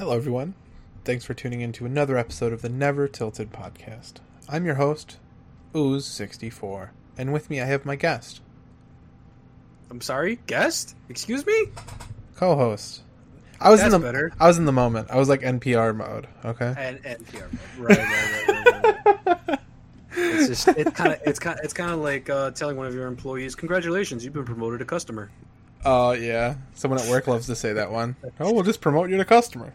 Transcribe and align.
Hello, 0.00 0.16
everyone. 0.16 0.54
Thanks 1.04 1.26
for 1.26 1.34
tuning 1.34 1.60
in 1.60 1.72
to 1.72 1.84
another 1.84 2.16
episode 2.16 2.54
of 2.54 2.62
the 2.62 2.70
Never 2.70 3.06
Tilted 3.06 3.52
podcast. 3.52 4.14
I'm 4.48 4.64
your 4.64 4.76
host, 4.76 5.18
Ooze64, 5.74 6.88
and 7.18 7.34
with 7.34 7.50
me 7.50 7.60
I 7.60 7.66
have 7.66 7.84
my 7.84 7.96
guest, 7.96 8.40
I'm 9.90 10.00
sorry, 10.00 10.38
guest? 10.46 10.96
Excuse 11.10 11.44
me? 11.44 11.66
co-host. 12.36 13.02
I 13.60 13.68
was 13.68 13.80
That's 13.80 13.92
in 13.92 14.00
the 14.00 14.06
better. 14.06 14.32
I 14.40 14.48
was 14.48 14.56
in 14.56 14.64
the 14.64 14.72
moment. 14.72 15.10
I 15.10 15.18
was 15.18 15.28
like 15.28 15.42
NPR 15.42 15.94
mode. 15.94 16.26
Okay. 16.46 16.74
And 16.78 17.02
NPR. 17.02 17.58
Right, 17.76 17.98
right, 17.98 18.08
right, 18.08 18.48
right, 18.48 19.26
right, 19.26 19.38
right. 19.48 19.58
It's 20.16 20.48
just 20.48 20.68
it's 20.78 20.92
kind 20.92 21.12
of 21.12 21.20
it's 21.26 21.38
kind 21.38 21.60
it's 21.62 21.74
kind 21.74 21.90
of 21.90 21.98
like 21.98 22.30
uh, 22.30 22.52
telling 22.52 22.78
one 22.78 22.86
of 22.86 22.94
your 22.94 23.06
employees, 23.06 23.54
"Congratulations, 23.54 24.24
you've 24.24 24.32
been 24.32 24.46
promoted 24.46 24.78
to 24.78 24.86
customer." 24.86 25.30
Oh 25.84 26.12
yeah. 26.12 26.54
Someone 26.72 27.00
at 27.00 27.08
work 27.10 27.26
loves 27.26 27.46
to 27.48 27.54
say 27.54 27.74
that 27.74 27.90
one. 27.90 28.16
Oh, 28.38 28.50
we'll 28.54 28.62
just 28.62 28.80
promote 28.80 29.10
you 29.10 29.18
to 29.18 29.26
customer. 29.26 29.74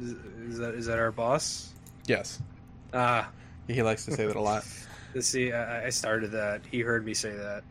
Is, 0.00 0.12
is 0.50 0.58
that 0.58 0.74
is 0.74 0.86
that 0.86 0.98
our 0.98 1.12
boss? 1.12 1.72
Yes. 2.06 2.40
Ah, 2.92 3.28
He 3.66 3.82
likes 3.82 4.04
to 4.06 4.12
say 4.12 4.26
that 4.26 4.36
a 4.36 4.40
lot. 4.40 4.64
let's 5.14 5.26
see. 5.36 5.52
I, 5.52 5.86
I 5.86 5.90
started 5.90 6.32
that. 6.32 6.62
He 6.70 6.80
heard 6.80 7.04
me 7.04 7.14
say 7.14 7.32
that. 7.34 7.62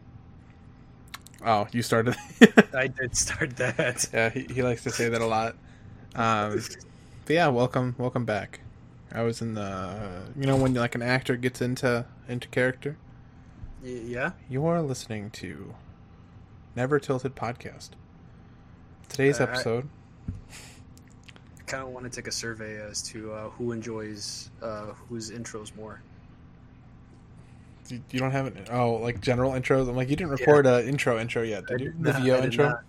Oh, 1.46 1.68
you 1.72 1.82
started. 1.82 2.16
I 2.74 2.88
did 2.88 3.16
start 3.16 3.56
that. 3.58 4.10
yeah, 4.14 4.30
he, 4.30 4.48
he 4.52 4.64
likes 4.64 4.84
to 4.84 4.90
say 4.90 5.10
that 5.10 5.22
a 5.22 5.26
lot. 5.26 5.56
Um, 6.16 6.62
but 7.26 7.34
yeah, 7.34 7.48
welcome, 7.48 7.96
welcome 7.98 8.26
back. 8.26 8.62
I 9.12 9.22
was 9.24 9.42
in 9.42 9.54
the, 9.54 10.24
you 10.38 10.46
know, 10.48 10.56
when 10.56 10.74
like 10.74 10.96
an 10.96 11.02
actor 11.02 11.36
gets 11.36 11.62
into 11.62 12.06
into 12.28 12.48
character. 12.48 12.98
Y- 13.84 14.02
yeah. 14.06 14.32
You 14.50 14.66
are 14.66 14.82
listening 14.82 15.30
to 15.32 15.76
Never 16.76 17.00
Tilted 17.00 17.36
podcast. 17.36 17.92
Today's 19.10 19.40
Uh, 19.40 19.44
episode. 19.44 19.88
I 20.28 20.32
kind 21.68 21.84
of 21.84 21.90
want 21.90 22.06
to 22.06 22.10
take 22.10 22.28
a 22.28 22.32
survey 22.32 22.78
as 22.78 23.02
to 23.02 23.32
uh, 23.34 23.50
who 23.50 23.72
enjoys 23.72 24.50
uh, 24.62 24.88
whose 25.10 25.32
intros 25.32 25.76
more. 25.76 26.02
You, 27.90 28.02
you 28.12 28.20
don't 28.20 28.32
have 28.32 28.48
it. 28.48 28.70
Oh, 28.72 28.94
like 28.96 29.22
general 29.22 29.52
intros. 29.52 29.88
I'm 29.88 29.96
like, 29.96 30.10
you 30.10 30.16
didn't 30.16 30.32
record 30.32 30.66
a 30.66 30.88
intro 30.88 31.20
intro 31.20 31.44
yet, 31.44 31.68
did 31.68 31.82
you? 31.82 31.94
The 32.00 32.14
not- 32.14 32.22
VO 32.24 32.44
intro. 32.44 32.70
not. 32.70 32.84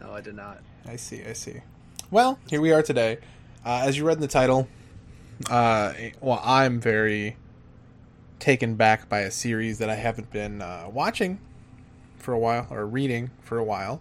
No, 0.00 0.12
I 0.12 0.20
did 0.20 0.36
not. 0.36 0.60
I 0.86 0.96
see. 0.96 1.22
I 1.24 1.32
see. 1.32 1.60
Well, 2.10 2.38
here 2.48 2.60
we 2.60 2.72
are 2.72 2.82
today. 2.82 3.18
Uh, 3.66 3.82
as 3.84 3.98
you 3.98 4.06
read 4.06 4.16
in 4.16 4.20
the 4.20 4.28
title, 4.28 4.68
uh, 5.50 5.92
well, 6.20 6.40
I'm 6.44 6.80
very 6.80 7.36
taken 8.38 8.76
back 8.76 9.08
by 9.08 9.20
a 9.20 9.30
series 9.30 9.78
that 9.78 9.90
I 9.90 9.96
haven't 9.96 10.30
been 10.30 10.62
uh, 10.62 10.88
watching 10.90 11.40
for 12.16 12.32
a 12.32 12.38
while 12.38 12.66
or 12.70 12.86
reading 12.86 13.30
for 13.42 13.58
a 13.58 13.64
while, 13.64 14.00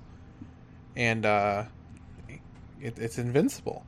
and 0.96 1.26
uh, 1.26 1.64
it, 2.82 2.98
it's 3.00 3.18
Invincible. 3.18 3.86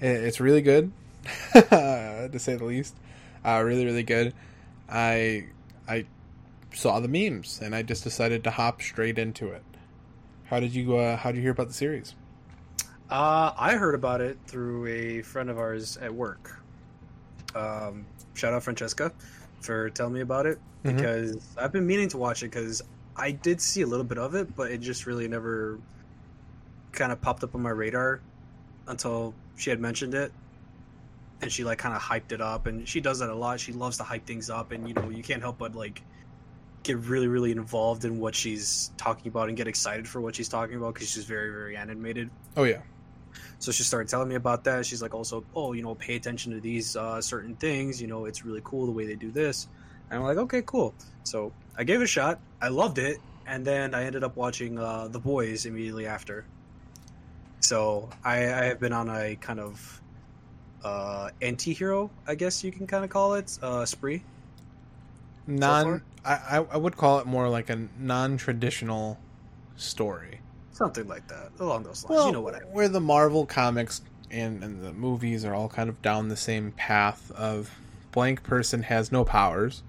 It, 0.00 0.06
it's 0.24 0.40
really 0.40 0.62
good, 0.62 0.92
to 1.52 2.30
say 2.38 2.56
the 2.56 2.64
least. 2.64 2.94
Uh, 3.44 3.62
really, 3.64 3.84
really 3.84 4.02
good. 4.02 4.34
I 4.88 5.46
I 5.88 6.04
saw 6.74 7.00
the 7.00 7.08
memes 7.08 7.60
and 7.62 7.74
I 7.74 7.82
just 7.82 8.04
decided 8.04 8.44
to 8.44 8.50
hop 8.50 8.82
straight 8.82 9.18
into 9.18 9.48
it. 9.48 9.62
How 10.44 10.60
did 10.60 10.74
you 10.74 10.96
uh, 10.96 11.16
How 11.16 11.30
did 11.30 11.36
you 11.38 11.42
hear 11.42 11.52
about 11.52 11.68
the 11.68 11.74
series? 11.74 12.14
Uh, 13.10 13.52
I 13.58 13.74
heard 13.76 13.94
about 13.94 14.20
it 14.20 14.38
through 14.46 14.86
a 14.86 15.22
friend 15.22 15.50
of 15.50 15.58
ours 15.58 15.96
at 15.96 16.14
work. 16.14 16.60
Um, 17.54 18.06
shout 18.34 18.52
out 18.52 18.62
Francesca 18.62 19.12
for 19.60 19.90
telling 19.90 20.12
me 20.14 20.20
about 20.20 20.46
it 20.46 20.58
Mhm. 20.84 20.96
because 20.96 21.38
I've 21.56 21.72
been 21.72 21.86
meaning 21.86 22.08
to 22.10 22.18
watch 22.18 22.42
it 22.42 22.50
because 22.50 22.82
I 23.16 23.32
did 23.32 23.60
see 23.60 23.82
a 23.82 23.86
little 23.86 24.04
bit 24.04 24.18
of 24.18 24.34
it, 24.34 24.54
but 24.54 24.70
it 24.70 24.80
just 24.80 25.06
really 25.06 25.26
never 25.28 25.78
kind 26.92 27.12
of 27.12 27.20
popped 27.20 27.44
up 27.44 27.54
on 27.54 27.62
my 27.62 27.70
radar 27.70 28.20
until 28.86 29.34
she 29.56 29.70
had 29.70 29.80
mentioned 29.80 30.14
it. 30.14 30.32
And 31.42 31.50
she 31.50 31.64
like 31.64 31.78
kind 31.78 31.94
of 31.94 32.02
hyped 32.02 32.32
it 32.32 32.42
up, 32.42 32.66
and 32.66 32.86
she 32.86 33.00
does 33.00 33.20
that 33.20 33.30
a 33.30 33.34
lot. 33.34 33.60
She 33.60 33.72
loves 33.72 33.96
to 33.96 34.02
hype 34.04 34.26
things 34.26 34.50
up, 34.50 34.72
and 34.72 34.86
you 34.86 34.92
know 34.92 35.08
you 35.08 35.22
can't 35.22 35.40
help 35.40 35.56
but 35.56 35.74
like 35.74 36.02
get 36.82 36.96
really 36.98 37.28
really 37.28 37.50
involved 37.52 38.04
in 38.04 38.18
what 38.18 38.34
she's 38.34 38.90
talking 38.98 39.28
about 39.28 39.48
and 39.48 39.56
get 39.56 39.66
excited 39.66 40.06
for 40.08 40.20
what 40.20 40.34
she's 40.34 40.48
talking 40.48 40.76
about 40.76 40.94
because 40.94 41.10
she's 41.10 41.24
very 41.24 41.50
very 41.50 41.76
animated. 41.76 42.30
Oh 42.58 42.64
yeah, 42.64 42.82
So 43.58 43.72
she 43.72 43.84
started 43.84 44.08
telling 44.10 44.28
me 44.28 44.34
about 44.34 44.64
that. 44.64 44.84
She's 44.84 45.00
like, 45.00 45.14
also, 45.14 45.44
oh, 45.54 45.72
you 45.72 45.82
know, 45.82 45.94
pay 45.94 46.16
attention 46.16 46.52
to 46.52 46.60
these 46.60 46.94
uh, 46.96 47.20
certain 47.22 47.56
things. 47.56 48.00
You 48.02 48.08
know, 48.08 48.26
it's 48.26 48.44
really 48.44 48.60
cool 48.64 48.84
the 48.86 48.92
way 48.92 49.06
they 49.06 49.14
do 49.16 49.30
this. 49.30 49.68
And 50.10 50.18
I'm 50.18 50.24
like, 50.26 50.38
okay, 50.38 50.62
cool. 50.66 50.94
So 51.22 51.52
I 51.76 51.84
gave 51.84 52.00
it 52.00 52.04
a 52.04 52.06
shot. 52.06 52.38
I 52.60 52.68
loved 52.68 52.98
it, 52.98 53.18
and 53.46 53.64
then 53.64 53.94
I 53.94 54.04
ended 54.04 54.24
up 54.24 54.36
watching 54.36 54.78
uh, 54.78 55.08
The 55.08 55.20
Boys 55.20 55.64
immediately 55.66 56.06
after. 56.06 56.44
So 57.60 58.08
I, 58.24 58.36
I 58.38 58.64
have 58.64 58.80
been 58.80 58.92
on 58.92 59.08
a 59.08 59.36
kind 59.36 59.60
of 59.60 60.00
uh, 60.82 61.30
anti-hero, 61.42 62.10
I 62.26 62.34
guess 62.34 62.64
you 62.64 62.72
can 62.72 62.86
kind 62.86 63.04
of 63.04 63.10
call 63.10 63.34
it, 63.34 63.58
uh, 63.62 63.84
spree. 63.84 64.22
non. 65.46 66.02
I, 66.24 66.32
I 66.32 66.56
I 66.72 66.76
would 66.76 66.96
call 66.96 67.18
it 67.18 67.26
more 67.26 67.48
like 67.48 67.70
a 67.70 67.88
non-traditional 67.98 69.18
story. 69.76 70.40
Something 70.72 71.08
like 71.08 71.26
that, 71.28 71.50
along 71.58 71.84
those 71.84 72.04
lines. 72.04 72.26
you 72.26 72.32
know 72.32 72.40
what 72.40 72.54
I 72.54 72.60
mean. 72.60 72.68
where 72.72 72.88
the 72.88 73.00
Marvel 73.00 73.46
comics 73.46 74.02
and, 74.30 74.62
and 74.62 74.82
the 74.82 74.92
movies 74.92 75.44
are 75.44 75.54
all 75.54 75.68
kind 75.68 75.88
of 75.88 76.00
down 76.02 76.28
the 76.28 76.36
same 76.36 76.72
path 76.72 77.30
of 77.32 77.70
blank 78.12 78.42
person 78.42 78.84
has 78.84 79.10
no 79.12 79.24
powers, 79.24 79.82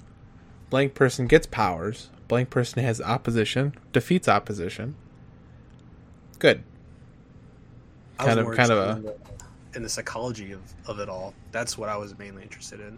blank 0.69 0.93
person 0.93 1.27
gets 1.27 1.47
powers, 1.47 2.09
blank 2.27 2.49
person 2.49 2.83
has 2.83 2.99
opposition, 3.01 3.73
defeats 3.93 4.27
opposition. 4.27 4.95
Good. 6.39 6.63
I 8.21 8.25
was 8.25 8.27
kind 8.27 8.39
of- 8.39 8.45
more 8.45 8.55
kind 8.55 8.71
of 8.71 8.97
interested 8.97 8.97
in 8.97 9.03
the, 9.71 9.77
in 9.77 9.83
the 9.83 9.89
psychology 9.89 10.51
of, 10.51 10.61
of 10.87 10.99
it 10.99 11.09
all. 11.09 11.33
That's 11.51 11.77
what 11.77 11.89
I 11.89 11.97
was 11.97 12.17
mainly 12.17 12.43
interested 12.43 12.79
in. 12.79 12.97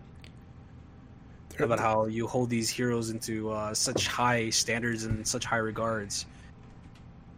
about 1.59 1.79
how 1.79 2.07
you 2.07 2.27
hold 2.27 2.49
these 2.49 2.69
heroes 2.69 3.09
into 3.11 3.51
uh, 3.51 3.73
such 3.73 4.07
high 4.07 4.49
standards 4.49 5.05
and 5.05 5.25
such 5.27 5.45
high 5.45 5.57
regards, 5.57 6.25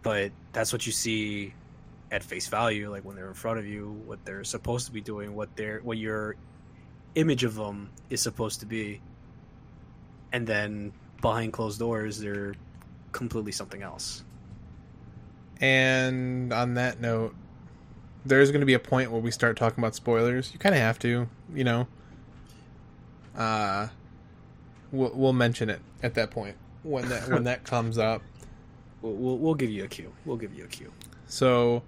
but 0.04 0.32
that's 0.54 0.72
what 0.72 0.86
you 0.86 0.92
see 0.94 1.54
at 2.12 2.24
face 2.24 2.48
value, 2.48 2.90
like 2.90 3.04
when 3.04 3.16
they're 3.16 3.28
in 3.28 3.34
front 3.34 3.60
of 3.60 3.66
you, 3.66 4.02
what 4.06 4.24
they're 4.24 4.44
supposed 4.46 4.86
to 4.86 4.92
be 4.94 5.02
doing, 5.02 5.36
what 5.36 5.54
their 5.58 5.80
what 5.82 5.98
your 5.98 6.36
image 7.16 7.44
of 7.44 7.56
them 7.56 7.90
is 8.10 8.22
supposed 8.22 8.62
to 8.62 8.66
be, 8.66 9.02
and 10.32 10.48
then 10.48 10.94
behind 11.22 11.52
closed 11.52 11.80
doors, 11.80 12.20
they're 12.20 12.56
completely 13.12 13.52
something 13.52 13.82
else. 13.82 14.24
And 15.60 16.54
on 16.54 16.76
that 16.76 17.02
note, 17.02 17.36
there's 18.26 18.52
going 18.52 18.62
to 18.62 18.66
be 18.66 18.74
a 18.74 18.80
point 18.80 19.12
where 19.12 19.22
we 19.22 19.32
start 19.32 19.56
talking 19.56 19.84
about 19.84 19.96
spoilers. 19.96 20.52
You 20.52 20.60
kind 20.60 20.74
of 20.74 20.82
have 20.82 21.00
to, 21.00 21.28
you 21.54 21.64
know. 21.64 21.88
Uh, 23.38 23.88
we'll, 24.92 25.12
we'll 25.14 25.34
mention 25.34 25.70
it 25.70 25.80
at 26.02 26.16
that 26.16 26.32
point 26.32 26.56
when 26.84 27.08
that 27.10 27.30
when 27.30 27.44
that 27.44 27.64
comes 27.66 27.98
up. 27.98 28.22
We'll, 29.02 29.14
we'll, 29.14 29.38
we'll 29.38 29.56
give 29.56 29.70
you 29.70 29.84
a 29.84 29.88
cue. 29.88 30.12
We'll 30.26 30.38
give 30.38 30.54
you 30.54 30.64
a 30.64 30.68
cue. 30.68 30.92
So, 31.28 31.84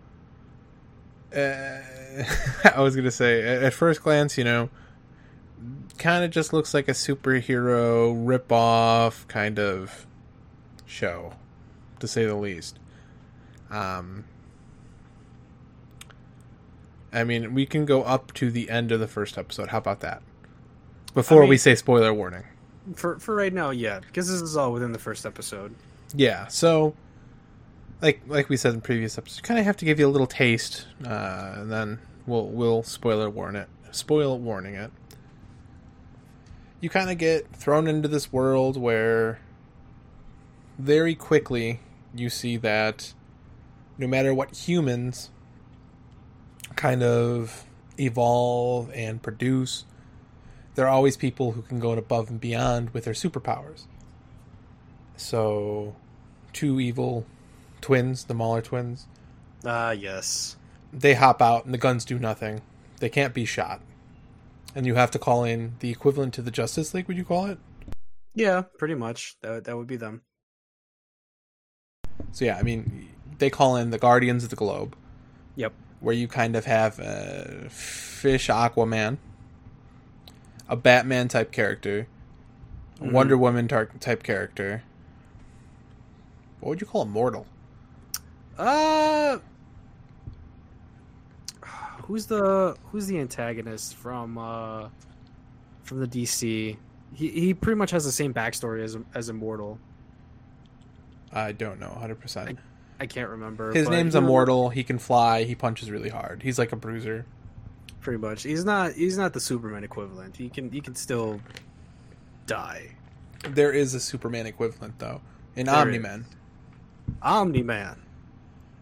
uh, 1.36 1.40
I 2.76 2.82
was 2.82 2.96
gonna 2.96 3.12
say 3.12 3.42
at, 3.42 3.64
at 3.64 3.74
first 3.74 4.04
glance, 4.04 4.38
you 4.38 4.44
know, 4.44 4.70
kind 5.98 6.24
of 6.24 6.32
just 6.32 6.54
looks 6.54 6.74
like 6.74 6.88
a 6.88 6.94
superhero 6.94 8.14
rip-off 8.16 9.28
kind 9.28 9.58
of 9.58 10.06
show, 10.86 11.34
to 12.00 12.08
say 12.08 12.26
the 12.26 12.36
least. 12.36 12.80
Um, 13.72 14.26
I 17.14 17.24
mean, 17.24 17.54
we 17.54 17.66
can 17.66 17.86
go 17.86 18.04
up 18.04 18.34
to 18.34 18.52
the 18.52 18.70
end 18.70 18.92
of 18.92 19.00
the 19.00 19.08
first 19.08 19.38
episode. 19.38 19.70
How 19.70 19.78
about 19.78 20.02
that? 20.02 20.22
Before 21.14 21.42
mean- 21.42 21.50
we 21.50 21.58
say 21.58 21.76
spoiler 21.76 22.14
warning. 22.14 22.44
For 22.96 23.20
for 23.20 23.36
right 23.36 23.52
now, 23.52 23.72
yeah, 23.72 24.00
because 24.00 24.30
this 24.30 24.42
is 24.42 24.56
all 24.56 24.72
within 24.72 24.94
the 24.94 25.00
first 25.00 25.26
episode. 25.26 25.76
Yeah, 26.14 26.48
so 26.48 26.96
like 28.02 28.22
like 28.28 28.48
we 28.48 28.56
said 28.56 28.74
in 28.74 28.82
previous 28.82 29.18
episodes, 29.18 29.42
kind 29.42 29.60
of 29.60 29.66
have 29.66 29.76
to 29.78 29.86
give 29.86 30.00
you 30.00 30.08
a 30.08 30.10
little 30.10 30.28
taste, 30.28 30.88
uh, 31.06 31.56
and 31.58 31.72
then 31.72 32.00
we'll 32.26 32.48
we'll 32.48 32.84
spoiler 32.84 33.30
warn 33.30 33.58
it, 33.58 33.68
spoil 33.92 34.40
warning 34.40 34.76
it. 34.76 34.92
You 36.80 36.90
kind 36.90 37.10
of 37.10 37.18
get 37.18 37.52
thrown 37.54 37.88
into 37.88 38.08
this 38.08 38.32
world 38.32 38.78
where 38.78 39.40
very 40.78 41.16
quickly 41.16 41.80
you 42.16 42.30
see 42.30 42.56
that 42.58 43.14
no 43.98 44.08
matter 44.08 44.34
what 44.34 44.56
humans 44.56 45.32
kind 46.78 47.04
of 47.04 47.66
evolve 48.00 48.90
and 48.94 49.22
produce, 49.22 49.84
there 50.76 50.86
are 50.86 50.90
always 50.94 51.18
people 51.18 51.52
who 51.52 51.62
can 51.64 51.80
go 51.80 51.92
above 51.92 52.30
and 52.30 52.40
beyond 52.40 52.92
with 52.92 53.04
their 53.04 53.14
superpowers. 53.14 53.84
So, 55.18 55.96
two 56.54 56.80
evil 56.80 57.26
twins, 57.82 58.26
the 58.26 58.34
Mauler 58.34 58.62
twins, 58.62 59.08
Ah, 59.66 59.92
yes. 59.92 60.56
they 60.94 61.16
hop 61.16 61.42
out 61.42 61.66
and 61.66 61.74
the 61.74 61.78
guns 61.80 62.06
do 62.06 62.20
nothing. 62.20 62.62
They 63.00 63.10
can't 63.10 63.34
be 63.34 63.44
shot. 63.46 63.82
And 64.76 64.86
you 64.86 64.96
have 64.96 65.12
to 65.12 65.20
call 65.20 65.44
in 65.44 65.74
the 65.80 65.90
equivalent 65.90 66.34
to 66.36 66.42
the 66.44 66.52
Justice 66.52 66.94
League, 66.94 67.08
would 67.08 67.18
you 67.18 67.26
call 67.26 67.48
it? 67.48 67.58
Yeah, 68.36 68.64
pretty 68.78 68.94
much. 68.94 69.36
That 69.42 69.64
that 69.64 69.76
would 69.76 69.88
be 69.88 69.98
them. 69.98 70.22
So, 72.32 72.46
yeah, 72.46 72.58
I 72.58 72.62
mean, 72.62 73.10
they 73.40 73.50
call 73.50 73.76
in 73.76 73.90
the 73.90 73.98
Guardians 73.98 74.44
of 74.44 74.52
the 74.52 74.56
Globe. 74.56 74.96
Yep. 75.56 75.74
Where 76.00 76.14
you 76.16 76.28
kind 76.28 76.56
of 76.56 76.66
have 76.66 77.00
a 77.00 77.68
fish 77.70 78.48
Aquaman, 78.50 79.18
a 80.70 80.76
Batman 80.76 81.28
type 81.28 81.52
character, 81.52 82.08
a 83.00 83.04
Mhm. 83.04 83.12
Wonder 83.12 83.38
Woman 83.38 83.68
tar- 83.68 83.86
type 84.00 84.24
character. 84.24 84.84
What 86.60 86.70
would 86.70 86.82
you 86.82 86.88
call 86.88 87.04
Immortal? 87.04 87.46
Uh, 88.58 89.38
who's 92.04 92.26
the 92.26 92.76
who's 92.92 93.08
the 93.08 93.20
antagonist 93.20 93.96
from 93.96 94.38
uh 94.38 94.90
from 95.84 96.00
the 96.00 96.08
DC? 96.08 96.78
He 97.14 97.30
he 97.30 97.54
pretty 97.54 97.78
much 97.78 97.92
has 97.92 98.04
the 98.06 98.12
same 98.12 98.34
backstory 98.34 98.84
as 98.84 98.98
as 99.14 99.30
Immortal. 99.30 99.80
I 101.32 101.52
don't 101.52 101.80
know, 101.80 101.90
hundred 101.90 102.20
percent. 102.20 102.58
I 103.00 103.06
can't 103.06 103.30
remember. 103.30 103.72
His 103.72 103.86
but 103.86 103.92
name's 103.92 104.16
Immortal. 104.16 104.70
He 104.70 104.84
can 104.84 104.98
fly. 104.98 105.44
He 105.44 105.56
punches 105.56 105.92
really 105.92 106.10
hard. 106.10 106.44
He's 106.44 106.58
like 106.58 106.72
a 106.72 106.76
bruiser. 106.76 107.26
Pretty 108.02 108.20
much, 108.20 108.44
he's 108.44 108.64
not 108.64 108.94
he's 108.94 109.18
not 109.18 109.34
the 109.34 109.40
Superman 109.40 109.84
equivalent. 109.84 110.38
He 110.38 110.50
can 110.50 110.72
he 110.72 110.82
can 110.82 110.96
still 110.96 111.42
die. 112.46 112.96
There 113.50 113.72
is 113.72 113.94
a 113.94 114.00
Superman 114.00 114.46
equivalent 114.46 114.98
though 115.00 115.22
in 115.56 115.68
Omni. 115.68 116.00
Man, 116.00 116.26
Omni 117.22 117.64
Man 117.64 118.02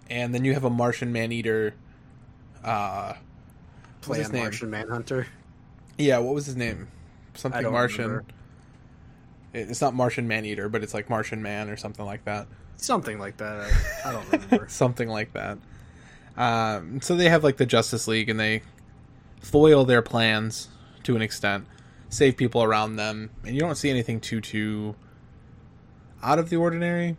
and 0.09 0.33
then 0.33 0.45
you 0.45 0.53
have 0.53 0.63
a 0.63 0.69
Martian 0.69 1.11
Man 1.11 1.31
Eater. 1.31 1.73
Uh, 2.63 3.13
what's 4.05 4.19
his 4.19 4.31
name? 4.31 4.43
Martian 4.43 4.69
Manhunter. 4.69 5.27
Yeah, 5.97 6.19
what 6.19 6.33
was 6.33 6.45
his 6.45 6.55
name? 6.55 6.87
Something 7.33 7.71
Martian. 7.71 8.05
remember. 8.05 8.25
It's 9.53 9.81
not 9.81 9.93
Martian 9.93 10.27
Man 10.27 10.45
Eater, 10.45 10.69
but 10.69 10.83
it's 10.83 10.93
like 10.93 11.09
Martian 11.09 11.41
Man 11.41 11.69
or 11.69 11.77
something 11.77 12.05
like 12.05 12.25
that. 12.25 12.47
Something 12.77 13.19
like 13.19 13.37
that. 13.37 13.71
I, 14.05 14.09
I 14.09 14.11
don't 14.11 14.31
remember. 14.31 14.65
something 14.69 15.09
like 15.09 15.33
that. 15.33 15.57
Um, 16.37 17.01
so 17.01 17.15
they 17.15 17.29
have 17.29 17.43
like 17.43 17.57
the 17.57 17.65
Justice 17.65 18.07
League, 18.07 18.29
and 18.29 18.39
they 18.39 18.61
foil 19.41 19.85
their 19.85 20.01
plans 20.01 20.67
to 21.03 21.15
an 21.15 21.21
extent, 21.21 21.65
save 22.09 22.35
people 22.37 22.63
around 22.63 22.95
them, 22.97 23.29
and 23.43 23.53
you 23.55 23.61
don't 23.61 23.75
see 23.75 23.89
anything 23.89 24.19
too 24.19 24.41
too 24.41 24.95
out 26.21 26.39
of 26.39 26.49
the 26.49 26.57
ordinary. 26.57 27.15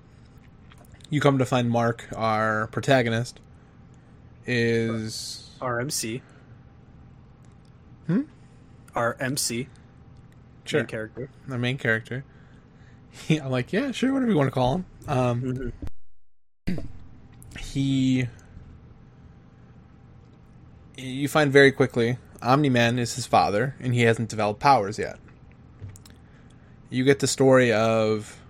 You 1.08 1.20
come 1.20 1.38
to 1.38 1.46
find 1.46 1.70
Mark, 1.70 2.08
our 2.16 2.66
protagonist, 2.68 3.38
is 4.44 5.50
RMC. 5.60 6.20
Hmm? 8.06 8.22
RMC. 8.94 9.68
sure 10.64 10.80
Main 10.80 10.86
character. 10.86 11.30
our 11.50 11.58
main 11.58 11.78
character. 11.78 12.24
He, 13.10 13.38
I'm 13.38 13.50
like, 13.50 13.72
yeah, 13.72 13.92
sure, 13.92 14.12
whatever 14.12 14.30
you 14.30 14.36
want 14.36 14.48
to 14.48 14.52
call 14.52 14.74
him. 14.74 14.86
Um, 15.08 15.72
Mhm. 16.68 16.84
he 17.58 18.28
you 20.96 21.28
find 21.28 21.52
very 21.52 21.70
quickly 21.72 22.18
Omni 22.42 22.70
Man 22.70 22.98
is 22.98 23.14
his 23.14 23.26
father 23.26 23.74
and 23.80 23.94
he 23.94 24.02
hasn't 24.02 24.28
developed 24.28 24.60
powers 24.60 24.98
yet. 24.98 25.18
You 26.90 27.04
get 27.04 27.18
the 27.20 27.26
story 27.26 27.72
of 27.72 28.40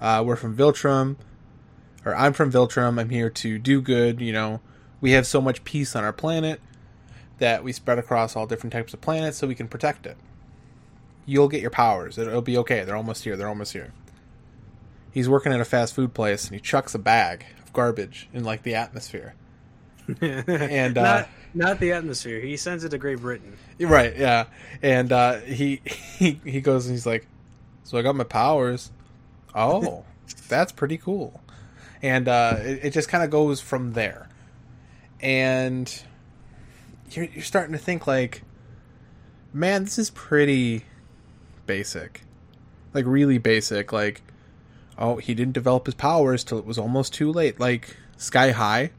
uh, 0.00 0.22
we're 0.24 0.36
from 0.36 0.56
Viltrum 0.56 1.16
or 2.04 2.14
I'm 2.14 2.32
from 2.32 2.50
Viltrum, 2.52 2.98
I'm 3.00 3.10
here 3.10 3.30
to 3.30 3.58
do 3.58 3.80
good, 3.80 4.20
you 4.20 4.32
know. 4.32 4.60
We 5.00 5.12
have 5.12 5.26
so 5.26 5.40
much 5.40 5.64
peace 5.64 5.94
on 5.96 6.04
our 6.04 6.12
planet 6.12 6.60
that 7.38 7.64
we 7.64 7.72
spread 7.72 7.98
across 7.98 8.36
all 8.36 8.46
different 8.46 8.72
types 8.72 8.94
of 8.94 9.00
planets 9.00 9.36
so 9.38 9.46
we 9.46 9.54
can 9.54 9.68
protect 9.68 10.06
it. 10.06 10.16
You'll 11.26 11.48
get 11.48 11.60
your 11.60 11.70
powers. 11.70 12.18
It'll 12.18 12.42
be 12.42 12.56
okay. 12.58 12.84
They're 12.84 12.96
almost 12.96 13.24
here. 13.24 13.36
They're 13.36 13.48
almost 13.48 13.72
here. 13.72 13.92
He's 15.14 15.28
working 15.28 15.52
at 15.52 15.60
a 15.60 15.64
fast 15.64 15.94
food 15.94 16.12
place 16.12 16.46
and 16.46 16.54
he 16.54 16.60
chucks 16.60 16.92
a 16.92 16.98
bag 16.98 17.46
of 17.62 17.72
garbage 17.72 18.28
in 18.32 18.42
like 18.42 18.64
the 18.64 18.74
atmosphere. 18.74 19.36
and 20.20 20.98
uh, 20.98 21.02
not 21.02 21.28
not 21.54 21.78
the 21.78 21.92
atmosphere. 21.92 22.40
He 22.40 22.56
sends 22.56 22.82
it 22.82 22.88
to 22.88 22.98
Great 22.98 23.20
Britain. 23.20 23.56
Right, 23.78 24.16
yeah. 24.16 24.46
And 24.82 25.12
uh, 25.12 25.36
he 25.38 25.82
he 26.18 26.40
he 26.44 26.60
goes 26.60 26.86
and 26.86 26.94
he's 26.94 27.06
like, 27.06 27.28
"So 27.84 27.96
I 27.96 28.02
got 28.02 28.16
my 28.16 28.24
powers. 28.24 28.90
Oh, 29.54 30.04
that's 30.48 30.72
pretty 30.72 30.98
cool." 30.98 31.40
And 32.02 32.26
uh, 32.26 32.56
it, 32.58 32.86
it 32.86 32.90
just 32.90 33.08
kind 33.08 33.22
of 33.22 33.30
goes 33.30 33.60
from 33.60 33.92
there. 33.92 34.28
And 35.20 35.88
you're 37.12 37.26
you're 37.26 37.44
starting 37.44 37.72
to 37.72 37.78
think 37.78 38.08
like, 38.08 38.42
man, 39.52 39.84
this 39.84 39.96
is 39.96 40.10
pretty 40.10 40.84
basic, 41.66 42.22
like 42.92 43.06
really 43.06 43.38
basic. 43.38 43.92
Like, 43.92 44.22
oh, 44.98 45.16
he 45.16 45.34
didn't 45.34 45.54
develop 45.54 45.86
his 45.86 45.94
powers 45.94 46.44
till 46.44 46.58
it 46.58 46.66
was 46.66 46.78
almost 46.78 47.12
too 47.14 47.32
late. 47.32 47.58
Like 47.60 47.96
Sky 48.16 48.50
High, 48.52 48.90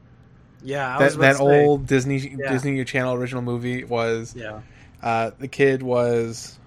Yeah, 0.62 0.96
I 0.98 1.02
was 1.02 1.14
that 1.14 1.20
that 1.20 1.32
to 1.32 1.38
say. 1.38 1.64
old 1.64 1.86
Disney 1.86 2.18
Yeah. 2.38 2.52
Disney 2.52 2.84
Channel 2.84 3.14
original 3.14 3.42
movie 3.42 3.84
was 3.84 4.34
Yeah, 4.36 4.60
uh, 5.02 5.30
the 5.38 5.48
kid 5.48 5.82
was 5.82 6.58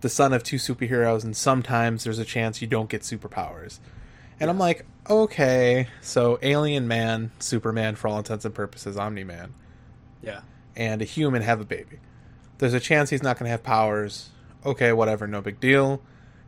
the 0.00 0.08
son 0.08 0.32
of 0.32 0.42
two 0.42 0.56
superheroes, 0.56 1.22
and 1.24 1.36
sometimes 1.36 2.04
there's 2.04 2.18
a 2.18 2.24
chance 2.24 2.60
you 2.60 2.66
don't 2.68 2.88
get 2.88 3.02
superpowers. 3.02 3.78
And 4.40 4.50
I'm 4.50 4.58
like, 4.58 4.84
okay, 5.08 5.86
so 6.00 6.38
alien 6.42 6.88
man, 6.88 7.30
Superman 7.38 7.94
for 7.94 8.08
all 8.08 8.18
intents 8.18 8.44
and 8.44 8.52
purposes, 8.52 8.96
Omni 8.96 9.22
Man, 9.22 9.54
yeah, 10.22 10.40
and 10.74 11.00
a 11.00 11.04
human 11.04 11.42
have 11.42 11.60
a 11.60 11.64
baby. 11.64 11.98
There's 12.58 12.74
a 12.74 12.80
chance 12.80 13.10
he's 13.10 13.22
not 13.22 13.38
going 13.38 13.46
to 13.46 13.50
have 13.50 13.62
powers. 13.62 14.30
Okay, 14.66 14.92
whatever, 14.92 15.26
no 15.28 15.40
big 15.40 15.60
deal. 15.60 16.00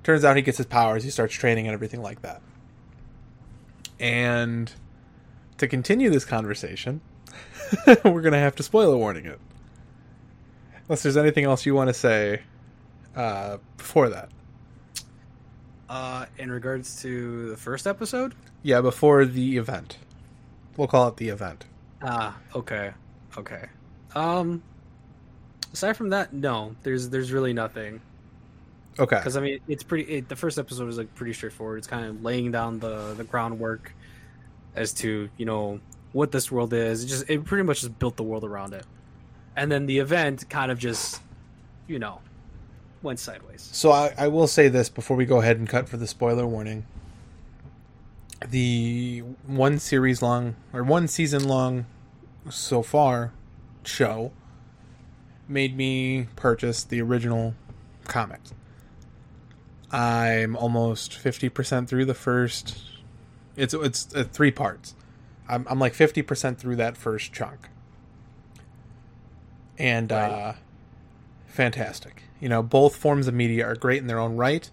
Turns 0.05 0.25
out 0.25 0.37
he 0.37 0.43
gets 0.43 0.59
his 0.59 0.67
powers, 0.67 1.03
he 1.03 1.11
starts 1.11 1.35
training 1.35 1.67
and 1.67 1.75
everything 1.75 2.03
like 2.03 2.23
that. 2.23 2.43
And 3.99 4.71
to 5.59 5.67
continue 5.67 6.11
this 6.11 6.25
conversation, 6.25 7.01
we're 7.87 8.21
going 8.21 8.33
to 8.33 8.39
have 8.39 8.55
to 8.57 8.63
spoiler 8.63 8.97
warning 8.97 9.25
it. 9.25 9.41
Unless 10.87 11.03
there's 11.03 11.17
anything 11.17 11.45
else 11.45 11.65
you 11.65 11.75
want 11.75 11.89
to 11.89 11.95
say 11.95 12.43
uh, 13.17 13.57
before 13.79 14.11
that. 14.11 14.29
Uh, 15.89 16.27
in 16.39 16.51
regards 16.51 17.01
to 17.03 17.49
the 17.49 17.57
first 17.57 17.87
episode. 17.87 18.35
Yeah, 18.63 18.83
before 18.83 19.25
the 19.25 19.57
event. 19.57 19.99
We'll 20.77 20.89
call 20.89 21.09
it 21.09 21.17
the 21.17 21.29
event. 21.29 21.65
Ah, 22.03 22.37
okay, 22.55 22.93
okay. 23.39 23.67
Um, 24.15 24.63
aside 25.73 25.95
from 25.95 26.11
that, 26.11 26.33
no, 26.33 26.75
there's 26.83 27.09
there's 27.09 27.33
really 27.33 27.53
nothing. 27.53 28.01
Okay. 28.99 29.17
Because 29.17 29.37
I 29.37 29.41
mean, 29.41 29.61
it's 29.67 29.83
pretty. 29.83 30.11
It, 30.13 30.29
the 30.29 30.37
first 30.37 30.59
episode 30.59 30.87
was 30.87 30.99
like 30.99 31.15
pretty 31.15 31.33
straightforward. 31.33 31.79
It's 31.79 31.87
kind 31.87 32.07
of 32.07 32.23
laying 32.23 32.53
down 32.53 32.79
the 32.79 33.15
the 33.15 33.25
groundwork 33.25 33.93
as 34.75 34.93
to 34.95 35.29
you 35.37 35.47
know 35.47 35.81
what 36.13 36.31
this 36.33 36.51
world 36.51 36.73
is. 36.73 37.05
It 37.05 37.09
just 37.09 37.31
it 37.31 37.45
pretty 37.45 37.65
much 37.65 37.81
just 37.81 37.99
built 37.99 38.17
the 38.17 38.23
world 38.23 38.45
around 38.45 38.73
it, 38.73 38.87
and 39.57 39.71
then 39.71 39.87
the 39.87 39.99
event 39.99 40.49
kind 40.49 40.71
of 40.71 40.79
just 40.79 41.21
you 41.87 41.99
know 41.99 42.21
went 43.03 43.19
sideways. 43.19 43.69
So 43.73 43.91
I, 43.91 44.15
I 44.17 44.29
will 44.29 44.47
say 44.47 44.69
this 44.69 44.89
before 44.89 45.17
we 45.17 45.27
go 45.27 45.41
ahead 45.41 45.59
and 45.59 45.69
cut 45.69 45.89
for 45.89 45.97
the 45.97 46.07
spoiler 46.07 46.47
warning. 46.47 46.87
The 48.49 49.21
one 49.47 49.79
series 49.79 50.23
long 50.23 50.57
or 50.73 50.83
one 50.83 51.09
season 51.09 51.49
long 51.49 51.87
so 52.51 52.83
far 52.83 53.33
show 53.85 54.33
made 55.49 55.77
me 55.77 56.29
purchase 56.37 56.85
the 56.85 57.01
original 57.01 57.55
comics. 58.05 58.53
I'm 59.95 60.57
almost 60.57 61.13
50% 61.13 61.87
through 61.89 62.05
the 62.07 62.15
first 62.15 62.79
it's 63.57 63.73
it's 63.75 64.13
uh, 64.15 64.25
three 64.25 64.51
parts. 64.51 64.95
I'm 65.49 65.67
I'm 65.69 65.79
like 65.79 65.93
50% 65.95 66.57
through 66.59 66.77
that 66.77 66.97
first 66.97 67.33
chunk. 67.33 67.69
And 69.79 70.11
Right. 70.11 70.31
uh 70.31 70.53
fantastic. 71.47 72.23
You 72.41 72.49
know, 72.49 72.63
both 72.63 72.97
forms 72.97 73.29
of 73.29 73.35
media 73.35 73.67
are 73.67 73.77
great 73.77 74.01
in 74.01 74.07
their 74.09 74.19
own 74.19 74.37
right. 74.37 74.69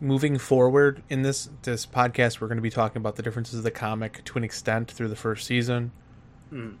Moving 0.00 0.38
forward 0.38 1.02
in 1.08 1.22
this 1.22 1.48
this 1.62 1.86
podcast, 1.86 2.40
we're 2.40 2.48
going 2.48 2.56
to 2.58 2.62
be 2.62 2.70
talking 2.70 2.98
about 2.98 3.16
the 3.16 3.22
differences 3.22 3.58
of 3.58 3.64
the 3.64 3.70
comic 3.70 4.24
to 4.24 4.38
an 4.38 4.44
extent 4.44 4.90
through 4.90 5.08
the 5.08 5.16
first 5.16 5.46
season, 5.46 5.92
Mm. 6.52 6.76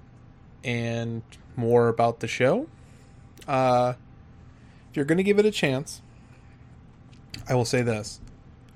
and 0.64 1.22
more 1.56 1.88
about 1.88 2.20
the 2.20 2.26
show. 2.28 2.66
Uh, 3.48 3.94
if 4.90 4.96
you're 4.96 5.04
going 5.06 5.18
to 5.18 5.24
give 5.24 5.38
it 5.38 5.46
a 5.46 5.50
chance, 5.50 6.02
I 7.48 7.54
will 7.54 7.64
say 7.64 7.82
this: 7.82 8.20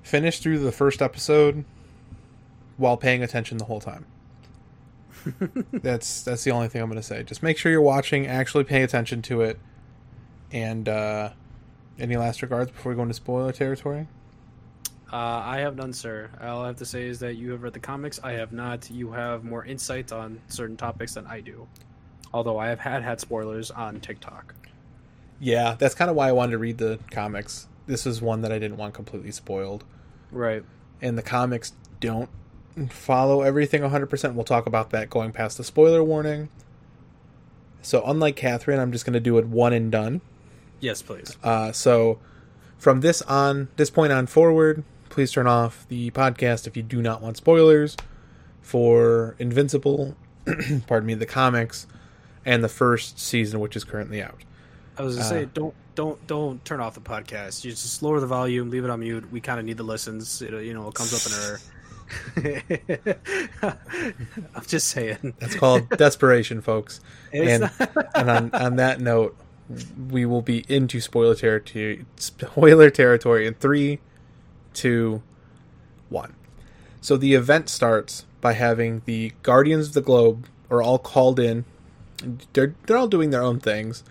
finish 0.03 0.39
through 0.39 0.59
the 0.59 0.71
first 0.71 1.01
episode 1.01 1.65
while 2.77 2.97
paying 2.97 3.23
attention 3.23 3.57
the 3.57 3.65
whole 3.65 3.81
time. 3.81 4.05
that's 5.71 6.23
that's 6.23 6.43
the 6.43 6.51
only 6.51 6.69
thing 6.69 6.81
I'm 6.81 6.89
going 6.89 7.01
to 7.01 7.07
say. 7.07 7.23
Just 7.23 7.43
make 7.43 7.57
sure 7.57 7.71
you're 7.71 7.81
watching, 7.81 8.27
actually 8.27 8.63
pay 8.63 8.83
attention 8.83 9.21
to 9.23 9.41
it, 9.41 9.59
and 10.51 10.87
uh, 10.87 11.31
any 11.99 12.15
last 12.17 12.41
regards 12.41 12.71
before 12.71 12.91
we 12.91 12.95
go 12.95 13.01
into 13.01 13.13
spoiler 13.13 13.51
territory? 13.51 14.07
Uh, 15.11 15.41
I 15.43 15.59
have 15.59 15.75
none, 15.75 15.91
sir. 15.91 16.29
All 16.41 16.63
I 16.63 16.67
have 16.67 16.77
to 16.77 16.85
say 16.85 17.07
is 17.07 17.19
that 17.19 17.35
you 17.35 17.51
have 17.51 17.63
read 17.63 17.73
the 17.73 17.79
comics. 17.79 18.19
I 18.23 18.33
have 18.33 18.51
not. 18.51 18.89
You 18.91 19.11
have 19.11 19.43
more 19.43 19.65
insight 19.65 20.11
on 20.11 20.39
certain 20.47 20.77
topics 20.77 21.15
than 21.15 21.25
I 21.25 21.41
do. 21.41 21.67
Although 22.31 22.59
I 22.59 22.67
have 22.67 22.79
had 22.79 23.01
had 23.01 23.19
spoilers 23.19 23.71
on 23.71 23.99
TikTok. 24.01 24.53
Yeah, 25.39 25.75
that's 25.79 25.95
kind 25.95 26.11
of 26.11 26.15
why 26.15 26.29
I 26.29 26.31
wanted 26.31 26.51
to 26.51 26.57
read 26.59 26.77
the 26.77 26.99
comics. 27.09 27.67
This 27.89 28.05
is 28.05 28.21
one 28.21 28.41
that 28.41 28.51
I 28.51 28.59
didn't 28.59 28.77
want 28.77 28.93
completely 28.93 29.31
spoiled. 29.31 29.83
Right. 30.31 30.63
And 31.01 31.17
the 31.17 31.23
comics 31.23 31.73
don't 31.99 32.29
follow 32.89 33.41
everything 33.41 33.81
100%. 33.81 34.35
We'll 34.35 34.43
talk 34.43 34.67
about 34.67 34.91
that 34.91 35.09
going 35.09 35.31
past 35.31 35.57
the 35.57 35.63
spoiler 35.63 36.03
warning. 36.03 36.49
So 37.81 38.03
unlike 38.05 38.35
Catherine, 38.35 38.79
I'm 38.79 38.91
just 38.91 39.05
going 39.05 39.13
to 39.13 39.19
do 39.19 39.37
it 39.39 39.47
one 39.47 39.73
and 39.73 39.91
done. 39.91 40.21
Yes, 40.79 41.01
please. 41.01 41.35
Uh, 41.43 41.71
so 41.71 42.19
from 42.77 43.01
this 43.01 43.21
on 43.23 43.69
this 43.75 43.89
point 43.89 44.13
on 44.13 44.27
forward, 44.27 44.83
please 45.09 45.31
turn 45.31 45.47
off 45.47 45.87
the 45.89 46.11
podcast 46.11 46.67
if 46.67 46.77
you 46.77 46.83
do 46.83 47.01
not 47.01 47.21
want 47.23 47.37
spoilers 47.37 47.97
for 48.61 49.35
Invincible. 49.39 50.15
pardon 50.87 51.07
me, 51.07 51.15
the 51.15 51.25
comics 51.25 51.87
and 52.45 52.63
the 52.63 52.69
first 52.69 53.19
season, 53.19 53.59
which 53.59 53.75
is 53.75 53.83
currently 53.83 54.21
out. 54.21 54.43
I 54.97 55.01
was 55.01 55.15
gonna 55.15 55.25
Uh, 55.25 55.29
say, 55.29 55.45
don't 55.53 55.73
don't 55.99 56.27
don't 56.27 56.63
turn 56.63 56.79
off 56.79 56.93
the 56.93 57.01
podcast. 57.01 57.65
You 57.65 57.71
just 57.71 58.01
lower 58.01 58.21
the 58.21 58.25
volume, 58.27 58.69
leave 58.69 58.85
it 58.85 58.89
on 58.89 59.01
mute. 59.01 59.29
We 59.33 59.41
kind 59.41 59.59
of 59.59 59.65
need 59.65 59.75
the 59.75 59.83
listens. 59.83 60.41
It, 60.41 60.53
you 60.63 60.73
know, 60.73 60.87
it 60.87 60.93
comes 60.93 61.13
up 61.13 61.25
in 61.27 61.33
our. 61.43 61.59
I'm 64.55 64.65
just 64.65 64.87
saying. 64.87 65.33
That's 65.39 65.55
called 65.55 65.89
desperation, 65.89 66.61
folks. 66.61 67.01
And- 67.33 67.69
And 68.15 68.29
on 68.29 68.51
on 68.53 68.75
that 68.77 69.01
note, 69.01 69.35
we 70.09 70.25
will 70.25 70.41
be 70.41 70.63
into 70.69 71.01
spoiler 71.01 71.35
territory. 71.35 72.05
Spoiler 72.15 72.89
territory 72.89 73.45
in 73.45 73.55
three, 73.55 73.99
two, 74.73 75.21
one. 76.07 76.33
So 77.01 77.17
the 77.17 77.33
event 77.33 77.67
starts 77.67 78.25
by 78.39 78.53
having 78.53 79.01
the 79.03 79.33
Guardians 79.43 79.89
of 79.89 79.93
the 79.95 80.01
Globe 80.01 80.45
are 80.69 80.81
all 80.81 80.97
called 80.97 81.39
in. 81.41 81.65
They're 82.53 82.73
they're 82.85 82.97
all 82.97 83.07
doing 83.09 83.31
their 83.31 83.43
own 83.43 83.59
things. 83.59 84.03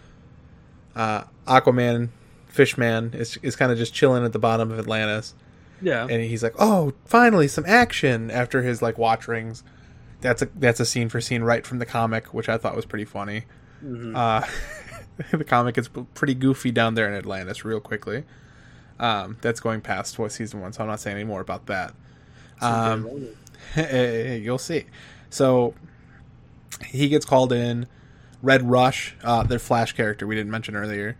Uh, 0.94 1.24
Aquaman, 1.48 2.10
Fishman 2.46 3.12
is 3.14 3.38
is 3.42 3.56
kind 3.56 3.72
of 3.72 3.78
just 3.78 3.94
chilling 3.94 4.24
at 4.24 4.32
the 4.32 4.38
bottom 4.38 4.70
of 4.70 4.78
Atlantis, 4.78 5.34
yeah. 5.82 6.06
and 6.08 6.22
he's 6.22 6.42
like, 6.42 6.54
"Oh, 6.58 6.92
finally 7.04 7.48
some 7.48 7.64
action!" 7.66 8.30
After 8.30 8.62
his 8.62 8.82
like 8.82 8.98
watch 8.98 9.28
rings. 9.28 9.62
That's 10.20 10.42
a 10.42 10.48
that's 10.56 10.80
a 10.80 10.84
scene 10.84 11.08
for 11.08 11.20
scene 11.20 11.42
right 11.42 11.64
from 11.64 11.78
the 11.78 11.86
comic, 11.86 12.34
which 12.34 12.48
I 12.48 12.58
thought 12.58 12.74
was 12.74 12.86
pretty 12.86 13.04
funny. 13.04 13.44
Mhm. 13.84 14.16
Uh, 14.16 14.44
the 15.36 15.44
comic 15.44 15.78
is 15.78 15.88
pretty 16.14 16.34
goofy 16.34 16.72
down 16.72 16.94
there 16.94 17.08
in 17.08 17.14
Atlantis, 17.14 17.64
real 17.64 17.80
quickly. 17.80 18.24
Um, 18.98 19.36
that's 19.40 19.60
going 19.60 19.80
past 19.80 20.18
what 20.18 20.32
season 20.32 20.60
one, 20.60 20.72
so 20.72 20.82
I'm 20.82 20.88
not 20.88 20.98
saying 20.98 21.16
any 21.16 21.24
more 21.24 21.40
about 21.40 21.66
that. 21.66 21.94
Um, 22.60 23.28
you'll 23.76 24.58
see. 24.58 24.86
So 25.30 25.74
he 26.86 27.08
gets 27.08 27.24
called 27.24 27.52
in. 27.52 27.86
Red 28.42 28.68
Rush, 28.70 29.16
uh, 29.24 29.42
their 29.42 29.58
Flash 29.58 29.92
character 29.92 30.26
we 30.26 30.36
didn't 30.36 30.50
mention 30.52 30.76
earlier. 30.76 31.16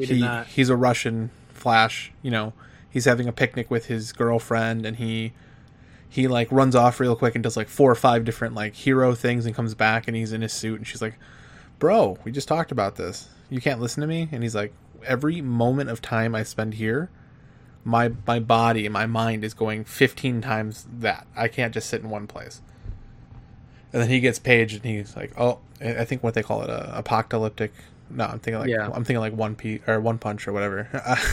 We 0.00 0.06
did 0.06 0.20
not. 0.20 0.46
He's 0.48 0.68
a 0.68 0.76
Russian 0.76 1.30
Flash. 1.52 2.12
You 2.22 2.30
know, 2.30 2.52
he's 2.88 3.04
having 3.04 3.28
a 3.28 3.32
picnic 3.32 3.70
with 3.70 3.86
his 3.86 4.12
girlfriend, 4.12 4.84
and 4.86 4.96
he 4.96 5.32
he 6.08 6.26
like 6.26 6.50
runs 6.50 6.74
off 6.74 6.98
real 6.98 7.14
quick 7.14 7.34
and 7.34 7.44
does 7.44 7.56
like 7.56 7.68
four 7.68 7.90
or 7.90 7.94
five 7.94 8.24
different 8.24 8.54
like 8.54 8.74
hero 8.74 9.14
things, 9.14 9.46
and 9.46 9.54
comes 9.54 9.74
back, 9.74 10.08
and 10.08 10.16
he's 10.16 10.32
in 10.32 10.42
his 10.42 10.52
suit, 10.52 10.78
and 10.78 10.86
she's 10.86 11.02
like, 11.02 11.18
"Bro, 11.78 12.18
we 12.24 12.32
just 12.32 12.48
talked 12.48 12.72
about 12.72 12.96
this. 12.96 13.28
You 13.48 13.60
can't 13.60 13.80
listen 13.80 14.00
to 14.00 14.06
me." 14.06 14.28
And 14.32 14.42
he's 14.42 14.54
like, 14.54 14.72
"Every 15.04 15.40
moment 15.40 15.90
of 15.90 16.02
time 16.02 16.34
I 16.34 16.42
spend 16.42 16.74
here." 16.74 17.10
My 17.84 18.12
my 18.26 18.40
body 18.40 18.84
and 18.84 18.92
my 18.92 19.06
mind 19.06 19.44
is 19.44 19.54
going 19.54 19.84
fifteen 19.84 20.40
times 20.40 20.86
that. 20.98 21.26
I 21.36 21.48
can't 21.48 21.72
just 21.72 21.88
sit 21.88 22.02
in 22.02 22.10
one 22.10 22.26
place. 22.26 22.60
And 23.92 24.02
then 24.02 24.08
he 24.08 24.20
gets 24.20 24.38
paged, 24.38 24.84
and 24.84 24.84
he's 24.84 25.16
like, 25.16 25.32
"Oh, 25.38 25.58
I 25.80 26.00
I 26.00 26.04
think 26.04 26.22
what 26.22 26.34
they 26.34 26.42
call 26.42 26.62
it, 26.62 26.70
a 26.70 26.96
apocalyptic." 26.96 27.72
No, 28.10 28.24
I'm 28.24 28.38
thinking 28.40 28.60
like 28.60 28.68
Yeah. 28.70 28.86
I'm 28.86 29.04
thinking 29.04 29.20
like 29.20 29.32
one 29.34 29.54
p 29.54 29.80
or 29.86 30.00
one 30.00 30.18
punch 30.18 30.46
or 30.48 30.52
whatever. 30.52 30.88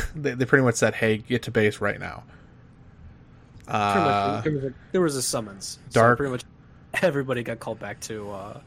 they, 0.16 0.34
they 0.36 0.46
pretty 0.46 0.64
much 0.64 0.76
said, 0.76 0.94
"Hey, 0.96 1.18
get 1.18 1.44
to 1.44 1.52
base 1.52 1.82
right 1.82 2.00
now." 2.00 2.24
Uh, 3.68 4.36
much, 4.36 4.44
there, 4.46 4.54
was 4.54 4.64
a, 4.64 4.74
there 4.94 5.02
was 5.02 5.16
a 5.16 5.22
summons. 5.22 5.80
So 5.90 6.00
Dark- 6.02 6.18
pretty 6.18 6.32
much 6.32 6.44
everybody 7.02 7.44
got 7.44 7.60
called 7.60 7.80
back 7.80 8.00
to 8.02 8.32
uh, 8.32 8.60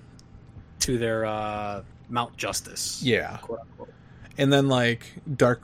to 0.81 0.99
their 0.99 1.25
uh, 1.25 1.83
Mount 2.09 2.37
Justice. 2.37 3.03
yeah, 3.03 3.39
Quote 3.39 3.61
unquote. 3.61 3.89
and 4.37 4.53
then 4.53 4.69
like 4.69 5.07
Dark, 5.37 5.63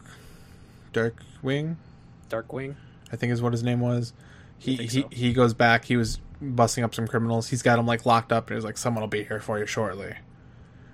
Dark 0.93 1.23
Wing, 1.43 1.77
Darkwing, 2.31 2.77
I 3.13 3.17
think 3.17 3.33
is 3.33 3.43
what 3.43 3.53
his 3.53 3.63
name 3.63 3.81
was. 3.81 4.13
He 4.59 4.77
he 4.77 5.03
so. 5.03 5.09
he 5.11 5.33
goes 5.35 5.53
back. 5.53 5.85
He 5.85 5.97
was 5.97 6.19
busting 6.41 6.83
up 6.85 6.95
some 6.95 7.07
criminals. 7.07 7.49
He's 7.49 7.63
got 7.63 7.77
them 7.77 7.87
like 7.87 8.07
locked 8.07 8.33
up, 8.33 8.49
and 8.49 8.57
he's 8.57 8.65
like, 8.65 8.79
"Someone 8.79 9.03
will 9.03 9.09
be 9.09 9.25
here 9.25 9.41
for 9.41 9.59
you 9.59 9.67
shortly." 9.67 10.15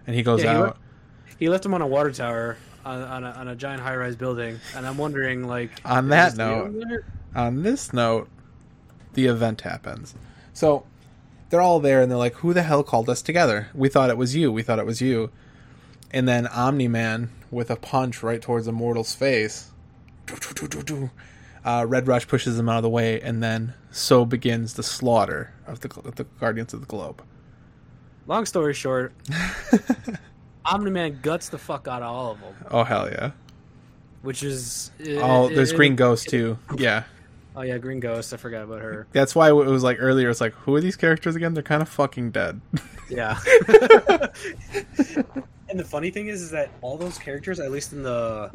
And 0.07 0.17
he 0.17 0.23
goes 0.25 0.43
Yeah, 0.43 0.51
he 0.51 0.57
out. 0.57 0.63
left- 0.65 0.79
He 1.39 1.49
left 1.49 1.65
him 1.67 1.75
on 1.75 1.83
a 1.83 1.87
water 1.87 2.11
tower 2.13 2.57
on, 2.85 3.03
on, 3.03 3.25
a, 3.25 3.31
on 3.31 3.49
a 3.49 3.57
giant 3.57 3.83
high 3.83 3.97
rise 3.97 4.17
building, 4.17 4.59
and 4.77 4.87
I'm 4.87 4.99
wondering, 4.99 5.47
like, 5.47 5.71
On 5.85 6.09
that 6.09 6.37
note- 6.37 6.75
on 7.35 7.63
this 7.63 7.93
note, 7.93 8.29
the 9.15 9.27
event 9.27 9.63
happens. 9.63 10.15
So 10.53 10.85
they're 11.51 11.61
all 11.63 11.81
there 11.81 12.01
and 12.03 12.11
they're 12.11 12.19
like, 12.19 12.35
Who 12.37 12.53
the 12.53 12.63
hell 12.63 12.83
called 12.83 13.09
us 13.09 13.23
together? 13.23 13.69
We 13.75 13.89
thought 13.89 14.11
it 14.11 14.17
was 14.17 14.35
you. 14.37 14.51
We 14.53 14.63
thought 14.63 14.79
it 14.79 14.87
was 14.87 15.01
you. 15.01 15.31
And 16.11 16.29
then 16.29 16.47
Omni 16.47 16.89
Man, 16.89 17.31
with 17.51 17.71
a 17.71 17.77
punch 17.77 18.23
right 18.23 18.41
towards 18.43 18.69
Immortal's 18.69 19.15
face, 19.15 19.71
uh, 21.65 21.85
Red 21.89 22.07
Rush 22.07 22.27
pushes 22.29 22.59
him 22.59 22.69
out 22.69 22.77
of 22.79 22.83
the 22.83 22.91
way, 22.91 23.21
and 23.21 23.43
then 23.43 23.75
so 23.91 24.25
begins 24.25 24.75
the 24.75 24.83
slaughter 24.83 25.53
of 25.67 25.81
the, 25.81 25.89
of 26.05 26.17
the 26.17 26.25
Guardians 26.41 26.75
of 26.75 26.81
the 26.81 26.87
Globe. 26.87 27.23
Long 28.27 28.47
story 28.47 28.75
short, 28.75 29.13
Omni 30.65 30.91
Man 30.91 31.19
guts 31.23 31.49
the 31.49 31.59
fuck 31.59 31.89
out 31.89 32.03
of 32.03 32.09
all 32.15 32.33
of 32.33 32.41
them, 32.41 32.55
Oh, 32.71 32.85
hell 32.85 33.09
yeah. 33.11 33.33
which 34.23 34.43
is 34.43 34.91
Oh, 35.19 35.49
it- 35.49 35.55
there's 35.55 35.73
it- 35.73 35.77
Green 35.77 35.97
Ghost, 35.97 36.29
too. 36.29 36.59
Yeah. 36.77 37.05
Oh 37.55 37.61
yeah, 37.63 37.77
Green 37.79 38.01
Ghost. 38.01 38.33
I 38.33 38.39
forgot 38.39 38.63
about 38.63 38.81
her. 38.81 39.07
That's 39.13 39.35
why 39.35 39.49
it 39.51 39.53
was 39.53 39.83
like 39.83 39.99
earlier, 40.01 40.31
it's 40.31 40.41
like, 40.41 40.55
Who 40.55 40.75
are 40.75 40.81
these 40.81 40.97
characters 40.97 41.37
again? 41.37 41.53
They're 41.55 41.63
kind 41.63 41.83
of 41.83 41.89
fucking 41.89 42.31
dead. 42.31 42.61
Yeah. 43.11 43.39
and 45.69 45.79
the 45.79 45.85
funny 45.85 46.11
thing 46.11 46.29
is, 46.29 46.41
is 46.43 46.51
that 46.53 46.71
all 46.81 46.97
those 46.97 47.19
characters, 47.19 47.61
at 47.61 47.71
least 47.71 47.93
in 47.93 48.03
the 48.03 48.51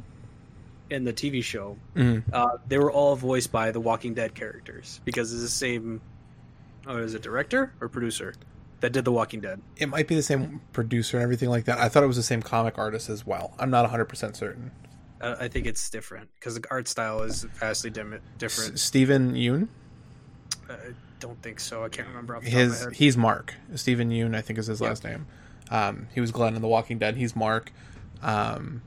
in 0.90 1.04
the 1.04 1.12
TV 1.14 1.44
show, 1.44 1.78
Mhm. 1.96 2.24
uh, 2.32 2.58
they 2.70 2.78
were 2.78 2.90
all 2.92 3.16
voiced 3.16 3.52
by 3.52 3.72
the 3.72 3.80
Walking 3.80 4.14
Dead 4.14 4.34
characters 4.34 5.02
because 5.06 5.34
it's 5.34 5.42
the 5.42 5.48
same. 5.50 6.02
Oh, 6.88 6.98
is 6.98 7.14
it 7.14 7.22
director 7.22 7.74
or 7.82 7.90
producer 7.90 8.34
that 8.82 8.92
did 8.92 9.06
the 9.06 9.12
Walking 9.12 9.42
Dead? 9.42 9.62
It 9.78 9.88
might 9.90 10.08
be 10.08 10.16
the 10.16 10.22
same 10.24 10.62
producer 10.74 11.18
and 11.18 11.24
everything 11.24 11.50
like 11.50 11.66
that. 11.66 11.80
I 11.80 11.90
thought 11.90 12.04
it 12.04 12.08
was 12.08 12.16
the 12.18 12.24
same 12.24 12.42
comic 12.42 12.78
artist 12.78 13.10
as 13.10 13.26
well. 13.26 13.54
I'm 13.60 13.70
not 13.70 13.90
100% 13.90 14.36
certain. 14.36 14.72
Uh, 15.20 15.36
I 15.40 15.48
think 15.48 15.66
it's 15.66 15.90
different 15.90 16.30
because 16.36 16.56
the 16.56 16.64
art 16.70 16.88
style 16.88 17.24
is 17.24 17.44
vastly 17.44 17.90
dim- 17.90 18.14
S- 18.14 18.20
different. 18.38 18.80
Steven 18.80 19.34
Yeun, 19.34 19.68
I 20.70 20.76
don't 21.20 21.42
think 21.42 21.60
so. 21.60 21.84
I 21.84 21.90
can't 21.90 22.08
remember 22.08 22.36
off 22.36 22.44
the 22.44 22.52
top 22.52 22.56
of 22.60 22.62
his 22.62 22.80
my 22.82 22.86
head. 22.90 22.94
he's 22.96 23.18
Mark. 23.18 23.54
Steven 23.76 24.10
Yeun, 24.12 24.36
I 24.36 24.42
think 24.42 24.60
is 24.60 24.68
his 24.68 24.80
Yeah. 24.80 24.90
last 24.90 25.04
name. 25.04 25.26
Um, 25.72 26.08
he 26.14 26.22
was 26.22 26.32
Glenn 26.32 26.56
in 26.56 26.62
The 26.62 26.68
Walking 26.68 27.00
Dead. 27.00 27.18
He's 27.18 27.36
Mark. 27.36 27.72
Um, 28.22 28.84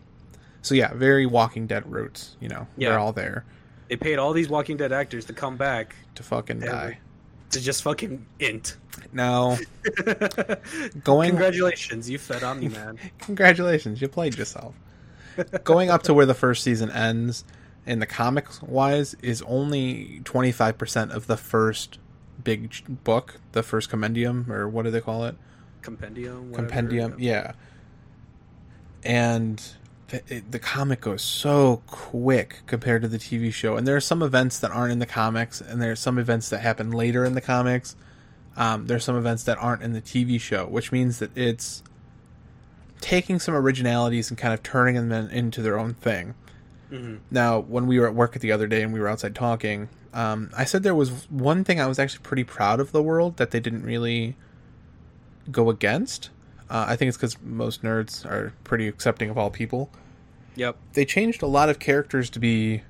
so 0.62 0.74
yeah, 0.76 0.94
very 0.94 1.26
Walking 1.26 1.66
Dead 1.66 1.90
roots. 1.90 2.36
You 2.40 2.48
know, 2.48 2.68
Yeah. 2.76 2.90
they're 2.90 2.98
all 2.98 3.12
there 3.12 3.44
They 3.88 3.96
paid 3.96 4.20
all 4.20 4.32
these 4.32 4.48
Walking 4.48 4.76
Dead 4.76 4.92
actors 4.92 5.24
to 5.24 5.32
come 5.32 5.56
back 5.56 5.96
to 6.14 6.22
fucking 6.22 6.60
die. 6.60 7.00
To 7.50 7.60
just 7.60 7.82
fucking 7.82 8.26
int. 8.38 8.76
No. 9.12 9.58
going 11.04 11.30
Congratulations, 11.30 12.08
you 12.08 12.18
fed 12.18 12.42
Omni 12.42 12.68
Man. 12.68 12.98
congratulations, 13.18 14.00
you 14.00 14.08
played 14.08 14.36
yourself. 14.36 14.74
going 15.64 15.90
up 15.90 16.02
to 16.04 16.14
where 16.14 16.26
the 16.26 16.34
first 16.34 16.62
season 16.62 16.90
ends 16.90 17.44
in 17.86 17.98
the 17.98 18.06
comics 18.06 18.62
wise 18.62 19.14
is 19.22 19.42
only 19.42 20.20
25% 20.24 21.10
of 21.10 21.26
the 21.26 21.36
first 21.36 21.98
big 22.42 22.72
book, 23.04 23.36
the 23.52 23.62
first 23.62 23.90
compendium 23.90 24.50
or 24.50 24.68
what 24.68 24.84
do 24.84 24.90
they 24.90 25.00
call 25.00 25.24
it? 25.24 25.36
Compendium. 25.82 26.50
whatever. 26.50 26.68
compendium 26.68 27.14
yeah 27.18 27.52
and 29.02 29.74
it, 30.12 30.50
the 30.50 30.58
comic 30.58 31.00
goes 31.00 31.22
so 31.22 31.82
quick 31.86 32.60
compared 32.66 33.02
to 33.02 33.08
the 33.08 33.18
tv 33.18 33.52
show 33.52 33.76
and 33.76 33.86
there 33.86 33.96
are 33.96 34.00
some 34.00 34.22
events 34.22 34.58
that 34.58 34.70
aren't 34.70 34.92
in 34.92 34.98
the 34.98 35.06
comics 35.06 35.60
and 35.60 35.80
there 35.80 35.92
are 35.92 35.96
some 35.96 36.18
events 36.18 36.48
that 36.48 36.60
happen 36.60 36.90
later 36.90 37.24
in 37.24 37.34
the 37.34 37.40
comics 37.40 37.96
um, 38.56 38.90
are 38.90 38.98
some 38.98 39.16
events 39.16 39.44
that 39.44 39.56
aren't 39.58 39.82
in 39.82 39.92
the 39.92 40.00
tv 40.02 40.40
show 40.40 40.66
which 40.66 40.90
means 40.92 41.18
that 41.18 41.36
it's 41.36 41.82
taking 43.00 43.38
some 43.38 43.54
originalities 43.54 44.28
and 44.30 44.38
kind 44.38 44.52
of 44.52 44.62
turning 44.62 44.94
them 44.96 45.12
in, 45.12 45.30
into 45.30 45.62
their 45.62 45.78
own 45.78 45.94
thing 45.94 46.34
Mhm. 46.90 47.18
now, 47.30 47.60
when 47.60 47.86
we 47.86 48.00
were 48.00 48.08
at 48.08 48.16
work 48.16 48.36
the 48.40 48.50
other 48.50 48.66
day 48.66 48.82
and 48.82 48.92
we 48.92 48.98
were 48.98 49.06
outside 49.06 49.32
talking, 49.32 49.88
um, 50.12 50.50
I 50.56 50.64
said 50.64 50.82
there 50.82 50.92
was 50.92 51.30
one 51.30 51.62
thing 51.62 51.80
I 51.80 51.86
was 51.86 52.00
actually 52.00 52.24
pretty 52.24 52.42
proud 52.42 52.80
of 52.80 52.90
the 52.90 53.00
world 53.00 53.36
that 53.36 53.52
they 53.52 53.60
didn't 53.60 53.84
really 53.84 54.34
go 55.52 55.70
against. 55.70 56.30
Uh, 56.70 56.86
I 56.88 56.96
think 56.96 57.08
it's 57.08 57.16
because 57.16 57.36
most 57.42 57.82
nerds 57.82 58.24
are 58.24 58.52
pretty 58.62 58.86
accepting 58.86 59.28
of 59.28 59.36
all 59.36 59.50
people. 59.50 59.90
Yep. 60.54 60.76
They 60.92 61.04
changed 61.04 61.42
a 61.42 61.46
lot 61.46 61.68
of 61.68 61.80
characters 61.80 62.30
to 62.30 62.38
be 62.38 62.82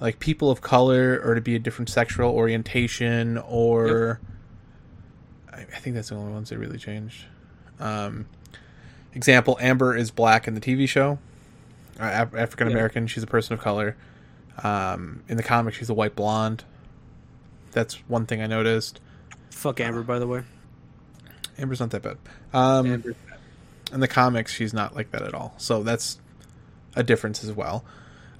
like 0.00 0.18
people 0.18 0.50
of 0.50 0.60
color 0.60 1.20
or 1.24 1.34
to 1.34 1.40
be 1.40 1.54
a 1.54 1.58
different 1.58 1.88
sexual 1.88 2.30
orientation 2.30 3.38
or. 3.38 4.20
I, 5.52 5.60
I 5.60 5.78
think 5.78 5.94
that's 5.94 6.08
the 6.08 6.16
only 6.16 6.32
ones 6.32 6.50
they 6.50 6.56
really 6.56 6.78
changed. 6.78 7.26
Um, 7.78 8.26
example 9.14 9.56
Amber 9.60 9.96
is 9.96 10.10
black 10.10 10.48
in 10.48 10.54
the 10.54 10.60
TV 10.60 10.88
show. 10.88 11.18
Uh, 12.00 12.10
Af- 12.26 12.34
African 12.34 12.68
American. 12.68 13.06
She's 13.06 13.22
a 13.22 13.28
person 13.28 13.54
of 13.54 13.60
color. 13.60 13.96
Um, 14.62 15.22
in 15.28 15.36
the 15.36 15.42
comic, 15.44 15.74
she's 15.74 15.90
a 15.90 15.94
white 15.94 16.16
blonde. 16.16 16.64
That's 17.70 17.94
one 18.08 18.26
thing 18.26 18.42
I 18.42 18.46
noticed. 18.46 19.00
Fuck 19.50 19.80
Amber, 19.80 20.02
by 20.02 20.18
the 20.18 20.26
way. 20.26 20.42
Amber's 21.58 21.80
not 21.80 21.90
that 21.90 22.02
bad. 22.02 22.18
Um, 22.52 22.92
Amber. 22.92 23.14
In 23.92 24.00
the 24.00 24.08
comics, 24.08 24.52
she's 24.52 24.74
not 24.74 24.94
like 24.94 25.10
that 25.12 25.22
at 25.22 25.34
all. 25.34 25.54
So 25.56 25.82
that's 25.82 26.18
a 26.94 27.02
difference 27.02 27.42
as 27.42 27.52
well. 27.52 27.84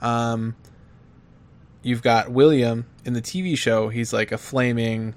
Um, 0.00 0.56
you've 1.82 2.02
got 2.02 2.30
William 2.30 2.86
in 3.04 3.12
the 3.14 3.22
TV 3.22 3.56
show. 3.56 3.88
He's 3.88 4.12
like 4.12 4.32
a 4.32 4.38
flaming, 4.38 5.14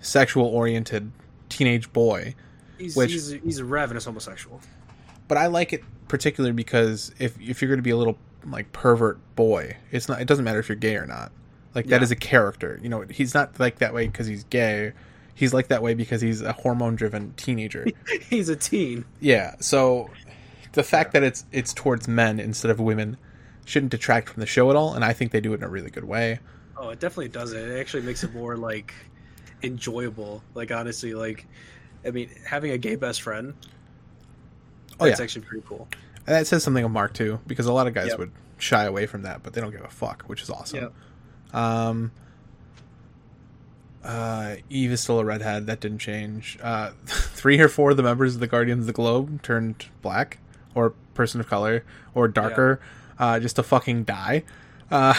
sexual 0.00 0.46
oriented 0.46 1.10
teenage 1.48 1.92
boy. 1.92 2.34
He's, 2.78 2.96
Which- 2.96 3.12
he's, 3.12 3.30
he's 3.30 3.58
a 3.58 3.64
ravenous 3.64 4.04
homosexual. 4.04 4.60
But 5.28 5.38
I 5.38 5.46
like 5.46 5.72
it 5.72 5.82
particularly 6.08 6.52
because 6.52 7.14
if 7.18 7.40
if 7.40 7.62
you're 7.62 7.68
going 7.68 7.78
to 7.78 7.82
be 7.82 7.90
a 7.90 7.96
little 7.96 8.18
like 8.44 8.70
pervert 8.72 9.18
boy, 9.34 9.76
it's 9.90 10.08
not. 10.08 10.20
It 10.20 10.26
doesn't 10.28 10.44
matter 10.44 10.58
if 10.58 10.68
you're 10.68 10.76
gay 10.76 10.96
or 10.96 11.06
not. 11.06 11.32
Like 11.74 11.86
that 11.86 12.00
Yeah. 12.00 12.04
is 12.04 12.10
a 12.10 12.16
character. 12.16 12.78
You 12.82 12.90
know, 12.90 13.02
he's 13.08 13.32
not 13.32 13.58
like 13.58 13.78
that 13.78 13.94
way 13.94 14.06
because 14.06 14.26
he's 14.26 14.44
gay. 14.44 14.92
He's 15.34 15.54
like 15.54 15.68
that 15.68 15.82
way 15.82 15.94
because 15.94 16.20
he's 16.20 16.42
a 16.42 16.52
hormone 16.52 16.94
driven 16.96 17.32
teenager. 17.34 17.86
he's 18.30 18.48
a 18.48 18.56
teen. 18.56 19.04
Yeah. 19.20 19.54
So 19.60 20.10
the 20.72 20.82
fact 20.82 21.12
that 21.12 21.22
it's 21.22 21.44
it's 21.52 21.72
towards 21.72 22.06
men 22.08 22.38
instead 22.38 22.70
of 22.70 22.78
women 22.80 23.16
shouldn't 23.64 23.90
detract 23.92 24.28
from 24.28 24.40
the 24.40 24.46
show 24.46 24.70
at 24.70 24.76
all, 24.76 24.94
and 24.94 25.04
I 25.04 25.12
think 25.12 25.32
they 25.32 25.40
do 25.40 25.52
it 25.52 25.56
in 25.56 25.62
a 25.64 25.68
really 25.68 25.90
good 25.90 26.04
way. 26.04 26.40
Oh, 26.76 26.90
it 26.90 27.00
definitely 27.00 27.28
does 27.28 27.52
it. 27.52 27.68
It 27.68 27.78
actually 27.80 28.02
makes 28.02 28.24
it 28.24 28.34
more 28.34 28.56
like 28.56 28.92
enjoyable. 29.62 30.42
Like 30.54 30.70
honestly, 30.70 31.14
like 31.14 31.46
I 32.04 32.10
mean, 32.10 32.30
having 32.46 32.72
a 32.72 32.78
gay 32.78 32.96
best 32.96 33.22
friend. 33.22 33.54
Oh, 35.00 35.06
that's 35.06 35.18
yeah. 35.18 35.24
actually 35.24 35.42
pretty 35.46 35.64
cool. 35.66 35.88
And 36.26 36.36
that 36.36 36.46
says 36.46 36.62
something 36.62 36.84
of 36.84 36.90
Mark 36.90 37.14
too, 37.14 37.40
because 37.46 37.66
a 37.66 37.72
lot 37.72 37.86
of 37.86 37.94
guys 37.94 38.08
Yep. 38.08 38.18
would 38.18 38.32
shy 38.58 38.84
away 38.84 39.06
from 39.06 39.22
that, 39.22 39.42
but 39.42 39.52
they 39.54 39.60
don't 39.60 39.72
give 39.72 39.82
a 39.82 39.88
fuck, 39.88 40.22
which 40.24 40.42
is 40.42 40.50
awesome. 40.50 40.80
Yep. 40.80 40.92
Um, 41.54 42.12
uh, 44.04 44.56
Eve 44.68 44.92
is 44.92 45.00
still 45.00 45.20
a 45.20 45.24
redhead. 45.24 45.66
That 45.66 45.80
didn't 45.80 45.98
change. 45.98 46.58
Uh, 46.62 46.90
three 47.06 47.60
or 47.60 47.68
four 47.68 47.92
of 47.92 47.96
the 47.96 48.02
members 48.02 48.34
of 48.34 48.40
the 48.40 48.46
Guardians 48.46 48.82
of 48.82 48.86
the 48.86 48.92
Globe 48.92 49.42
turned 49.42 49.86
black 50.00 50.38
or 50.74 50.90
person 51.14 51.40
of 51.40 51.48
color 51.48 51.84
or 52.14 52.28
darker, 52.28 52.80
uh, 53.18 53.38
just 53.38 53.56
to 53.56 53.62
fucking 53.62 54.04
die. 54.04 54.42
Uh, 54.90 55.14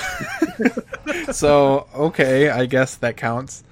so 1.32 1.88
okay, 1.96 2.50
I 2.50 2.66
guess 2.66 2.96
that 2.96 3.18
counts. 3.18 3.64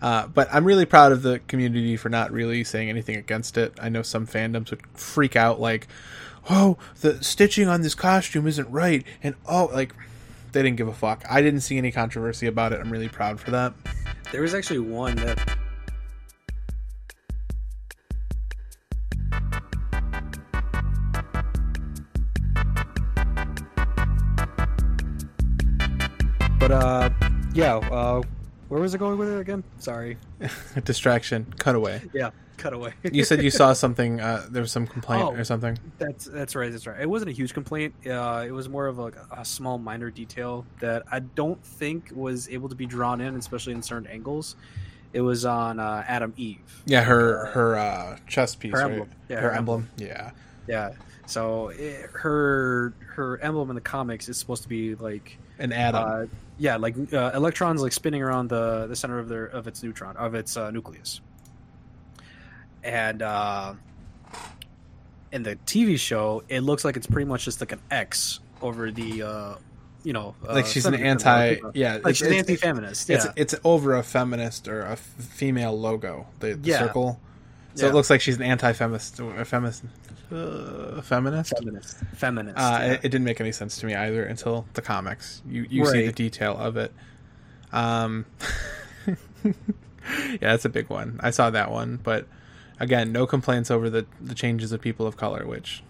Uh, 0.00 0.26
but 0.26 0.48
I'm 0.52 0.64
really 0.64 0.84
proud 0.84 1.12
of 1.12 1.22
the 1.22 1.38
community 1.40 1.96
for 1.96 2.08
not 2.08 2.30
really 2.30 2.62
saying 2.64 2.90
anything 2.90 3.16
against 3.16 3.56
it. 3.56 3.72
I 3.80 3.88
know 3.88 4.02
some 4.02 4.26
fandoms 4.26 4.70
would 4.70 4.82
freak 4.96 5.34
out, 5.36 5.60
like, 5.60 5.88
"Oh, 6.50 6.76
the 7.00 7.22
stitching 7.22 7.68
on 7.68 7.82
this 7.82 7.94
costume 7.94 8.46
isn't 8.46 8.70
right," 8.70 9.04
and 9.22 9.34
oh, 9.46 9.70
like, 9.72 9.94
they 10.52 10.62
didn't 10.62 10.76
give 10.76 10.88
a 10.88 10.94
fuck. 10.94 11.24
I 11.28 11.40
didn't 11.40 11.60
see 11.60 11.78
any 11.78 11.90
controversy 11.90 12.46
about 12.46 12.72
it. 12.72 12.80
I'm 12.80 12.90
really 12.90 13.08
proud 13.08 13.40
for 13.40 13.50
that. 13.52 13.72
There 14.34 14.42
was 14.42 14.52
actually 14.52 14.80
one 14.80 15.14
that 15.14 15.38
But 26.58 26.72
uh 26.72 27.10
yeah, 27.52 27.76
uh 27.76 28.22
where 28.66 28.80
was 28.80 28.92
it 28.92 28.98
going 28.98 29.18
with 29.18 29.28
it 29.28 29.38
again? 29.38 29.62
Sorry. 29.78 30.18
Distraction, 30.84 31.46
cutaway. 31.60 32.02
Yeah, 32.12 32.30
cut 32.56 32.72
away. 32.72 32.92
You 33.12 33.24
said 33.24 33.42
you 33.42 33.50
saw 33.50 33.72
something. 33.84 34.20
Uh, 34.20 34.46
there 34.50 34.62
was 34.62 34.72
some 34.72 34.86
complaint 34.86 35.22
Oh. 35.24 35.32
or 35.32 35.44
something. 35.44 35.78
That's 35.98 36.24
that's 36.26 36.54
right. 36.54 36.70
That's 36.72 36.86
right. 36.86 37.00
It 37.00 37.08
wasn't 37.08 37.30
a 37.30 37.34
huge 37.34 37.54
complaint. 37.54 37.94
Uh, 38.06 38.44
it 38.46 38.50
was 38.52 38.68
more 38.68 38.86
of 38.86 38.98
a, 38.98 39.12
a 39.36 39.44
small, 39.44 39.78
minor 39.78 40.10
detail 40.10 40.64
that 40.80 41.02
I 41.10 41.20
don't 41.20 41.62
think 41.64 42.10
was 42.14 42.48
able 42.48 42.68
to 42.68 42.74
be 42.74 42.86
drawn 42.86 43.20
in, 43.20 43.36
especially 43.36 43.72
in 43.74 43.82
certain 43.82 44.06
angles. 44.08 44.56
It 45.12 45.20
was 45.20 45.44
on 45.44 45.78
uh, 45.78 46.04
Atom 46.08 46.34
Eve. 46.36 46.82
Yeah, 46.86 47.02
her 47.02 47.46
her 47.46 47.76
uh, 47.76 48.18
chest 48.26 48.58
piece, 48.60 48.72
Her 48.72 48.80
right? 48.80 48.90
emblem. 48.92 49.10
Yeah, 49.28 49.36
her 49.40 49.50
her 49.50 49.56
emblem. 49.56 49.88
Yeah. 49.96 50.30
Yeah. 50.66 50.92
So 51.26 51.68
it, 51.68 52.10
her 52.12 52.92
her 53.14 53.38
emblem 53.40 53.70
in 53.70 53.74
the 53.76 53.80
comics 53.80 54.28
is 54.28 54.36
supposed 54.36 54.62
to 54.64 54.68
be 54.68 54.94
like, 54.96 55.38
An 55.58 55.72
atom. 55.72 56.04
uh, 56.04 56.26
yeah, 56.58 56.76
like 56.76 56.94
uh, 57.12 57.30
electrons 57.34 57.80
like 57.82 57.92
spinning 57.92 58.22
around 58.22 58.48
the 58.48 58.86
the 58.88 58.96
center 58.96 59.18
of 59.18 59.28
their 59.28 59.46
of 59.46 59.66
its 59.68 59.82
neutron 59.82 60.16
of 60.16 60.34
its 60.34 60.56
uh, 60.56 60.70
nucleus. 60.70 61.20
And 62.84 63.22
uh, 63.22 63.74
in 65.32 65.42
the 65.42 65.56
TV 65.66 65.98
show, 65.98 66.42
it 66.48 66.60
looks 66.60 66.84
like 66.84 66.96
it's 66.96 67.06
pretty 67.06 67.26
much 67.28 67.44
just 67.46 67.60
like 67.60 67.72
an 67.72 67.80
X 67.90 68.40
over 68.60 68.90
the, 68.90 69.22
uh, 69.22 69.54
you 70.02 70.12
know, 70.12 70.34
uh, 70.46 70.52
like 70.54 70.66
she's 70.66 70.84
an 70.86 70.94
anti. 70.94 71.56
Yeah, 71.74 71.98
like 72.04 72.14
she's 72.16 72.26
it's- 72.28 72.38
anti-feminist. 72.40 73.08
It's 73.10 73.24
yeah. 73.24 73.32
it's 73.36 73.54
over 73.64 73.94
a 73.96 74.02
feminist 74.02 74.68
or 74.68 74.82
a 74.82 74.92
f- 74.92 74.98
female 75.00 75.78
logo. 75.78 76.26
The, 76.40 76.54
the 76.54 76.68
Yeah. 76.70 76.78
circle. 76.80 77.18
So 77.74 77.86
Yeah. 77.86 77.90
it 77.90 77.94
looks 77.94 78.10
like 78.10 78.20
she's 78.20 78.36
an 78.36 78.42
anti-feminist. 78.42 79.18
A 79.18 79.44
feminist. 79.46 79.82
Uh, 80.30 81.00
feminist. 81.02 81.52
feminist. 81.58 81.96
Feminist. 82.14 82.56
Uh, 82.58 82.78
yeah. 82.80 82.84
it, 82.92 83.00
it 83.04 83.08
didn't 83.08 83.24
make 83.24 83.40
any 83.40 83.52
sense 83.52 83.78
to 83.78 83.86
me 83.86 83.94
either 83.94 84.24
until 84.24 84.66
the 84.74 84.82
comics. 84.82 85.42
You 85.48 85.66
you 85.70 85.86
see 85.86 86.04
the 86.06 86.12
detail 86.12 86.56
of 86.56 86.76
it. 86.76 86.92
Um, 87.72 88.26
yeah, 89.44 89.52
that's 90.40 90.64
a 90.64 90.68
big 90.68 90.88
one. 90.90 91.18
I 91.22 91.30
saw 91.30 91.50
that 91.50 91.70
one, 91.70 91.98
but 92.02 92.26
again, 92.80 93.12
no 93.12 93.26
complaints 93.26 93.70
over 93.70 93.88
the 93.90 94.06
the 94.20 94.34
changes 94.34 94.72
of 94.72 94.80
people 94.80 95.06
of 95.06 95.16
color, 95.16 95.46
which 95.46 95.82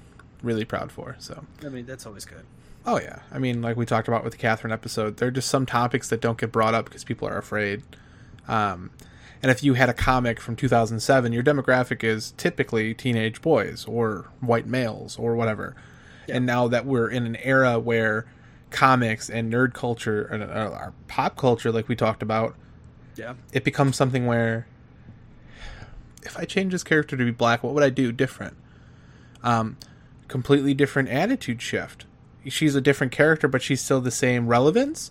really 0.42 0.64
proud 0.64 0.92
for. 0.92 1.16
So, 1.18 1.44
I 1.64 1.68
mean, 1.68 1.87
that's 1.87 2.07
always 2.07 2.25
good. 2.25 2.44
oh 2.87 3.01
yeah, 3.01 3.20
I 3.33 3.38
mean, 3.38 3.62
like 3.62 3.77
we 3.77 3.87
talked 3.87 4.09
about 4.09 4.25
with 4.25 4.33
the 4.33 4.38
Catherine 4.38 4.73
episode, 4.73 5.16
there 5.16 5.29
are 5.29 5.33
just 5.33 5.49
some 5.49 5.64
topics 5.66 6.09
that 6.11 6.20
don't 6.20 6.38
get 6.38 6.53
brought 6.53 6.75
up 6.75 6.85
because 6.85 7.05
people 7.05 7.27
are 7.29 7.38
afraid. 7.38 7.83
Um, 8.47 8.90
and 9.42 9.51
if 9.51 9.62
you 9.62 9.75
had 9.75 9.88
a 9.88 9.94
comic 9.94 10.40
from 10.40 10.57
2007, 10.57 11.33
your 11.33 11.42
demographic 11.42 12.03
is 12.05 12.33
typically 12.37 12.94
teenage 12.94 13.40
boys 13.42 13.85
or 13.87 14.27
white 14.40 14.66
males 14.66 15.18
or 15.18 15.35
whatever. 15.35 15.75
Yeah. 16.27 16.37
And 16.37 16.47
now 16.47 16.68
that 16.68 16.87
we're 16.87 17.09
in 17.09 17.27
an 17.27 17.37
era 17.37 17.79
where 17.79 18.25
comics 18.70 19.29
and 19.31 19.53
nerd 19.53 19.73
culture 19.75 20.23
and 20.25 20.42
uh, 20.42 20.47
our 20.47 20.92
pop 21.09 21.37
culture, 21.37 21.70
like 21.73 21.88
we 21.88 21.94
talked 21.97 22.23
about, 22.23 22.55
Yeah. 23.16 23.35
it 23.53 23.64
becomes 23.64 23.97
something 23.97 24.25
where 24.27 24.66
if 26.25 26.39
I 26.39 26.45
change 26.45 26.73
this 26.73 26.85
character 26.85 27.17
to 27.17 27.25
be 27.25 27.31
black, 27.31 27.63
what 27.63 27.75
would 27.75 27.83
I 27.83 27.91
do 27.91 28.13
different? 28.13 28.57
Um, 29.43 29.77
completely 30.29 30.75
different 30.75 31.09
attitude 31.09 31.61
shift. 31.61 32.07
She's 32.47 32.75
a 32.75 32.81
different 32.81 33.13
character, 33.13 33.49
but 33.49 33.63
she's 33.63 33.81
still 33.81 34.01
the 34.01 34.11
same 34.11 34.49
relevance. 34.49 35.11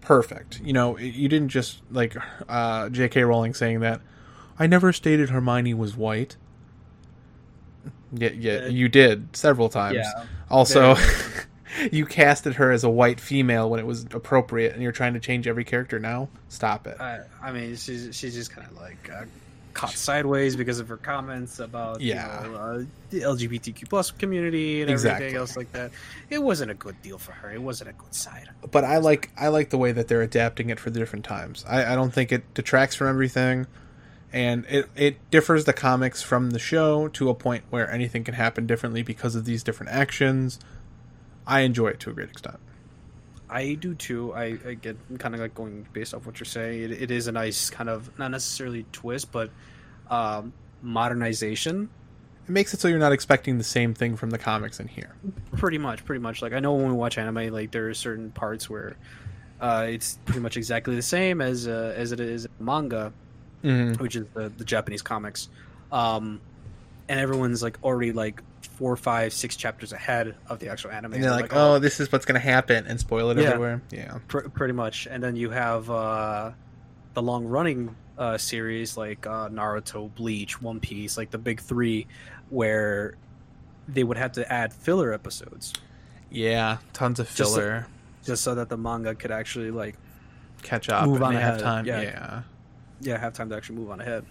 Perfect. 0.00 0.60
You 0.60 0.72
know, 0.72 0.98
you 0.98 1.28
didn't 1.28 1.48
just 1.48 1.82
like 1.90 2.16
uh, 2.48 2.88
J.K. 2.90 3.24
Rowling 3.24 3.54
saying 3.54 3.80
that 3.80 4.00
I 4.58 4.66
never 4.66 4.92
stated 4.92 5.30
Hermione 5.30 5.74
was 5.74 5.96
white. 5.96 6.36
Yeah, 8.12 8.30
yeah, 8.30 8.66
you 8.66 8.88
did 8.88 9.34
several 9.36 9.68
times. 9.68 9.96
Yeah. 9.96 10.24
Also, 10.48 10.96
you 11.92 12.06
casted 12.06 12.54
her 12.54 12.70
as 12.70 12.84
a 12.84 12.90
white 12.90 13.20
female 13.20 13.68
when 13.68 13.80
it 13.80 13.86
was 13.86 14.04
appropriate, 14.12 14.74
and 14.74 14.82
you're 14.82 14.92
trying 14.92 15.14
to 15.14 15.20
change 15.20 15.46
every 15.46 15.64
character 15.64 15.98
now. 15.98 16.28
Stop 16.48 16.86
it. 16.86 16.98
I, 17.00 17.20
I 17.42 17.52
mean, 17.52 17.76
she's 17.76 18.14
she's 18.16 18.34
just 18.34 18.52
kind 18.52 18.66
of 18.66 18.76
like 18.80 19.10
uh, 19.12 19.24
caught 19.76 19.92
sideways 19.92 20.56
because 20.56 20.78
of 20.80 20.88
her 20.88 20.96
comments 20.96 21.58
about 21.60 22.00
Yeah. 22.00 22.44
you 22.44 22.50
know, 22.50 22.56
uh, 22.56 22.82
the 23.10 23.20
LGBTQ 23.20 23.88
plus 23.88 24.10
community 24.10 24.80
and 24.82 24.90
Exactly. 24.90 25.26
everything 25.26 25.38
else 25.38 25.56
like 25.56 25.70
that. 25.72 25.90
It 26.30 26.42
wasn't 26.42 26.70
a 26.70 26.74
good 26.74 27.00
deal 27.02 27.18
for 27.18 27.32
her. 27.32 27.50
It 27.52 27.60
wasn't 27.62 27.90
a 27.90 27.92
good 27.92 28.14
side. 28.14 28.48
but 28.70 28.84
I 28.84 28.96
like 28.96 29.30
I 29.36 29.48
like 29.48 29.70
the 29.70 29.78
way 29.78 29.92
that 29.92 30.08
they're 30.08 30.22
adapting 30.22 30.70
it 30.70 30.80
for 30.80 30.90
the 30.90 30.98
different 30.98 31.24
times. 31.24 31.64
I, 31.68 31.92
I 31.92 31.94
don't 31.94 32.12
think 32.12 32.32
it 32.32 32.42
detracts 32.54 32.96
from 32.96 33.08
everything, 33.08 33.66
and 34.32 34.64
it 34.68 34.88
it 34.96 35.30
differs 35.30 35.64
the 35.66 35.72
comics 35.72 36.22
from 36.22 36.50
the 36.50 36.58
show 36.58 37.08
to 37.08 37.28
a 37.28 37.34
point 37.34 37.64
where 37.70 37.88
anything 37.90 38.24
can 38.24 38.34
happen 38.34 38.66
differently 38.66 39.02
because 39.02 39.34
of 39.36 39.44
these 39.44 39.62
different 39.62 39.92
actions. 39.92 40.58
I 41.46 41.60
enjoy 41.60 41.88
it 41.88 42.00
to 42.00 42.10
a 42.10 42.12
great 42.14 42.30
extent. 42.30 42.56
I 43.48 43.74
do 43.74 43.94
too. 43.94 44.34
I, 44.34 44.58
I 44.66 44.74
get 44.74 44.96
kind 45.18 45.34
of 45.34 45.40
like 45.40 45.54
going 45.54 45.86
based 45.92 46.14
off 46.14 46.26
what 46.26 46.40
you're 46.40 46.44
saying. 46.46 46.82
It, 46.82 46.90
it 47.02 47.10
is 47.10 47.26
a 47.28 47.32
nice 47.32 47.70
kind 47.70 47.88
of 47.88 48.16
not 48.18 48.30
necessarily 48.30 48.84
twist, 48.92 49.30
but 49.30 49.50
um, 50.10 50.52
modernization. 50.82 51.88
It 52.48 52.50
makes 52.50 52.72
it 52.74 52.80
so 52.80 52.88
you're 52.88 52.98
not 52.98 53.12
expecting 53.12 53.58
the 53.58 53.64
same 53.64 53.92
thing 53.94 54.16
from 54.16 54.30
the 54.30 54.38
comics 54.38 54.80
in 54.80 54.88
here. 54.88 55.14
Pretty 55.56 55.78
much, 55.78 56.04
pretty 56.04 56.20
much. 56.20 56.42
Like 56.42 56.52
I 56.52 56.60
know 56.60 56.74
when 56.74 56.88
we 56.88 56.94
watch 56.94 57.18
anime, 57.18 57.52
like 57.52 57.70
there 57.72 57.88
are 57.88 57.94
certain 57.94 58.30
parts 58.30 58.68
where 58.70 58.96
uh, 59.60 59.86
it's 59.88 60.18
pretty 60.24 60.40
much 60.40 60.56
exactly 60.56 60.94
the 60.96 61.02
same 61.02 61.40
as 61.40 61.66
uh, 61.68 61.92
as 61.96 62.12
it 62.12 62.20
is 62.20 62.44
in 62.46 62.50
manga, 62.64 63.12
Mm-hmm. 63.64 64.00
which 64.00 64.14
is 64.14 64.26
the, 64.34 64.48
the 64.56 64.64
Japanese 64.64 65.02
comics. 65.02 65.48
Um, 65.90 66.40
and 67.08 67.18
everyone's 67.18 67.62
like 67.64 67.78
already 67.82 68.12
like 68.12 68.42
four, 68.76 68.96
five, 68.96 69.32
six 69.32 69.56
chapters 69.56 69.92
ahead 69.92 70.34
of 70.48 70.58
the 70.60 70.68
actual 70.68 70.90
anime. 70.90 71.14
And 71.14 71.24
they're 71.24 71.30
like, 71.30 71.52
"Oh, 71.54 71.78
this 71.78 71.98
is 72.00 72.10
what's 72.12 72.24
going 72.24 72.40
to 72.40 72.46
happen," 72.46 72.86
and 72.86 72.98
spoil 73.00 73.30
it 73.30 73.38
Yeah. 73.38 73.44
everywhere. 73.48 73.82
Yeah, 73.90 74.18
pr- 74.28 74.48
pretty 74.48 74.72
much. 74.74 75.06
And 75.10 75.22
then 75.22 75.34
you 75.36 75.50
have 75.50 75.90
uh, 75.90 76.52
the 77.14 77.22
long 77.22 77.46
running 77.46 77.96
uh, 78.18 78.38
series 78.38 78.96
like 78.96 79.26
uh, 79.26 79.48
Naruto, 79.50 80.14
Bleach, 80.14 80.60
One 80.62 80.80
Piece, 80.80 81.16
like 81.18 81.30
the 81.30 81.38
big 81.38 81.60
three, 81.60 82.06
where 82.50 83.14
they 83.88 84.04
would 84.04 84.16
have 84.18 84.32
to 84.32 84.52
add 84.52 84.72
filler 84.72 85.12
episodes 85.12 85.72
yeah, 86.28 86.78
tons 86.92 87.20
of 87.20 87.26
Just 87.34 87.52
so- 87.54 87.60
filler. 87.60 87.86
just 88.24 88.42
so 88.42 88.56
that 88.56 88.68
the 88.68 88.76
manga 88.76 89.14
could 89.14 89.30
actually 89.30 89.70
like 89.70 89.94
catch 90.62 90.88
up 90.88 91.06
Move 91.06 91.16
and 91.16 91.24
on 91.24 91.34
they 91.34 91.40
have 91.40 91.54
ahead, 91.54 91.62
time. 91.64 91.86
yeah. 91.86 92.00
yeah. 92.02 92.42
yeah 93.00 93.16
have 93.18 93.32
time 93.32 93.48
to 93.50 93.56
actually 93.56 93.76
move 93.76 93.90
on 93.90 94.00
ahead. 94.00 94.24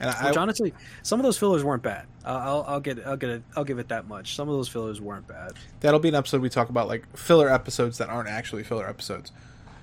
And 0.00 0.10
I, 0.10 0.28
Which 0.28 0.36
honestly, 0.36 0.72
some 1.02 1.18
of 1.18 1.24
those 1.24 1.38
fillers 1.38 1.64
weren't 1.64 1.82
bad. 1.82 2.06
Uh, 2.24 2.28
I'll, 2.28 2.64
I'll 2.68 2.80
get 2.80 3.04
I'll 3.06 3.16
get 3.16 3.30
it 3.30 3.42
I'll 3.56 3.64
give 3.64 3.78
it 3.78 3.88
that 3.88 4.06
much. 4.06 4.36
Some 4.36 4.48
of 4.48 4.54
those 4.54 4.68
fillers 4.68 5.00
weren't 5.00 5.26
bad. 5.26 5.52
that'll 5.80 6.00
be 6.00 6.08
an 6.08 6.14
episode 6.14 6.40
we 6.40 6.48
talk 6.48 6.68
about 6.68 6.88
like 6.88 7.16
filler 7.16 7.50
episodes 7.52 7.98
that 7.98 8.08
aren't 8.08 8.28
actually 8.28 8.62
filler 8.62 8.88
episodes. 8.88 9.32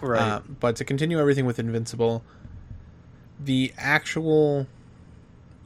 Right. 0.01 0.21
Uh, 0.21 0.41
but 0.59 0.75
to 0.77 0.85
continue 0.85 1.19
everything 1.19 1.45
with 1.45 1.59
Invincible, 1.59 2.23
the 3.39 3.73
actual 3.77 4.67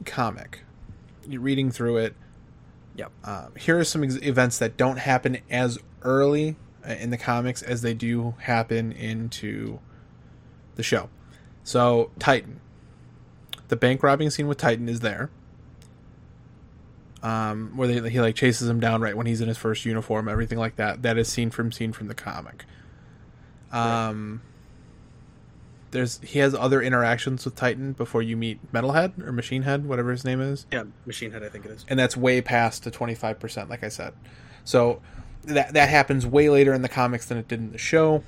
comic, 0.04 0.60
you're 1.28 1.40
reading 1.40 1.70
through 1.70 1.98
it. 1.98 2.16
Yep. 2.96 3.12
Um, 3.24 3.52
here 3.56 3.78
are 3.78 3.84
some 3.84 4.02
ex- 4.02 4.16
events 4.16 4.58
that 4.58 4.76
don't 4.76 4.98
happen 4.98 5.38
as 5.50 5.78
early 6.02 6.56
uh, 6.86 6.92
in 6.92 7.10
the 7.10 7.18
comics 7.18 7.62
as 7.62 7.82
they 7.82 7.94
do 7.94 8.34
happen 8.40 8.92
into 8.92 9.78
the 10.76 10.82
show. 10.82 11.08
So 11.62 12.10
Titan, 12.18 12.60
the 13.70 13.76
bank 13.76 14.02
robbing 14.02 14.28
scene 14.30 14.46
with 14.46 14.58
Titan 14.58 14.88
is 14.88 15.00
there. 15.00 15.30
Um, 17.22 17.72
where 17.76 17.86
they, 17.86 18.10
he 18.10 18.20
like 18.20 18.34
chases 18.34 18.68
him 18.68 18.80
down 18.80 19.02
right 19.02 19.14
when 19.16 19.26
he's 19.26 19.40
in 19.40 19.48
his 19.48 19.58
first 19.58 19.84
uniform, 19.84 20.28
everything 20.28 20.58
like 20.58 20.76
that. 20.76 21.02
That 21.02 21.18
is 21.18 21.28
scene 21.28 21.50
from 21.50 21.70
scene 21.70 21.92
from 21.92 22.08
the 22.08 22.14
comic. 22.14 22.64
Um, 23.72 24.40
there's 25.90 26.18
he 26.22 26.38
has 26.38 26.54
other 26.54 26.80
interactions 26.80 27.44
with 27.44 27.56
Titan 27.56 27.92
before 27.92 28.22
you 28.22 28.36
meet 28.36 28.72
Metalhead 28.72 29.22
or 29.24 29.32
Machine 29.32 29.62
Head, 29.62 29.86
whatever 29.86 30.10
his 30.10 30.24
name 30.24 30.40
is, 30.40 30.66
yeah, 30.72 30.84
Machine 31.04 31.30
Head, 31.30 31.42
I 31.42 31.48
think 31.48 31.66
it 31.66 31.72
is. 31.72 31.84
and 31.88 31.98
that's 31.98 32.16
way 32.16 32.40
past 32.40 32.84
the 32.84 32.90
twenty 32.90 33.14
five 33.14 33.38
percent, 33.38 33.68
like 33.68 33.84
I 33.84 33.88
said. 33.88 34.14
So 34.64 35.02
that 35.44 35.74
that 35.74 35.88
happens 35.88 36.26
way 36.26 36.48
later 36.48 36.72
in 36.72 36.82
the 36.82 36.88
comics 36.88 37.26
than 37.26 37.36
it 37.38 37.48
did 37.48 37.60
in 37.60 37.72
the 37.72 37.78
show. 37.78 38.22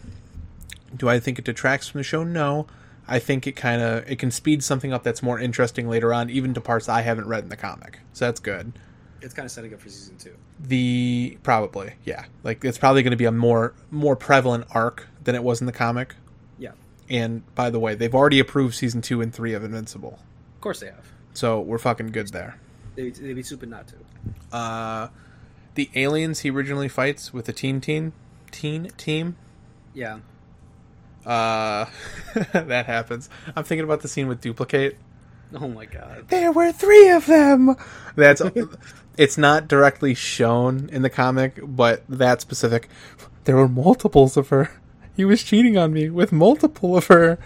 Do 0.94 1.08
I 1.08 1.18
think 1.18 1.38
it 1.38 1.44
detracts 1.46 1.88
from 1.88 1.98
the 2.00 2.04
show? 2.04 2.24
No. 2.24 2.66
I 3.08 3.18
think 3.18 3.46
it 3.46 3.52
kind 3.52 3.82
of 3.82 4.10
it 4.10 4.18
can 4.18 4.30
speed 4.30 4.62
something 4.62 4.92
up 4.92 5.02
that's 5.02 5.22
more 5.22 5.38
interesting 5.38 5.88
later 5.88 6.12
on, 6.14 6.30
even 6.30 6.54
to 6.54 6.60
parts 6.60 6.88
I 6.88 7.02
haven't 7.02 7.26
read 7.26 7.42
in 7.42 7.48
the 7.48 7.56
comic. 7.56 8.00
So 8.12 8.26
that's 8.26 8.40
good. 8.40 8.72
It's 9.20 9.34
kind 9.34 9.46
of 9.46 9.52
setting 9.52 9.72
up 9.72 9.80
for 9.80 9.88
season 9.88 10.16
two. 10.16 10.34
The 10.60 11.38
probably 11.42 11.94
yeah, 12.04 12.24
like 12.42 12.64
it's 12.64 12.78
probably 12.78 13.02
going 13.02 13.12
to 13.12 13.16
be 13.16 13.24
a 13.24 13.32
more 13.32 13.74
more 13.90 14.16
prevalent 14.16 14.64
arc 14.72 15.08
than 15.22 15.34
it 15.34 15.42
was 15.42 15.60
in 15.60 15.66
the 15.66 15.72
comic. 15.72 16.14
Yeah, 16.58 16.72
And 17.10 17.42
by 17.54 17.70
the 17.70 17.78
way, 17.80 17.94
they've 17.94 18.14
already 18.14 18.38
approved 18.38 18.74
season 18.74 19.00
two 19.02 19.20
and 19.20 19.32
three 19.34 19.54
of 19.54 19.64
Invincible, 19.64 20.18
of 20.54 20.60
course 20.60 20.80
they 20.80 20.86
have. 20.86 21.06
so 21.34 21.60
we're 21.60 21.78
fucking 21.78 22.08
good 22.08 22.28
there. 22.28 22.58
They 22.94 23.10
they'd 23.10 23.34
be 23.34 23.42
stupid 23.42 23.70
not 23.70 23.88
to. 23.88 24.56
Uh, 24.56 25.08
the 25.74 25.90
aliens 25.94 26.40
he 26.40 26.50
originally 26.50 26.88
fights 26.88 27.32
with 27.32 27.46
the 27.46 27.52
teen 27.52 27.80
team, 27.80 28.12
teen 28.50 28.90
team. 28.96 29.36
Yeah. 29.94 30.18
Uh, 31.26 31.86
that 32.52 32.86
happens. 32.86 33.28
I'm 33.54 33.64
thinking 33.64 33.84
about 33.84 34.00
the 34.00 34.08
scene 34.08 34.28
with 34.28 34.40
Dupli-Kate. 34.40 34.96
Oh 35.54 35.68
my 35.68 35.84
god. 35.84 36.28
There 36.28 36.50
were 36.52 36.72
three 36.72 37.10
of 37.10 37.26
them. 37.26 37.76
That's 38.16 38.40
it's 39.16 39.36
not 39.36 39.68
directly 39.68 40.14
shown 40.14 40.88
in 40.90 41.02
the 41.02 41.10
comic, 41.10 41.60
but 41.62 42.02
that 42.08 42.40
specific. 42.40 42.88
There 43.44 43.56
were 43.56 43.68
multiples 43.68 44.36
of 44.36 44.48
her. 44.48 44.70
He 45.14 45.24
was 45.24 45.42
cheating 45.42 45.76
on 45.76 45.92
me 45.92 46.08
with 46.08 46.32
multiple 46.32 46.96
of 46.96 47.08
her. 47.08 47.38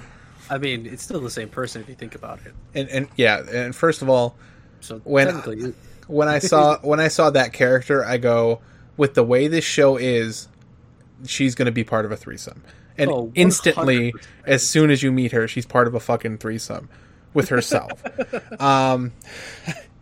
I 0.48 0.58
mean, 0.58 0.86
it's 0.86 1.02
still 1.02 1.20
the 1.20 1.30
same 1.30 1.48
person 1.48 1.82
if 1.82 1.88
you 1.88 1.96
think 1.96 2.14
about 2.14 2.38
it. 2.46 2.54
And 2.74 2.88
and 2.90 3.08
yeah, 3.16 3.42
and 3.50 3.74
first 3.74 4.02
of 4.02 4.08
all, 4.08 4.36
So 4.80 4.98
When- 5.04 5.74
when 6.06 6.28
I 6.28 6.38
saw 6.38 6.78
when 6.78 7.00
I 7.00 7.08
saw 7.08 7.30
that 7.30 7.52
character, 7.52 8.04
I 8.04 8.18
go, 8.18 8.60
with 8.96 9.14
the 9.14 9.24
way 9.24 9.48
this 9.48 9.64
show 9.64 9.96
is, 9.96 10.46
she's 11.26 11.56
going 11.56 11.66
to 11.66 11.72
be 11.72 11.82
part 11.82 12.04
of 12.04 12.12
a 12.12 12.16
threesome. 12.16 12.62
And 12.98 13.10
Oh, 13.10 13.32
instantly, 13.34 14.12
as 14.44 14.66
soon 14.66 14.90
as 14.90 15.02
you 15.02 15.12
meet 15.12 15.32
her, 15.32 15.46
she's 15.48 15.66
part 15.66 15.86
of 15.86 15.94
a 15.94 16.00
fucking 16.00 16.38
threesome 16.38 16.88
with 17.34 17.48
herself. 17.50 18.02
um, 18.60 19.12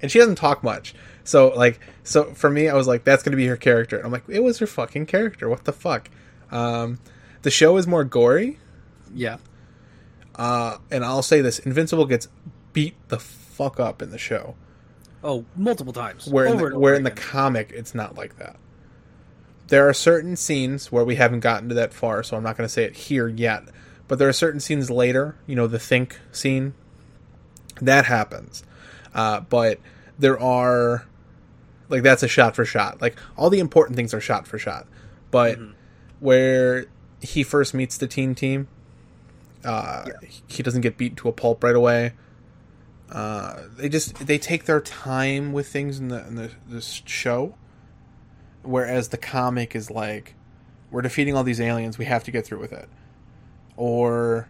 and 0.00 0.10
she 0.10 0.18
doesn't 0.18 0.36
talk 0.36 0.62
much. 0.62 0.94
So 1.24 1.48
like, 1.56 1.80
so 2.02 2.24
for 2.34 2.50
me, 2.50 2.68
I 2.68 2.74
was 2.74 2.86
like, 2.86 3.04
that's 3.04 3.22
going 3.22 3.32
to 3.32 3.36
be 3.36 3.46
her 3.46 3.56
character. 3.56 3.96
And 3.96 4.06
I'm 4.06 4.12
like, 4.12 4.24
it 4.28 4.40
was 4.40 4.58
her 4.58 4.66
fucking 4.66 5.06
character. 5.06 5.48
What 5.48 5.64
the 5.64 5.72
fuck? 5.72 6.10
Um, 6.50 6.98
the 7.42 7.50
show 7.50 7.76
is 7.76 7.86
more 7.86 8.04
gory. 8.04 8.58
yeah. 9.14 9.38
Uh, 10.36 10.78
and 10.90 11.04
I'll 11.04 11.22
say 11.22 11.40
this: 11.40 11.60
Invincible 11.60 12.06
gets 12.06 12.26
beat 12.72 12.94
the 13.08 13.20
fuck 13.20 13.78
up 13.78 14.02
in 14.02 14.10
the 14.10 14.18
show. 14.18 14.56
Oh, 15.22 15.44
multiple 15.56 15.92
times. 15.92 16.26
where 16.26 16.46
in 16.46 16.56
the, 16.58 16.76
where 16.78 16.94
in 16.94 17.04
the 17.04 17.12
comic 17.12 17.70
it's 17.72 17.94
not 17.94 18.16
like 18.16 18.36
that. 18.38 18.56
There 19.68 19.88
are 19.88 19.94
certain 19.94 20.36
scenes 20.36 20.92
where 20.92 21.04
we 21.04 21.16
haven't 21.16 21.40
gotten 21.40 21.68
to 21.70 21.74
that 21.74 21.94
far, 21.94 22.22
so 22.22 22.36
I'm 22.36 22.42
not 22.42 22.56
going 22.56 22.66
to 22.66 22.72
say 22.72 22.84
it 22.84 22.96
here 22.96 23.28
yet. 23.28 23.64
But 24.06 24.18
there 24.18 24.28
are 24.28 24.32
certain 24.34 24.60
scenes 24.60 24.90
later, 24.90 25.36
you 25.46 25.56
know, 25.56 25.66
the 25.66 25.78
think 25.78 26.20
scene, 26.30 26.74
that 27.80 28.04
happens. 28.04 28.62
Uh, 29.14 29.40
but 29.40 29.80
there 30.18 30.38
are, 30.38 31.06
like, 31.88 32.02
that's 32.02 32.22
a 32.22 32.28
shot 32.28 32.54
for 32.54 32.64
shot. 32.64 33.00
Like, 33.00 33.16
all 33.36 33.48
the 33.48 33.60
important 33.60 33.96
things 33.96 34.12
are 34.12 34.20
shot 34.20 34.46
for 34.46 34.58
shot. 34.58 34.86
But 35.30 35.58
Mm-hmm. 35.58 35.72
where 36.20 36.86
he 37.20 37.42
first 37.42 37.72
meets 37.72 37.96
the 37.96 38.06
teen 38.06 38.34
team, 38.34 38.68
uh, 39.64 40.04
he 40.46 40.62
doesn't 40.62 40.82
get 40.82 40.98
beat 40.98 41.16
to 41.16 41.28
a 41.28 41.32
pulp 41.32 41.64
right 41.64 41.74
away 41.74 42.12
uh, 43.10 43.62
they 43.76 43.88
just 43.88 44.26
they 44.26 44.38
take 44.38 44.64
their 44.64 44.80
time 44.80 45.52
with 45.52 45.68
things 45.68 45.98
in 45.98 46.08
the 46.08 46.26
in 46.26 46.34
the 46.34 46.50
this 46.66 47.02
show, 47.06 47.54
whereas 48.64 49.08
the 49.08 49.16
comic 49.18 49.74
is 49.76 49.90
like, 49.90 50.34
we're 50.90 51.02
defeating 51.02 51.36
all 51.36 51.44
these 51.44 51.60
aliens, 51.60 51.98
we 51.98 52.04
have 52.04 52.24
to 52.24 52.30
get 52.30 52.44
through 52.46 52.60
with 52.60 52.72
it, 52.72 52.88
or 53.76 54.48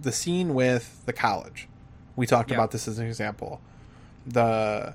the 0.00 0.12
scene 0.12 0.54
with 0.54 1.04
the 1.06 1.12
college. 1.12 1.68
We 2.16 2.26
talked 2.26 2.50
Yeah. 2.50 2.56
about 2.56 2.70
this 2.70 2.86
as 2.88 2.98
an 2.98 3.06
example. 3.06 3.60
The 4.26 4.94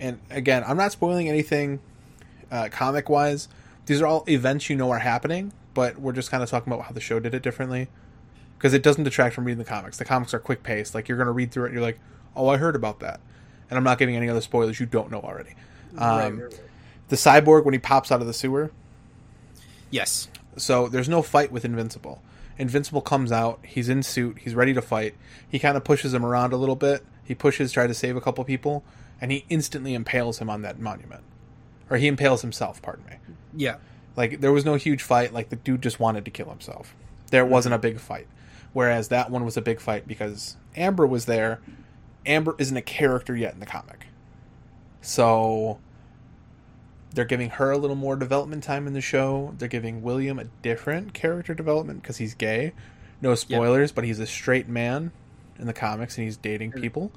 and 0.00 0.18
again, 0.30 0.64
I'm 0.66 0.76
not 0.76 0.92
spoiling 0.92 1.28
anything 1.28 1.80
uh, 2.50 2.68
comic 2.70 3.08
wise. 3.08 3.48
These 3.86 4.00
are 4.02 4.06
all 4.06 4.24
events 4.28 4.68
you 4.68 4.76
know 4.76 4.90
are 4.90 4.98
happening, 4.98 5.52
but 5.72 5.98
we're 5.98 6.12
just 6.12 6.30
kind 6.30 6.42
of 6.42 6.50
talking 6.50 6.72
about 6.72 6.86
how 6.86 6.92
the 6.92 7.00
show 7.00 7.20
did 7.20 7.32
it 7.34 7.42
differently 7.42 7.88
because 8.58 8.74
it 8.74 8.82
doesn't 8.82 9.04
detract 9.04 9.34
from 9.34 9.44
reading 9.44 9.58
the 9.58 9.64
comics. 9.64 9.96
The 9.98 10.04
comics 10.04 10.34
are 10.34 10.38
quick 10.38 10.62
paced. 10.62 10.94
Like 10.94 11.08
you're 11.08 11.16
going 11.18 11.26
to 11.26 11.32
read 11.32 11.52
through 11.52 11.64
it, 11.64 11.66
and 11.68 11.74
you're 11.74 11.82
like, 11.82 12.00
"Oh, 12.34 12.48
I 12.48 12.56
heard 12.56 12.74
about 12.76 13.00
that," 13.00 13.20
and 13.70 13.76
I'm 13.78 13.84
not 13.84 13.98
giving 13.98 14.16
any 14.16 14.28
other 14.28 14.40
spoilers 14.40 14.80
you 14.80 14.86
don't 14.86 15.10
know 15.10 15.20
already. 15.20 15.54
Right, 15.92 16.24
Um, 16.26 16.40
right, 16.40 16.50
right. 16.50 16.60
The 17.14 17.30
cyborg 17.30 17.64
when 17.64 17.74
he 17.74 17.78
pops 17.78 18.10
out 18.10 18.20
of 18.20 18.26
the 18.26 18.32
sewer. 18.32 18.72
Yes. 19.88 20.26
So 20.56 20.88
there's 20.88 21.08
no 21.08 21.22
fight 21.22 21.52
with 21.52 21.64
Invincible. 21.64 22.20
Invincible 22.58 23.02
comes 23.02 23.30
out. 23.30 23.60
He's 23.64 23.88
in 23.88 24.02
suit. 24.02 24.38
He's 24.40 24.56
ready 24.56 24.74
to 24.74 24.82
fight. 24.82 25.14
He 25.48 25.60
kind 25.60 25.76
of 25.76 25.84
pushes 25.84 26.12
him 26.12 26.26
around 26.26 26.52
a 26.52 26.56
little 26.56 26.74
bit. 26.74 27.06
He 27.22 27.36
pushes, 27.36 27.70
try 27.70 27.86
to 27.86 27.94
save 27.94 28.16
a 28.16 28.20
couple 28.20 28.42
people, 28.42 28.82
and 29.20 29.30
he 29.30 29.44
instantly 29.48 29.94
impales 29.94 30.40
him 30.40 30.50
on 30.50 30.62
that 30.62 30.80
monument, 30.80 31.22
or 31.88 31.98
he 31.98 32.08
impales 32.08 32.42
himself. 32.42 32.82
Pardon 32.82 33.04
me. 33.06 33.16
Yeah. 33.54 33.76
Like 34.16 34.40
there 34.40 34.50
was 34.50 34.64
no 34.64 34.74
huge 34.74 35.00
fight. 35.00 35.32
Like 35.32 35.50
the 35.50 35.56
dude 35.56 35.82
just 35.82 36.00
wanted 36.00 36.24
to 36.24 36.32
kill 36.32 36.48
himself. 36.48 36.96
There 37.30 37.46
wasn't 37.46 37.76
a 37.76 37.78
big 37.78 38.00
fight. 38.00 38.26
Whereas 38.72 39.06
that 39.06 39.30
one 39.30 39.44
was 39.44 39.56
a 39.56 39.62
big 39.62 39.78
fight 39.78 40.08
because 40.08 40.56
Amber 40.74 41.06
was 41.06 41.26
there. 41.26 41.60
Amber 42.26 42.56
isn't 42.58 42.76
a 42.76 42.82
character 42.82 43.36
yet 43.36 43.54
in 43.54 43.60
the 43.60 43.66
comic. 43.66 44.06
So 45.00 45.78
they're 47.14 47.24
giving 47.24 47.50
her 47.50 47.70
a 47.70 47.78
little 47.78 47.96
more 47.96 48.16
development 48.16 48.62
time 48.64 48.86
in 48.86 48.92
the 48.92 49.00
show. 49.00 49.54
They're 49.58 49.68
giving 49.68 50.02
William 50.02 50.38
a 50.38 50.44
different 50.62 51.14
character 51.14 51.54
development 51.54 52.02
because 52.02 52.16
he's 52.18 52.34
gay. 52.34 52.72
No 53.22 53.34
spoilers, 53.34 53.92
but 53.92 54.04
he's 54.04 54.18
a 54.20 54.26
straight 54.26 54.68
man 54.68 55.12
in 55.58 55.66
the 55.66 55.72
comics 55.72 56.18
and 56.18 56.24
he's 56.24 56.36
dating 56.36 56.72
people 56.72 57.12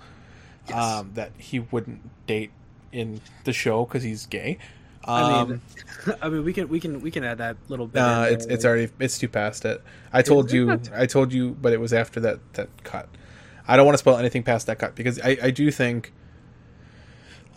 Yes. 0.70 0.78
um, 0.78 1.12
that 1.16 1.32
he 1.38 1.60
wouldn't 1.60 2.02
date 2.28 2.52
in 2.92 3.22
the 3.46 3.54
show 3.54 3.86
because 3.86 4.04
he's 4.04 4.26
gay. 4.26 4.58
I 5.06 5.22
Um, 5.42 5.50
mean, 5.50 5.62
I 6.22 6.30
mean, 6.30 6.44
we 6.44 6.54
can 6.54 6.68
we 6.70 6.80
can 6.80 7.02
we 7.02 7.10
can 7.12 7.24
add 7.24 7.38
that 7.40 7.58
little 7.70 7.88
bit. 7.88 8.00
uh, 8.02 8.28
it's 8.30 8.46
it's 8.46 8.66
already 8.66 8.90
it's 9.00 9.18
too 9.18 9.30
past 9.30 9.66
it. 9.66 9.82
I 10.14 10.22
told 10.22 10.52
you? 10.52 10.80
I 10.94 11.06
told 11.06 11.32
you, 11.34 11.52
but 11.62 11.72
it 11.74 11.80
was 11.80 11.94
after 11.94 12.20
that 12.22 12.40
that 12.54 12.70
cut. 12.84 13.08
I 13.68 13.76
don't 13.78 13.86
want 13.86 13.94
to 13.96 14.00
spoil 14.00 14.18
anything 14.18 14.44
past 14.44 14.68
that 14.68 14.80
cut 14.80 14.96
because 14.96 15.20
I 15.22 15.38
I 15.44 15.52
do 15.52 15.72
think, 15.72 16.12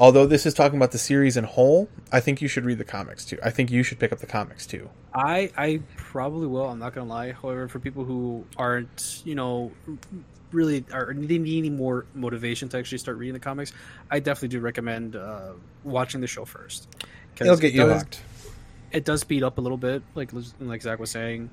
although 0.00 0.26
this 0.26 0.46
is 0.46 0.54
talking 0.54 0.76
about 0.78 0.90
the 0.90 0.98
series 0.98 1.36
in 1.36 1.44
whole, 1.44 1.88
I 2.10 2.18
think 2.18 2.40
you 2.42 2.48
should 2.48 2.64
read 2.64 2.78
the 2.78 2.84
comics 2.84 3.24
too. 3.24 3.38
I 3.44 3.50
think 3.50 3.70
you 3.70 3.84
should 3.84 4.00
pick 4.00 4.10
up 4.12 4.18
the 4.18 4.26
comics 4.26 4.66
too. 4.66 4.88
I 5.14 5.52
I 5.56 5.82
probably 5.96 6.48
will. 6.48 6.66
I'm 6.66 6.78
not 6.80 6.94
gonna 6.94 7.08
lie. 7.08 7.32
However, 7.32 7.68
for 7.68 7.78
people 7.78 8.04
who 8.04 8.44
aren't, 8.56 9.22
you 9.24 9.36
know, 9.36 9.70
really 10.50 10.84
are 10.92 11.14
they 11.14 11.38
need 11.38 11.58
any 11.58 11.70
more 11.70 12.06
motivation 12.14 12.68
to 12.70 12.78
actually 12.78 12.98
start 12.98 13.18
reading 13.18 13.34
the 13.34 13.40
comics, 13.40 13.72
I 14.10 14.18
definitely 14.18 14.48
do 14.48 14.60
recommend 14.60 15.14
uh, 15.14 15.52
watching 15.84 16.20
the 16.20 16.26
show 16.26 16.44
first. 16.44 16.88
It'll 17.38 17.56
get 17.56 17.68
it 17.68 17.74
you 17.74 17.86
does- 17.86 18.02
hooked. 18.02 18.22
It 18.92 19.04
does 19.04 19.20
speed 19.20 19.44
up 19.44 19.58
a 19.58 19.60
little 19.60 19.78
bit, 19.78 20.02
like 20.16 20.30
like 20.58 20.82
Zach 20.82 20.98
was 20.98 21.12
saying, 21.12 21.48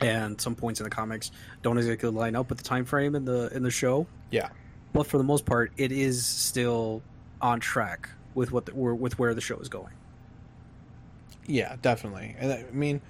and 0.00 0.40
some 0.40 0.54
points 0.54 0.80
in 0.80 0.84
the 0.84 0.90
comics 0.90 1.30
don't 1.60 1.76
exactly 1.76 2.08
line 2.08 2.34
up 2.34 2.48
with 2.48 2.56
the 2.56 2.64
time 2.64 2.86
frame 2.86 3.14
in 3.14 3.26
the 3.26 3.54
in 3.54 3.62
the 3.62 3.70
show. 3.70 4.06
Yeah. 4.30 4.48
But 4.94 5.06
for 5.06 5.18
the 5.18 5.24
most 5.24 5.44
part, 5.44 5.72
it 5.76 5.92
is 5.92 6.24
still 6.24 7.02
on 7.42 7.60
track 7.60 8.08
with 8.34 8.52
what 8.52 8.66
the, 8.66 8.74
with 8.74 9.18
where 9.18 9.34
the 9.34 9.40
show 9.40 9.58
is 9.58 9.68
going. 9.68 9.92
Yeah, 11.46 11.76
definitely. 11.82 12.36
And 12.38 12.52
I 12.52 12.64
mean, 12.72 13.00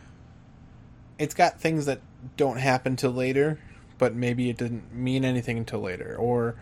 it's 1.19 1.35
got 1.35 1.61
things 1.61 1.87
that 1.87 2.01
don't 2.37 2.57
happen 2.57 2.97
till 2.97 3.13
later, 3.13 3.59
but 3.99 4.15
maybe 4.15 4.51
it 4.51 4.57
didn't 4.57 4.93
mean 4.93 5.25
anything 5.25 5.59
until 5.59 5.81
later, 5.81 6.17
or 6.17 6.57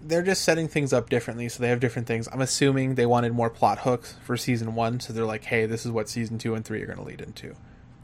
they're 0.00 0.22
just 0.22 0.42
setting 0.42 0.68
things 0.68 0.92
up 0.92 1.10
differently, 1.10 1.48
so 1.48 1.60
they 1.62 1.68
have 1.68 1.80
different 1.80 2.08
things. 2.08 2.28
I'm 2.32 2.40
assuming 2.40 2.94
they 2.94 3.06
wanted 3.06 3.32
more 3.32 3.50
plot 3.50 3.80
hooks 3.80 4.16
for 4.24 4.36
season 4.36 4.74
one, 4.74 5.00
so 5.00 5.12
they're 5.12 5.26
like, 5.26 5.44
"Hey, 5.44 5.66
this 5.66 5.84
is 5.84 5.92
what 5.92 6.08
season 6.08 6.38
two 6.38 6.54
and 6.54 6.64
three 6.64 6.82
are 6.82 6.86
going 6.86 6.98
to 6.98 7.04
lead 7.04 7.20
into." 7.20 7.54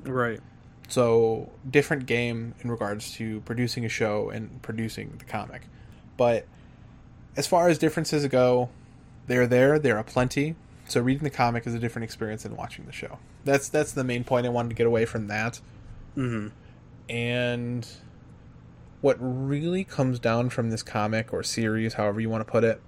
Right. 0.04 0.40
So 0.88 1.50
different 1.68 2.06
game 2.06 2.54
in 2.60 2.70
regards 2.70 3.12
to 3.14 3.40
producing 3.42 3.84
a 3.84 3.88
show 3.88 4.30
and 4.30 4.60
producing 4.62 5.14
the 5.18 5.24
comic, 5.24 5.62
but 6.16 6.46
as 7.36 7.46
far 7.46 7.68
as 7.68 7.78
differences 7.78 8.26
go, 8.26 8.68
they're 9.28 9.46
there. 9.46 9.78
There 9.78 9.96
are 9.96 10.04
plenty. 10.04 10.56
So 10.88 11.00
reading 11.00 11.24
the 11.24 11.30
comic 11.30 11.66
is 11.66 11.74
a 11.74 11.78
different 11.78 12.04
experience 12.04 12.42
than 12.42 12.56
watching 12.56 12.86
the 12.86 12.92
show. 12.92 13.18
That's 13.44 13.68
that's 13.68 13.92
the 13.92 14.04
main 14.04 14.24
point. 14.24 14.46
I 14.46 14.48
wanted 14.48 14.70
to 14.70 14.74
get 14.74 14.86
away 14.86 15.04
from 15.04 15.28
that. 15.28 15.60
Mm-hmm. 16.16 16.48
And 17.08 17.88
what 19.00 19.16
really 19.20 19.84
comes 19.84 20.18
down 20.18 20.50
from 20.50 20.70
this 20.70 20.82
comic 20.82 21.32
or 21.32 21.42
series, 21.42 21.94
however 21.94 22.20
you 22.20 22.28
want 22.28 22.44
to 22.44 22.50
put 22.50 22.64
it, 22.64 22.80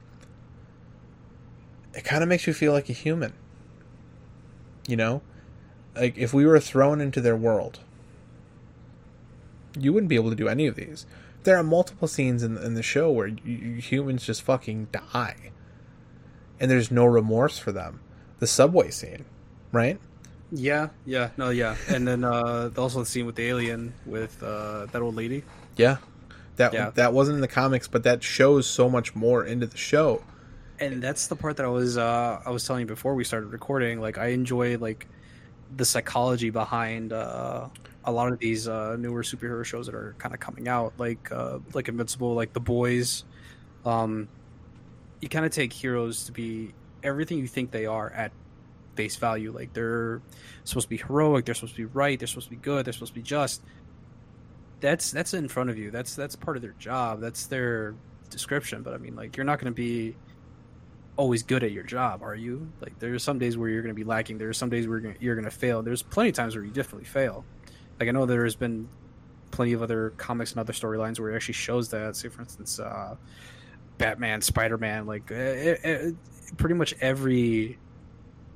it 1.95 2.05
kind 2.05 2.23
of 2.23 2.29
makes 2.29 2.47
you 2.47 2.53
feel 2.53 2.73
like 2.73 2.89
a 2.89 2.95
human. 2.95 3.35
You 4.89 4.97
know? 4.97 5.23
Like 5.95 6.17
if 6.19 6.33
we 6.35 6.47
were 6.47 6.59
thrown 6.59 7.01
into 7.01 7.21
their 7.21 7.37
world, 7.37 7.81
you 9.79 9.93
wouldn't 9.93 10.09
be 10.09 10.17
able 10.17 10.31
to 10.31 10.37
do 10.37 10.49
any 10.49 10.67
of 10.67 10.75
these. 10.75 11.07
There 11.43 11.57
are 11.57 11.63
multiple 11.63 12.09
scenes 12.09 12.43
in, 12.43 12.57
in 12.59 12.75
the 12.75 12.83
show 12.83 13.11
where 13.11 13.29
you, 13.29 13.77
humans 13.77 14.27
just 14.27 14.43
fucking 14.43 14.89
die. 14.93 15.53
And 16.61 16.71
there's 16.71 16.91
no 16.91 17.07
remorse 17.07 17.59
for 17.59 17.73
them. 17.73 18.01
The 18.39 18.47
subway 18.47 18.91
scene, 18.91 19.25
right? 19.73 19.99
Yeah, 20.53 20.89
yeah, 21.07 21.31
no, 21.37 21.51
yeah, 21.51 21.77
and 21.89 22.07
then 22.07 22.25
uh, 22.25 22.71
also 22.77 23.01
the 23.01 23.07
scene 23.07 23.25
with 23.25 23.37
the 23.37 23.47
alien 23.47 23.95
with 24.05 24.43
uh, 24.43 24.87
that 24.87 25.01
old 25.01 25.15
lady. 25.15 25.45
Yeah, 25.77 25.99
that 26.57 26.73
yeah. 26.73 26.91
that 26.91 27.13
wasn't 27.13 27.37
in 27.37 27.41
the 27.41 27.49
comics, 27.49 27.87
but 27.87 28.03
that 28.03 28.23
shows 28.23 28.67
so 28.67 28.89
much 28.89 29.15
more 29.15 29.45
into 29.45 29.67
the 29.67 29.77
show. 29.77 30.23
And 30.81 31.03
that's 31.03 31.29
the 31.29 31.37
part 31.37 31.57
that 31.59 31.67
I 31.67 31.69
was 31.69 31.97
uh, 31.97 32.43
I 32.45 32.51
was 32.51 32.67
telling 32.67 32.81
you 32.81 32.87
before 32.87 33.15
we 33.15 33.23
started 33.23 33.47
recording. 33.47 34.01
Like 34.01 34.19
I 34.19 34.29
enjoy 34.29 34.77
like 34.79 35.07
the 35.77 35.85
psychology 35.85 36.51
behind 36.51 37.13
uh, 37.13 37.69
a 38.05 38.11
lot 38.11 38.33
of 38.33 38.39
these 38.39 38.67
uh, 38.67 38.97
newer 38.97 39.23
superhero 39.23 39.65
shows 39.65 39.87
that 39.87 39.95
are 39.95 40.15
kind 40.19 40.35
of 40.35 40.41
coming 40.41 40.69
out, 40.69 40.95
like 40.99 41.31
uh, 41.31 41.59
like 41.75 41.89
Invincible, 41.89 42.35
like 42.35 42.53
The 42.53 42.61
Boys. 42.61 43.25
Um, 43.85 44.29
you 45.21 45.29
kind 45.29 45.45
of 45.45 45.53
take 45.53 45.73
heroes 45.73 46.25
to 46.25 46.33
be 46.33 46.73
everything 47.03 47.39
you 47.39 47.47
think 47.47 47.71
they 47.71 47.87
are 47.87 48.11
at 48.11 48.33
face 48.97 49.17
value. 49.17 49.53
Like 49.53 49.73
they're 49.73 50.23
supposed 50.65 50.87
to 50.87 50.91
be 50.91 50.97
heroic, 50.99 51.45
they're 51.45 51.55
supposed 51.55 51.75
to 51.75 51.87
be 51.87 51.93
right, 51.93 52.19
they're 52.19 52.29
supposed 52.29 52.47
to 52.47 52.51
be 52.51 52.57
good, 52.57 52.85
they're 52.85 52.93
supposed 52.93 53.13
to 53.13 53.21
be 53.21 53.23
just. 53.23 53.63
That's 54.81 55.11
that's 55.11 55.35
in 55.35 55.49
front 55.49 55.69
of 55.71 55.79
you. 55.79 55.91
That's 55.91 56.15
that's 56.15 56.37
part 56.37 56.57
of 56.57 56.63
their 56.63 56.75
job. 56.79 57.21
That's 57.21 57.47
their 57.47 57.95
description. 58.31 58.83
But 58.83 58.95
I 58.95 58.99
mean, 58.99 59.15
like 59.15 59.37
you're 59.37 59.45
not 59.45 59.59
going 59.59 59.73
to 59.73 59.77
be 59.77 60.17
always 61.17 61.43
good 61.43 61.63
at 61.63 61.73
your 61.73 61.85
job, 61.85 62.23
are 62.23 62.35
you? 62.35 62.73
Like 62.81 62.99
there 62.99 63.13
are 63.13 63.19
some 63.19 63.39
days 63.39 63.59
where 63.59 63.69
you're 63.69 63.83
going 63.83 63.95
to 63.95 63.99
be 63.99 64.05
lacking. 64.05 64.39
There 64.39 64.49
are 64.49 64.55
some 64.55 64.71
days 64.71 64.89
where 64.89 65.15
you're 65.21 65.35
going 65.35 65.45
to 65.45 65.51
fail. 65.51 65.83
There's 65.83 66.03
plenty 66.03 66.31
of 66.31 66.35
times 66.35 66.57
where 66.57 66.65
you 66.65 66.71
definitely 66.71 67.05
fail. 67.05 67.45
Like 67.99 68.09
I 68.09 68.13
know 68.13 68.25
there 68.25 68.45
has 68.45 68.57
been 68.57 68.89
plenty 69.51 69.75
of 69.75 69.83
other 69.83 70.11
comics 70.17 70.53
and 70.53 70.61
other 70.61 70.73
storylines 70.73 71.21
where 71.21 71.31
it 71.31 71.37
actually 71.37 71.55
shows 71.55 71.91
that. 71.91 72.17
Say 72.17 72.29
for 72.29 72.41
instance, 72.41 72.81
uh, 72.81 73.17
Batman, 74.01 74.41
Spider 74.41 74.79
Man, 74.79 75.07
like 75.07 75.31
it, 75.31 75.85
it, 75.85 76.17
pretty 76.57 76.75
much 76.75 76.95
every 77.03 77.79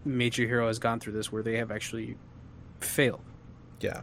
major 0.04 0.46
hero 0.46 0.66
has 0.68 0.78
gone 0.78 1.00
through 1.00 1.12
this 1.12 1.30
where 1.30 1.42
they 1.42 1.59
have 1.59 1.70
actually 1.70 2.16
failed. 2.80 3.20
Yeah. 3.80 4.00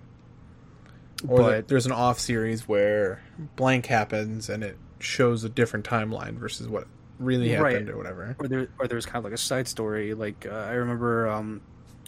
Or 1.27 1.37
but, 1.39 1.67
there's 1.67 1.87
an 1.87 1.91
off 1.91 2.19
series 2.19 2.67
where 2.67 3.23
blank 3.55 3.87
happens 3.87 4.49
and 4.49 4.63
it 4.63 4.77
shows 4.99 5.43
a 5.43 5.49
different 5.49 5.83
timeline 5.83 6.33
versus 6.33 6.67
what 6.67 6.87
really 7.17 7.49
happened 7.49 7.87
right. 7.87 7.89
or 7.89 7.97
whatever. 7.97 8.35
Or 8.39 8.47
there, 8.47 8.67
or 8.77 8.87
there's 8.87 9.07
kind 9.07 9.17
of 9.17 9.23
like 9.23 9.33
a 9.33 9.37
side 9.37 9.67
story. 9.67 10.13
Like 10.13 10.45
uh, 10.47 10.53
I 10.53 10.73
remember, 10.73 11.27
um, 11.27 11.61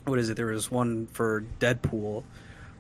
what 0.06 0.20
is 0.20 0.30
it? 0.30 0.38
There 0.38 0.46
was 0.46 0.70
one 0.70 1.08
for 1.08 1.44
Deadpool 1.60 2.24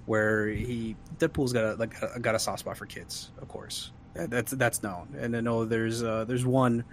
where 0.06 0.48
he 0.48 0.96
Deadpool's 1.18 1.52
got 1.52 1.64
a 1.64 1.74
like 1.76 2.22
got 2.22 2.36
a 2.36 2.40
soft 2.40 2.60
spot 2.60 2.78
for 2.78 2.86
kids, 2.86 3.32
of 3.42 3.48
course. 3.48 3.92
That's 4.14 4.52
that's 4.52 4.84
known. 4.84 5.16
And 5.18 5.36
I 5.36 5.42
know 5.42 5.66
there's 5.66 6.04
uh, 6.04 6.26
there's 6.26 6.46
one 6.46 6.84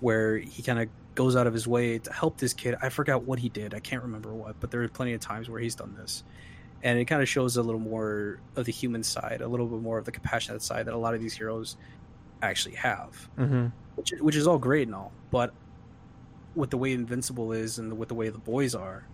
where 0.00 0.38
he 0.38 0.62
kind 0.62 0.80
of 0.80 0.88
goes 1.14 1.36
out 1.36 1.46
of 1.46 1.52
his 1.52 1.66
way 1.66 1.98
to 1.98 2.12
help 2.12 2.38
this 2.38 2.54
kid. 2.54 2.76
I 2.80 2.88
forgot 2.88 3.24
what 3.24 3.38
he 3.38 3.48
did. 3.48 3.74
I 3.74 3.80
can't 3.80 4.02
remember 4.02 4.32
what, 4.32 4.58
but 4.60 4.70
there 4.70 4.82
are 4.82 4.88
plenty 4.88 5.12
of 5.12 5.20
times 5.20 5.50
where 5.50 5.60
he's 5.60 5.74
done 5.74 5.94
this. 5.98 6.24
And 6.82 6.98
it 6.98 7.04
kind 7.04 7.20
of 7.20 7.28
shows 7.28 7.58
a 7.58 7.62
little 7.62 7.80
more 7.80 8.40
of 8.56 8.64
the 8.64 8.72
human 8.72 9.02
side, 9.02 9.42
a 9.42 9.48
little 9.48 9.66
bit 9.66 9.82
more 9.82 9.98
of 9.98 10.06
the 10.06 10.12
compassionate 10.12 10.62
side 10.62 10.86
that 10.86 10.94
a 10.94 10.98
lot 10.98 11.14
of 11.14 11.20
these 11.20 11.34
heroes 11.34 11.76
actually 12.40 12.76
have, 12.76 13.28
mm-hmm. 13.38 13.66
which, 13.96 14.14
which 14.20 14.36
is 14.36 14.46
all 14.46 14.58
great 14.58 14.88
and 14.88 14.94
all. 14.94 15.12
But 15.30 15.52
with 16.54 16.70
the 16.70 16.78
way 16.78 16.92
Invincible 16.92 17.52
is 17.52 17.78
and 17.78 17.98
with 17.98 18.08
the 18.08 18.14
way 18.14 18.30
the 18.30 18.38
boys 18.38 18.74
are, 18.74 19.04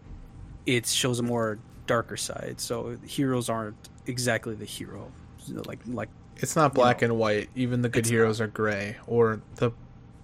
it 0.64 0.86
shows 0.86 1.18
a 1.18 1.24
more 1.24 1.58
darker 1.88 2.16
side. 2.16 2.60
So 2.60 2.96
heroes 3.04 3.48
aren't 3.48 3.88
exactly 4.06 4.54
the 4.54 4.64
hero, 4.64 5.10
like 5.48 5.80
like 5.86 6.08
it's 6.38 6.56
not 6.56 6.74
black 6.74 7.00
know, 7.00 7.06
and 7.06 7.18
white. 7.18 7.50
Even 7.54 7.82
the 7.82 7.88
good 7.88 8.06
heroes 8.06 8.40
not. 8.40 8.46
are 8.46 8.48
gray, 8.48 8.96
or 9.06 9.40
the 9.56 9.72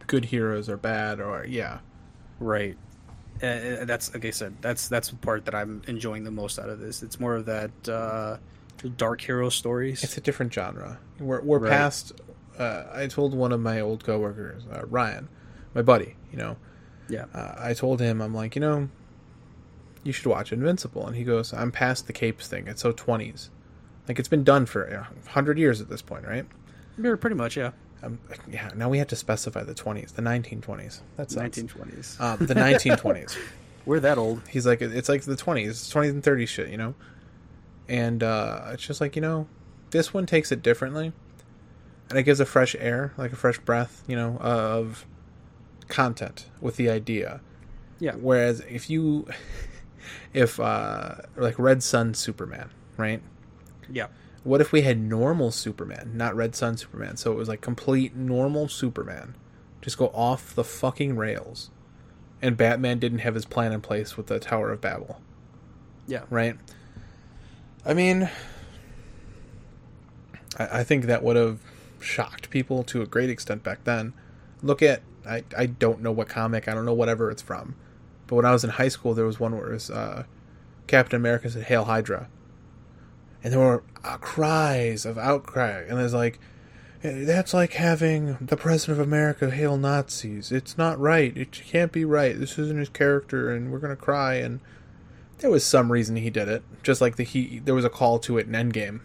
good 0.07 0.27
heroes 0.27 0.69
are 0.69 0.77
bad, 0.77 1.21
or 1.21 1.45
yeah, 1.47 1.79
right. 2.39 2.77
Uh, 3.43 3.85
that's 3.85 4.13
like 4.15 4.25
I 4.25 4.31
said. 4.31 4.57
That's 4.61 4.89
that's 4.89 5.09
the 5.09 5.17
part 5.17 5.47
that 5.47 5.55
I'm 5.55 5.83
enjoying 5.87 6.25
the 6.25 6.31
most 6.31 6.59
out 6.59 6.69
of 6.69 6.79
this. 6.79 7.03
It's 7.03 7.19
more 7.19 7.37
of 7.37 7.47
that 7.47 7.89
uh, 7.89 8.37
dark 8.97 9.21
hero 9.21 9.49
stories. 9.49 10.05
It's 10.05 10.17
a 10.17 10.21
different 10.21 10.53
genre. 10.53 10.99
We're 11.19 11.41
we're 11.41 11.59
right. 11.59 11.71
past. 11.71 12.13
Uh, 12.59 12.85
I 12.93 13.07
told 13.07 13.35
one 13.35 13.53
of 13.53 13.61
my 13.61 13.81
old 13.81 14.05
coworkers, 14.05 14.65
uh, 14.73 14.85
Ryan, 14.87 15.29
my 15.75 15.83
buddy. 15.83 16.17
You 16.31 16.39
know, 16.39 16.57
yeah. 17.09 17.25
Uh, 17.35 17.55
I 17.59 17.75
told 17.75 18.01
him, 18.01 18.21
I'm 18.21 18.35
like, 18.35 18.55
you 18.55 18.61
know, 18.61 18.89
you 20.05 20.13
should 20.13 20.27
watch 20.27 20.53
Invincible, 20.53 21.07
and 21.07 21.17
he 21.17 21.25
goes, 21.25 21.53
I'm 21.53 21.73
past 21.73 22.07
the 22.07 22.13
capes 22.13 22.47
thing. 22.47 22.69
It's 22.69 22.83
so 22.83 22.93
twenties. 22.93 23.51
Like 24.09 24.19
it's 24.19 24.29
been 24.29 24.45
done 24.45 24.67
for 24.67 24.85
a 24.85 25.09
hundred 25.31 25.59
years 25.59 25.81
at 25.81 25.89
this 25.89 26.03
point, 26.03 26.27
right? 26.27 26.47
Yeah, 26.99 27.15
pretty 27.17 27.37
much, 27.37 27.57
yeah. 27.57 27.71
Um, 28.03 28.19
yeah. 28.51 28.71
Now 28.75 28.89
we 28.89 28.99
have 28.99 29.09
to 29.09 29.17
specify 29.17 29.63
the 29.63 29.75
twenties, 29.75 30.13
the 30.13 30.23
nineteen 30.23 30.61
twenties. 30.61 31.03
That's 31.17 31.37
nineteen 31.37 31.69
twenties. 31.69 32.17
Um, 32.19 32.39
the 32.45 32.55
nineteen 32.55 32.97
twenties. 32.97 33.37
We're 33.87 34.01
that 34.01 34.19
old. 34.19 34.43
He's 34.49 34.67
like, 34.67 34.81
it's 34.81 35.09
like 35.09 35.23
the 35.23 35.37
twenties, 35.37 35.89
twenties 35.89 36.13
and 36.13 36.23
thirties 36.23 36.49
shit, 36.49 36.69
you 36.69 36.77
know. 36.77 36.95
And 37.89 38.23
uh, 38.23 38.71
it's 38.73 38.87
just 38.87 39.01
like 39.01 39.17
you 39.17 39.23
know, 39.23 39.47
this 39.91 40.13
one 40.13 40.27
takes 40.27 40.51
it 40.51 40.63
differently, 40.63 41.13
and 42.11 42.19
it 42.19 42.25
gives 42.25 42.41
a 42.41 42.47
fresh 42.47 42.75
air, 42.79 43.13
like 43.17 43.33
a 43.33 43.37
fresh 43.37 43.59
breath, 43.59 44.03
you 44.07 44.17
know, 44.17 44.37
of 44.39 45.07
content 45.89 46.47
with 46.61 46.77
the 46.77 46.91
idea. 46.91 47.41
Yeah. 48.01 48.15
Whereas 48.17 48.61
if 48.61 48.91
you, 48.91 49.29
if 50.35 50.59
uh, 50.59 51.17
like 51.37 51.59
Red 51.59 51.83
Son 51.83 52.15
Superman, 52.15 52.71
right? 52.97 53.23
Yeah. 53.93 54.07
What 54.45 54.61
if 54.61 54.73
we 54.73 54.83
had 54.83 54.99
normal 54.99 55.53
Superman, 55.53 56.13
not 56.15 56.35
Red 56.35 56.57
Son 56.57 56.77
Superman? 56.77 57.17
So 57.17 57.31
it 57.31 57.37
was 57.37 57.49
like 57.49 57.61
complete 57.61 58.17
normal 58.17 58.69
Superman. 58.69 59.37
Just 59.81 59.99
go 59.99 60.09
off 60.09 60.55
the 60.55 60.65
fucking 60.65 61.17
rails. 61.17 61.71
And 62.41 62.57
Batman 62.57 62.99
didn't 62.99 63.21
have 63.21 63.35
his 63.35 63.45
plan 63.45 63.73
in 63.73 63.81
place 63.81 64.17
with 64.17 64.27
the 64.27 64.41
Tower 64.41 64.73
of 64.73 64.81
Babel. 64.81 65.21
Yeah. 66.09 66.23
Right? 66.29 66.57
I 67.85 67.95
mean, 67.95 68.29
I, 70.59 70.81
I 70.81 70.85
think 70.85 71.05
that 71.05 71.23
would 71.23 71.37
have 71.37 71.61
shocked 72.01 72.51
people 72.51 72.83
to 72.85 73.03
a 73.03 73.07
great 73.07 73.31
extent 73.31 73.63
back 73.63 73.85
then. 73.85 74.13
Look 74.61 74.83
at, 74.83 75.03
I, 75.25 75.45
I 75.57 75.67
don't 75.67 76.01
know 76.03 76.11
what 76.11 76.29
comic, 76.29 76.67
I 76.67 76.75
don't 76.75 76.85
know 76.85 76.93
whatever 76.93 77.31
it's 77.31 77.43
from. 77.43 77.77
But 78.27 78.37
when 78.37 78.45
I 78.45 78.53
was 78.53 78.65
in 78.65 78.71
high 78.71 78.89
school, 78.89 79.15
there 79.15 79.27
was 79.27 79.39
one 79.39 79.57
where 79.57 79.71
it 79.71 79.75
was 79.75 79.91
uh, 79.91 80.25
Captain 80.89 81.17
America 81.17 81.49
said, 81.49 81.65
Hail 81.65 81.85
Hydra 81.85 82.29
and 83.43 83.53
there 83.53 83.61
were 83.61 83.83
uh, 84.05 84.17
cries 84.19 85.05
of 85.05 85.19
outcry, 85.19 85.83
and 85.89 85.99
there's 85.99 86.15
like, 86.15 86.39
that's 87.03 87.53
like 87.53 87.73
having 87.73 88.37
the 88.41 88.57
president 88.57 89.01
of 89.01 89.07
America 89.07 89.51
hail 89.51 89.77
Nazis. 89.77 90.53
It's 90.53 90.79
not 90.79 90.99
right. 91.01 91.37
It 91.37 91.51
can't 91.51 91.91
be 91.91 92.05
right. 92.05 92.39
This 92.39 92.59
isn't 92.59 92.79
his 92.79 92.89
character, 92.89 93.51
and 93.51 93.73
we're 93.73 93.81
gonna 93.81 93.97
cry. 93.97 94.35
And 94.35 94.61
there 95.39 95.51
was 95.51 95.65
some 95.65 95.91
reason 95.91 96.17
he 96.17 96.31
did 96.31 96.49
it, 96.49 96.63
just 96.83 97.01
like 97.01 97.17
the 97.17 97.25
he. 97.25 97.59
There 97.59 97.75
was 97.75 97.85
a 97.85 97.91
call 97.91 98.19
to 98.21 98.39
it 98.39 98.47
in 98.47 98.53
Endgame. 98.53 99.01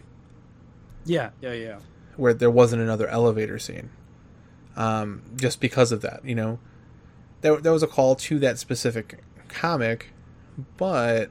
Yeah, 1.04 1.30
yeah, 1.40 1.52
yeah. 1.52 1.78
Where 2.16 2.34
there 2.34 2.50
wasn't 2.50 2.82
another 2.82 3.08
elevator 3.08 3.58
scene, 3.58 3.90
um, 4.76 5.22
just 5.34 5.60
because 5.60 5.90
of 5.90 6.00
that. 6.02 6.24
You 6.24 6.36
know, 6.36 6.58
there 7.40 7.56
there 7.56 7.72
was 7.72 7.82
a 7.82 7.88
call 7.88 8.14
to 8.14 8.38
that 8.38 8.58
specific 8.58 9.18
comic, 9.48 10.12
but 10.76 11.30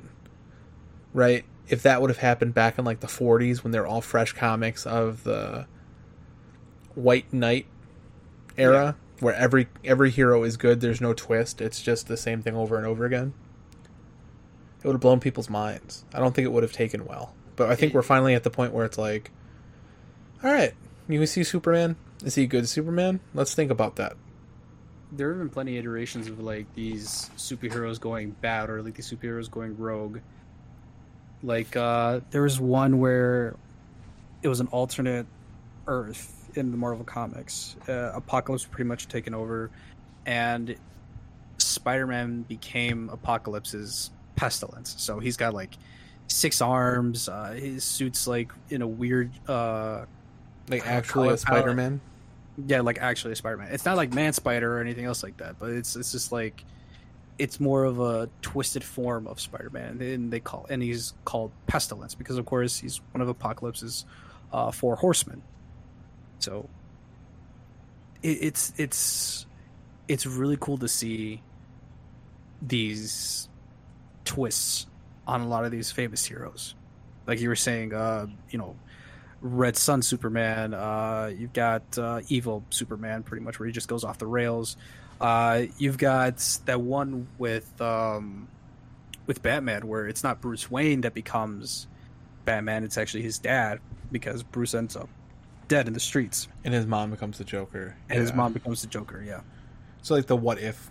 right 1.14 1.46
if 1.70 1.84
that 1.84 2.02
would 2.02 2.10
have 2.10 2.20
happened 2.20 2.54
back 2.54 2.78
in 2.80 2.86
like 2.86 3.00
the 3.02 3.08
40s 3.08 3.64
when 3.64 3.72
they're 3.72 3.88
all 3.88 4.02
fresh 4.02 4.34
comics 4.34 4.86
of 4.86 5.24
the 5.24 5.68
White 6.96 7.32
Knight 7.34 7.66
era 8.58 8.96
yeah. 8.98 9.24
where 9.24 9.36
every 9.36 9.68
every 9.84 10.10
hero 10.10 10.44
is 10.44 10.58
good, 10.58 10.82
there's 10.82 11.02
no 11.02 11.14
twist, 11.14 11.62
it's 11.62 11.82
just 11.82 12.08
the 12.08 12.18
same 12.18 12.42
thing 12.42 12.56
over 12.56 12.78
and 12.78 12.86
over 12.86 13.06
again. 13.06 13.34
It 14.80 14.88
would 14.88 14.94
have 14.94 15.02
blown 15.02 15.20
people's 15.20 15.50
minds. 15.50 16.06
I 16.14 16.20
don't 16.20 16.34
think 16.34 16.46
it 16.46 16.52
would 16.52 16.64
have 16.64 16.72
taken 16.72 17.06
well. 17.06 17.34
But 17.56 17.72
I 17.72 17.76
think 17.76 17.94
we're 17.94 18.04
finally 18.04 18.36
at 18.36 18.44
the 18.44 18.52
point 18.52 18.74
where 18.74 18.86
it's 18.86 18.98
like 18.98 19.32
all 20.44 20.52
right, 20.52 20.74
you 21.08 21.26
see 21.26 21.44
Superman? 21.44 21.96
Is 22.24 22.36
he 22.36 22.44
a 22.44 22.48
good 22.48 22.70
Superman? 22.70 23.20
Let's 23.34 23.56
think 23.56 23.72
about 23.72 23.96
that. 23.98 24.16
there 25.12 25.30
have 25.30 25.40
been 25.40 25.50
plenty 25.50 25.78
of 25.78 25.84
iterations 25.84 26.28
of 26.28 26.40
like 26.40 26.72
these 26.74 27.30
superheroes 27.38 28.00
going 28.00 28.32
bad 28.42 28.70
or 28.70 28.82
like 28.82 28.96
these 28.96 29.12
superheroes 29.12 29.50
going 29.50 29.78
rogue. 29.78 30.20
Like 31.44 31.76
uh 31.76 32.22
there 32.32 32.42
was 32.42 32.60
one 32.60 33.00
where 33.00 33.56
it 34.42 34.48
was 34.48 34.60
an 34.60 34.68
alternate 34.68 35.26
Earth 35.88 36.50
in 36.56 36.72
the 36.72 36.78
Marvel 36.78 37.06
comics. 37.06 37.76
Uh, 37.88 38.12
Apocalypse 38.14 38.66
pretty 38.66 38.88
much 38.88 39.08
taken 39.08 39.34
over, 39.34 39.70
and 40.26 40.76
Spider-Man 41.58 42.44
became 42.44 43.10
Apocalypse's 43.10 44.12
pestilence. 44.36 44.96
So 44.98 45.20
he's 45.20 45.38
got 45.38 45.54
like 45.54 45.78
six 46.28 46.62
arms. 46.62 47.30
Uh, 47.30 47.52
his 47.52 47.84
suit's 47.84 48.28
like 48.28 48.52
in 48.70 48.82
a 48.82 48.88
weird, 48.88 49.32
uh, 49.48 50.06
like 50.70 50.86
actually 50.88 51.30
a 51.30 51.38
Spider-Man. 51.38 52.02
Yeah, 52.68 52.82
like 52.82 52.98
actually 53.00 53.34
a 53.34 53.36
Spider-Man. 53.36 53.70
It's 53.72 53.86
not 53.86 53.98
like 53.98 54.14
Man 54.14 54.34
Spider 54.34 54.78
or 54.78 54.82
anything 54.82 55.06
else 55.06 55.24
like 55.24 55.38
that, 55.38 55.60
but 55.60 55.70
it's 55.70 55.96
it's 55.96 56.12
just 56.12 56.32
like 56.32 56.64
it's 57.40 57.60
more 57.60 57.84
of 57.84 58.00
a 58.00 58.30
twisted 58.42 58.84
form 58.84 59.28
of 59.28 59.40
Spider-Man, 59.40 60.02
and 60.02 60.32
they 60.32 60.40
call 60.40 60.66
and 60.70 60.82
he's 60.82 61.14
called 61.26 61.52
Pestilence 61.68 62.16
because 62.16 62.38
of 62.38 62.46
course 62.46 62.78
he's 62.80 63.02
one 63.12 63.22
of 63.22 63.30
Apocalypse's 63.30 64.06
uh, 64.52 64.72
four 64.72 64.96
horsemen. 64.96 65.42
So 66.40 66.70
it, 68.22 68.38
it's 68.42 68.74
it's 68.78 69.46
it's 70.08 70.26
really 70.26 70.58
cool 70.60 70.78
to 70.80 70.88
see 70.88 71.42
these 72.62 73.50
twists 74.26 74.88
on 75.28 75.42
a 75.42 75.48
lot 75.48 75.66
of 75.66 75.72
these 75.72 75.92
famous 75.92 76.26
heroes. 76.26 76.76
Like 77.28 77.40
you 77.42 77.50
were 77.50 77.56
saying, 77.56 77.94
uh, 77.94 78.28
you 78.50 78.58
know, 78.58 78.76
Red 79.42 79.76
Son 79.76 80.02
Superman. 80.02 80.74
Uh, 80.74 81.32
you've 81.36 81.54
got 81.54 81.98
uh, 81.98 82.22
Evil 82.30 82.64
Superman, 82.70 83.24
pretty 83.24 83.44
much 83.44 83.60
where 83.60 83.68
he 83.68 83.74
just 83.74 83.88
goes 83.88 84.04
off 84.04 84.18
the 84.18 84.28
rails. 84.28 84.78
Uh, 85.20 85.64
you've 85.78 85.98
got 85.98 86.38
that 86.66 86.82
one 86.82 87.28
with 87.38 87.82
um, 87.82 88.48
with 89.26 89.42
Batman, 89.42 89.88
where 89.88 90.08
it's 90.08 90.24
not 90.24 90.42
Bruce 90.42 90.70
Wayne 90.70 91.02
that 91.02 91.14
becomes 91.14 91.88
Batman; 92.46 92.84
it's 92.84 92.98
actually 92.98 93.24
his 93.24 93.40
dad, 93.40 93.80
because 94.12 94.44
Bruce 94.44 94.74
ends 94.74 94.96
up 94.96 95.10
dead 95.68 95.88
in 95.88 95.94
the 95.94 96.00
streets, 96.00 96.48
and 96.64 96.74
his 96.74 96.86
mom 96.86 97.12
becomes 97.12 97.38
the 97.38 97.44
Joker, 97.44 97.96
and 98.10 98.18
yeah. 98.18 98.22
his 98.22 98.34
mom 98.34 98.54
becomes 98.54 98.82
the 98.82 98.88
Joker. 98.88 99.24
Yeah. 99.26 99.42
So 100.02 100.16
like 100.16 100.28
the 100.28 100.38
What 100.38 100.60
If 100.60 100.90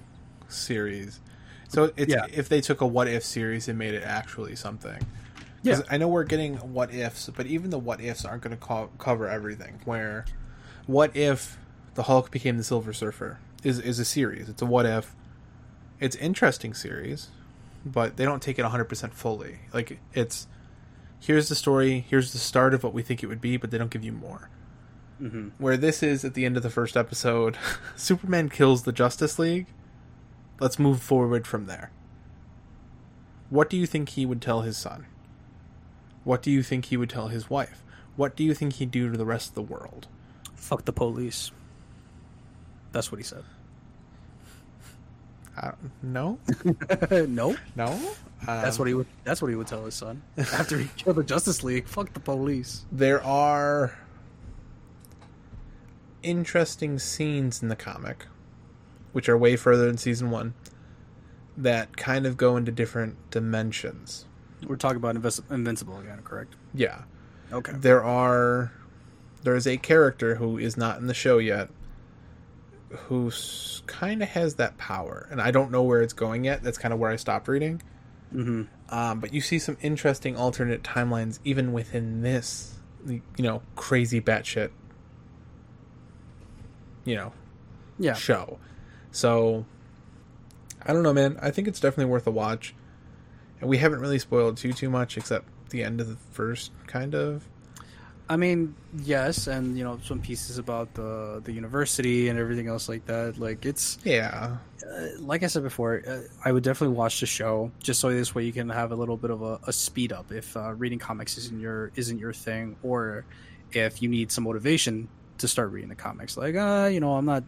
series. 0.49 1.21
So 1.69 1.93
it's 1.97 2.13
yeah. 2.13 2.27
if 2.33 2.49
they 2.49 2.61
took 2.61 2.81
a 2.81 2.87
What 2.87 3.09
If 3.09 3.25
series 3.25 3.69
and 3.69 3.79
made 3.79 3.95
it 3.95 4.03
actually 4.03 4.57
something. 4.57 5.01
Yeah. 5.63 5.81
I 5.91 5.97
know 5.97 6.07
we're 6.07 6.25
getting 6.25 6.57
what 6.57 6.95
ifs, 6.95 7.29
but 7.35 7.47
even 7.47 7.71
the 7.71 7.79
what 7.79 8.01
ifs 8.01 8.25
aren't 8.25 8.43
going 8.43 8.57
to 8.57 8.63
co- 8.63 8.91
cover 8.99 9.29
everything. 9.29 9.81
Where, 9.85 10.25
what 10.87 11.17
if 11.17 11.59
the 11.95 12.05
Hulk 12.05 12.31
became 12.31 12.57
the 12.57 12.63
Silver 12.63 12.93
Surfer? 12.93 13.39
Is 13.67 13.81
is 13.81 13.99
a 13.99 14.05
series. 14.05 14.49
It's 14.49 14.63
a 14.63 14.67
what 14.67 14.87
if. 14.87 15.17
It's 15.99 16.15
interesting 16.15 16.73
series, 16.73 17.31
but 17.85 18.17
they 18.17 18.25
don't 18.25 18.41
take 18.41 18.61
it 18.61 18.65
100% 18.65 19.13
fully. 19.13 19.59
Like 19.75 19.99
it's 20.15 20.47
here's 21.19 21.49
the 21.49 21.57
story, 21.57 22.05
here's 22.09 22.33
the 22.33 22.39
start 22.39 22.75
of 22.75 22.85
what 22.85 22.93
we 22.93 23.03
think 23.03 23.25
it 23.25 23.27
would 23.27 23.41
be, 23.41 23.57
but 23.57 23.73
they 23.73 23.79
don't 23.79 23.91
give 23.91 24.05
you 24.05 24.13
more. 24.13 24.51
Mm-hmm. 25.21 25.49
Where 25.59 25.77
this 25.77 26.01
is 26.01 26.25
at 26.25 26.35
the 26.35 26.45
end 26.45 26.57
of 26.57 26.63
the 26.63 26.71
first 26.71 26.97
episode, 26.97 27.59
Superman 27.97 28.51
kills 28.51 28.85
the 28.85 28.93
Justice 28.93 29.37
League. 29.37 29.67
Let's 30.61 30.79
move 30.79 31.03
forward 31.03 31.45
from 31.45 31.67
there. 31.67 31.91
What 33.51 33.69
do 33.69 33.77
you 33.77 33.87
think 33.87 34.11
he 34.11 34.27
would 34.27 34.41
tell 34.41 34.61
his 34.61 34.77
son? 34.77 35.07
What 36.23 36.41
do 36.41 36.53
you 36.53 36.63
think 36.63 36.85
he 36.85 36.97
would 36.97 37.11
tell 37.11 37.29
his 37.29 37.51
wife? 37.51 37.83
What 38.15 38.37
do 38.37 38.45
you 38.45 38.55
think 38.55 38.75
he'd 38.75 38.93
do 38.93 39.11
to 39.11 39.19
the 39.19 39.27
rest 39.27 39.49
of 39.49 39.55
the 39.57 39.63
world? 39.63 40.07
Fuck 40.55 40.85
the 40.85 40.93
police. 40.93 41.51
That's 42.93 43.11
what 43.11 43.19
he 43.19 43.25
said. 43.25 43.43
Uh, 45.57 45.73
no, 46.03 46.39
no, 47.11 47.57
no. 47.77 47.87
Um, 47.87 47.97
that's 48.47 48.79
what 48.79 48.87
he 48.89 48.95
would. 48.95 49.07
That's 49.25 49.41
what 49.41 49.49
he 49.49 49.55
would 49.57 49.67
tell 49.67 49.85
his 49.85 49.95
son 49.95 50.23
after 50.37 50.77
he 50.79 50.89
killed 50.97 51.17
the 51.17 51.25
Justice 51.25 51.65
League. 51.65 51.87
Fuck 51.89 52.13
the 52.13 52.21
police. 52.21 52.85
There 52.93 53.23
are 53.25 53.97
interesting 56.23 56.99
scenes 56.99 57.63
in 57.63 57.69
the 57.69 57.77
comic, 57.77 58.27
which 59.13 59.29
are 59.29 59.39
way 59.39 59.57
further 59.57 59.87
than 59.87 59.97
season 59.97 60.31
one, 60.31 60.55
that 61.57 61.97
kind 61.97 62.27
of 62.27 62.37
go 62.37 62.57
into 62.57 62.73
different 62.73 63.17
dimensions. 63.31 64.27
We're 64.67 64.77
talking 64.77 64.97
about 64.97 65.15
Invis- 65.17 65.51
Invincible 65.51 65.99
again, 65.99 66.21
correct? 66.25 66.55
Yeah. 66.75 67.03
Okay. 67.53 67.73
There 67.75 68.03
are. 68.03 68.73
There 69.43 69.55
is 69.55 69.67
a 69.67 69.77
character 69.77 70.35
who 70.37 70.59
is 70.59 70.77
not 70.77 70.99
in 70.99 71.07
the 71.07 71.15
show 71.15 71.39
yet, 71.39 71.69
who 72.97 73.31
kind 73.87 74.23
of 74.23 74.29
has 74.31 74.57
that 74.57 74.77
power, 74.79 75.29
and 75.31 75.41
I 75.41 75.51
don't 75.51 75.71
know 75.71 75.83
where 75.83 76.03
it's 76.03 76.13
going 76.13 76.45
yet. 76.45 76.63
That's 76.63 76.79
kind 76.79 76.93
of 76.93 77.01
where 77.01 77.11
I 77.11 77.17
stopped 77.17 77.49
reading. 77.49 77.83
Mm-hmm. 78.35 78.63
Um, 78.95 79.21
but 79.21 79.33
you 79.33 79.41
see 79.41 79.59
some 79.59 79.77
interesting 79.83 80.37
alternate 80.37 80.83
timelines 80.83 81.39
even 81.45 81.73
within 81.73 82.23
this, 82.23 82.75
you 83.07 83.23
know, 83.39 83.63
crazy 83.75 84.21
batshit, 84.21 84.71
you 87.05 87.15
know, 87.15 87.33
yeah, 87.99 88.15
show. 88.15 88.59
So, 89.11 89.65
I 90.85 90.93
don't 90.93 91.03
know, 91.03 91.13
man. 91.13 91.39
I 91.41 91.51
think 91.51 91.69
it's 91.69 91.81
definitely 91.81 92.11
worth 92.11 92.27
a 92.27 92.31
watch, 92.31 92.75
and 93.61 93.69
we 93.71 93.79
haven't 93.79 94.01
really 94.01 94.19
spoiled 94.19 94.57
too 94.57 94.73
too 94.73 94.91
much 94.91 95.17
except 95.17 95.49
the 95.71 95.83
end 95.83 96.01
of 96.01 96.09
the 96.09 96.17
first, 96.33 96.73
kind 96.87 97.15
of. 97.15 97.49
I 98.29 98.37
mean, 98.37 98.75
yes, 99.03 99.47
and 99.47 99.79
you 99.79 99.85
know 99.85 99.99
some 100.03 100.21
pieces 100.21 100.59
about 100.59 100.95
the 100.95 101.41
the 101.45 101.53
university 101.53 102.29
and 102.29 102.39
everything 102.39 102.67
else 102.67 102.89
like 102.89 103.07
that. 103.07 103.39
Like 103.39 103.65
it's 103.65 103.99
yeah. 104.05 104.57
Uh, 104.85 105.07
like 105.21 105.43
I 105.43 105.47
said 105.47 105.63
before, 105.63 106.03
uh, 106.07 106.21
I 106.45 106.53
would 106.53 106.63
definitely 106.63 106.97
watch 106.97 107.21
the 107.21 107.27
show 107.27 107.71
just 107.79 108.01
so 108.01 108.11
this 108.11 108.35
way 108.35 108.45
you 108.45 108.53
can 108.53 108.69
have 108.69 108.93
a 108.93 108.97
little 108.97 109.17
bit 109.17 109.31
of 109.31 109.43
a, 109.43 109.61
a 109.67 109.73
speed 109.73 110.13
up 110.13 110.33
if 110.33 110.57
uh, 110.57 110.73
reading 110.75 110.99
comics 110.99 111.39
isn't 111.39 111.61
your 111.61 111.93
isn't 111.95 112.19
your 112.19 112.33
thing, 112.33 112.77
or 112.83 113.25
if 113.73 114.03
you 114.03 114.09
need 114.09 114.33
some 114.33 114.45
motivation 114.45 115.09
to 115.39 115.47
start 115.47 115.71
reading 115.71 115.89
the 115.89 115.95
comics. 115.95 116.37
Like, 116.37 116.57
uh, 116.57 116.89
you 116.93 117.01
know, 117.01 117.15
I'm 117.15 117.27
not 117.27 117.45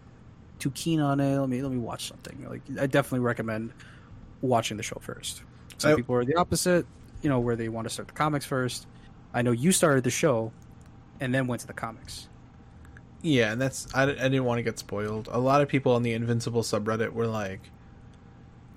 too 0.60 0.70
keen 0.70 1.00
on 1.00 1.18
it. 1.18 1.38
Let 1.38 1.48
me 1.48 1.60
let 1.60 1.72
me 1.72 1.78
watch 1.78 2.08
something. 2.08 2.46
Like, 2.48 2.62
I 2.80 2.86
definitely 2.86 3.20
recommend 3.20 3.72
watching 4.42 4.76
the 4.76 4.84
show 4.84 4.98
first. 5.00 5.42
Some 5.78 5.92
I, 5.92 5.94
people 5.96 6.14
are 6.14 6.24
the 6.24 6.36
opposite. 6.36 6.86
You 7.22 7.28
know, 7.28 7.40
where 7.40 7.56
they 7.56 7.68
want 7.68 7.88
to 7.88 7.92
start 7.92 8.06
the 8.06 8.14
comics 8.14 8.46
first. 8.46 8.86
I 9.34 9.42
know 9.42 9.50
you 9.50 9.72
started 9.72 10.04
the 10.04 10.10
show 10.10 10.52
and 11.20 11.34
then 11.34 11.46
went 11.46 11.60
to 11.62 11.66
the 11.66 11.72
comics. 11.72 12.28
Yeah, 13.22 13.52
and 13.52 13.60
that's 13.60 13.92
I, 13.94 14.04
I 14.04 14.06
didn't 14.06 14.44
want 14.44 14.58
to 14.58 14.62
get 14.62 14.78
spoiled. 14.78 15.28
A 15.30 15.38
lot 15.38 15.60
of 15.60 15.68
people 15.68 15.92
on 15.92 16.02
the 16.02 16.12
Invincible 16.12 16.62
subreddit 16.62 17.12
were 17.12 17.26
like, 17.26 17.60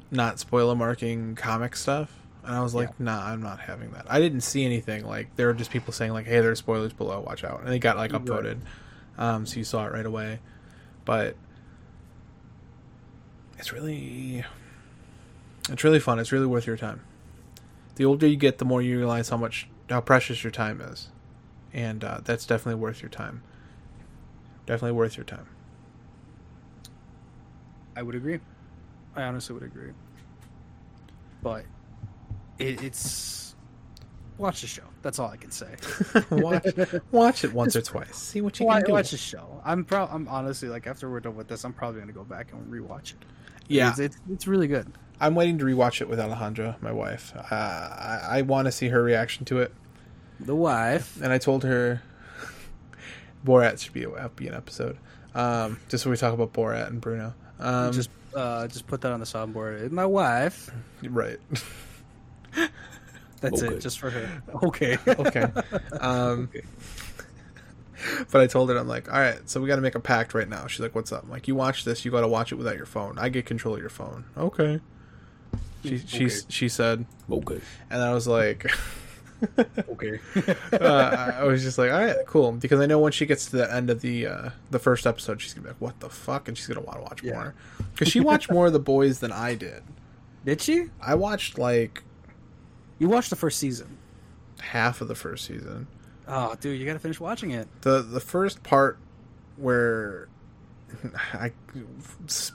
not 0.09 0.39
spoiler 0.39 0.75
marking 0.75 1.35
comic 1.35 1.75
stuff, 1.75 2.11
and 2.43 2.55
I 2.55 2.61
was 2.61 2.73
like, 2.73 2.89
yeah. 2.89 3.05
nah, 3.05 3.25
I'm 3.27 3.41
not 3.41 3.59
having 3.59 3.91
that. 3.91 4.05
I 4.09 4.19
didn't 4.19 4.41
see 4.41 4.65
anything 4.65 5.05
like 5.05 5.35
there 5.35 5.47
were 5.47 5.53
just 5.53 5.71
people 5.71 5.93
saying 5.93 6.11
like, 6.11 6.25
hey, 6.25 6.41
there's 6.41 6.59
spoilers 6.59 6.93
below, 6.93 7.19
watch 7.21 7.43
out, 7.43 7.61
and 7.61 7.69
they 7.69 7.79
got 7.79 7.97
like 7.97 8.11
upvoted, 8.11 8.59
um, 9.17 9.45
so 9.45 9.57
you 9.57 9.63
saw 9.63 9.85
it 9.85 9.93
right 9.93 10.05
away. 10.05 10.39
But 11.05 11.35
it's 13.59 13.71
really, 13.71 14.43
it's 15.69 15.83
really 15.83 15.99
fun. 15.99 16.17
It's 16.17 16.31
really 16.31 16.47
worth 16.47 16.65
your 16.65 16.77
time. 16.77 17.01
The 17.95 18.05
older 18.05 18.25
you 18.25 18.37
get, 18.37 18.57
the 18.57 18.65
more 18.65 18.81
you 18.81 18.97
realize 18.97 19.29
how 19.29 19.37
much 19.37 19.67
how 19.87 20.01
precious 20.01 20.43
your 20.43 20.51
time 20.51 20.81
is 20.81 21.09
and 21.73 22.03
uh, 22.03 22.19
that's 22.23 22.45
definitely 22.45 22.79
worth 22.81 23.01
your 23.01 23.09
time. 23.09 23.43
Definitely 24.65 24.93
worth 24.93 25.17
your 25.17 25.25
time. 25.25 25.47
I 27.95 28.03
would 28.03 28.15
agree. 28.15 28.39
I 29.15 29.23
honestly 29.23 29.53
would 29.53 29.63
agree. 29.63 29.91
But 31.41 31.65
it, 32.59 32.81
it's 32.83 33.55
watch 34.37 34.61
the 34.61 34.67
show. 34.67 34.83
That's 35.01 35.19
all 35.19 35.29
I 35.29 35.37
can 35.37 35.51
say. 35.51 35.75
watch, 36.31 36.65
watch 37.11 37.43
it 37.43 37.53
once 37.53 37.75
or 37.75 37.81
twice. 37.81 38.15
See 38.15 38.41
what 38.41 38.59
you 38.59 38.65
watch, 38.65 38.83
can 38.83 38.85
do. 38.87 38.91
Watch 38.93 39.11
the 39.11 39.17
show. 39.17 39.61
I'm 39.65 39.83
pro- 39.83 40.07
I'm 40.07 40.27
honestly 40.27 40.69
like 40.69 40.87
after 40.87 41.09
we're 41.09 41.19
done 41.19 41.35
with 41.35 41.47
this, 41.47 41.63
I'm 41.63 41.73
probably 41.73 41.99
gonna 41.99 42.13
go 42.13 42.23
back 42.23 42.53
and 42.53 42.71
rewatch 42.71 43.11
it. 43.11 43.25
Yeah, 43.67 43.89
it's, 43.89 43.99
it's, 43.99 44.17
it's 44.31 44.47
really 44.47 44.67
good. 44.67 44.91
I'm 45.19 45.35
waiting 45.35 45.57
to 45.59 45.65
rewatch 45.65 46.01
it 46.01 46.09
with 46.09 46.19
Alejandra, 46.19 46.81
my 46.81 46.91
wife. 46.91 47.33
Uh, 47.35 47.43
I, 47.53 48.19
I 48.29 48.41
want 48.41 48.65
to 48.65 48.71
see 48.71 48.87
her 48.87 49.03
reaction 49.03 49.45
to 49.45 49.59
it 49.59 49.71
the 50.45 50.55
wife. 50.55 51.21
And 51.21 51.31
I 51.31 51.37
told 51.37 51.63
her 51.63 52.01
Borat 53.45 53.81
should 53.81 53.93
be, 53.93 54.05
be 54.35 54.47
an 54.47 54.53
episode. 54.53 54.97
Um, 55.33 55.79
just 55.89 56.03
so 56.03 56.09
we 56.09 56.17
talk 56.17 56.33
about 56.33 56.53
Borat 56.53 56.87
and 56.87 56.99
Bruno. 56.99 57.33
Um, 57.59 57.91
just 57.91 58.09
uh, 58.35 58.67
just 58.67 58.87
put 58.87 59.01
that 59.01 59.11
on 59.11 59.19
the 59.19 59.25
soundboard. 59.25 59.91
My 59.91 60.05
wife. 60.05 60.69
Right. 61.03 61.37
That's 63.41 63.63
okay. 63.63 63.75
it, 63.75 63.79
just 63.79 63.99
for 63.99 64.09
her. 64.09 64.43
Okay. 64.63 64.97
okay. 65.07 65.45
Um, 65.99 66.49
okay. 66.53 66.61
But 68.31 68.41
I 68.41 68.47
told 68.47 68.69
her, 68.71 68.77
I'm 68.77 68.87
like, 68.87 69.13
all 69.13 69.19
right, 69.19 69.47
so 69.47 69.61
we 69.61 69.67
got 69.67 69.75
to 69.75 69.81
make 69.81 69.93
a 69.93 69.99
pact 69.99 70.33
right 70.33 70.49
now. 70.49 70.65
She's 70.65 70.79
like, 70.79 70.95
what's 70.95 71.11
up? 71.11 71.23
I'm 71.23 71.29
like, 71.29 71.47
you 71.47 71.53
watch 71.53 71.83
this, 71.83 72.03
you 72.03 72.09
got 72.09 72.21
to 72.21 72.27
watch 72.27 72.51
it 72.51 72.55
without 72.55 72.75
your 72.75 72.87
phone. 72.87 73.19
I 73.19 73.29
get 73.29 73.45
control 73.45 73.75
of 73.75 73.79
your 73.79 73.91
phone. 73.91 74.25
Okay. 74.35 74.79
She 75.83 75.95
okay. 75.95 76.05
she 76.05 76.29
she 76.49 76.69
said 76.69 77.05
okay, 77.29 77.59
and 77.89 78.01
I 78.03 78.13
was 78.13 78.27
like, 78.27 78.71
okay. 79.89 80.19
uh, 80.73 81.31
I 81.37 81.43
was 81.43 81.63
just 81.63 81.77
like, 81.77 81.91
all 81.91 81.99
right, 82.03 82.15
cool, 82.25 82.51
because 82.53 82.79
I 82.79 82.85
know 82.85 82.99
when 82.99 83.11
she 83.11 83.25
gets 83.25 83.45
to 83.47 83.57
the 83.57 83.73
end 83.73 83.89
of 83.89 84.01
the 84.01 84.27
uh, 84.27 84.49
the 84.69 84.79
first 84.79 85.05
episode, 85.07 85.41
she's 85.41 85.53
gonna 85.53 85.63
be 85.63 85.69
like, 85.69 85.81
what 85.81 85.99
the 85.99 86.09
fuck, 86.09 86.47
and 86.47 86.57
she's 86.57 86.67
gonna 86.67 86.81
want 86.81 86.97
to 86.99 87.03
watch 87.03 87.23
Yeah. 87.23 87.33
more 87.33 87.53
because 87.93 88.07
she 88.09 88.19
watched 88.19 88.51
more 88.51 88.67
of 88.67 88.73
the 88.73 88.79
boys 88.79 89.19
than 89.19 89.31
I 89.31 89.55
did. 89.55 89.83
Did 90.45 90.61
she? 90.61 90.85
I 91.01 91.15
watched 91.15 91.57
like 91.57 92.03
You 92.99 93.07
watched 93.09 93.29
the 93.29 93.35
first 93.35 93.57
season. 93.59 93.97
half 94.59 95.01
of 95.01 95.07
the 95.07 95.15
first 95.15 95.45
season. 95.45 95.87
Oh, 96.27 96.55
dude, 96.59 96.79
you 96.79 96.85
gotta 96.85 96.99
finish 96.99 97.19
watching 97.19 97.51
it. 97.51 97.67
the 97.81 98.01
The 98.01 98.19
first 98.19 98.63
part 98.63 98.97
where 99.57 100.27
I 101.33 101.51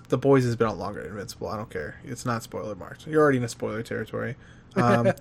the 0.08 0.18
boys 0.18 0.44
has 0.44 0.56
been 0.56 0.68
out 0.68 0.78
longer 0.78 1.00
than 1.02 1.10
Invincible. 1.12 1.48
I 1.48 1.56
don't 1.56 1.70
care. 1.70 2.00
It's 2.04 2.24
not 2.26 2.42
spoiler 2.42 2.74
marked. 2.74 3.06
You're 3.06 3.22
already 3.22 3.38
in 3.38 3.44
a 3.44 3.48
spoiler 3.48 3.82
territory. 3.82 4.36
Um, 4.76 5.12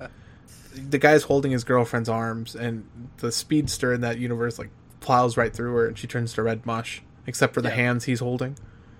the 0.74 0.98
guy's 0.98 1.24
holding 1.24 1.52
his 1.52 1.64
girlfriend's 1.64 2.08
arms, 2.08 2.54
and 2.54 2.86
the 3.18 3.32
speedster 3.32 3.92
in 3.92 4.00
that 4.02 4.18
universe 4.18 4.58
like 4.58 4.70
plows 5.00 5.36
right 5.36 5.54
through 5.54 5.74
her, 5.74 5.86
and 5.86 5.98
she 5.98 6.06
turns 6.06 6.32
to 6.34 6.42
red 6.42 6.64
mush, 6.66 7.02
except 7.26 7.54
for 7.54 7.62
the 7.62 7.68
Yeah. 7.68 7.74
hands 7.76 8.04
he's 8.04 8.20
holding. 8.20 8.56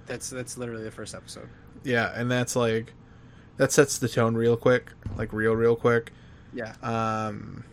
That's 0.07 0.31
that's 0.31 0.57
literally 0.57 0.85
the 0.85 0.91
first 0.91 1.15
episode. 1.15 1.49
Yeah, 1.85 2.13
and 2.15 2.31
that's 2.31 2.57
like 2.57 2.93
that 3.57 3.73
sets 3.73 3.99
the 3.99 4.09
tone 4.09 4.35
real 4.35 4.57
quick, 4.57 4.93
like 5.17 5.33
real, 5.33 5.55
real 5.55 5.77
quick. 5.77 6.13
Yeah. 6.53 6.75
Um, 6.83 7.65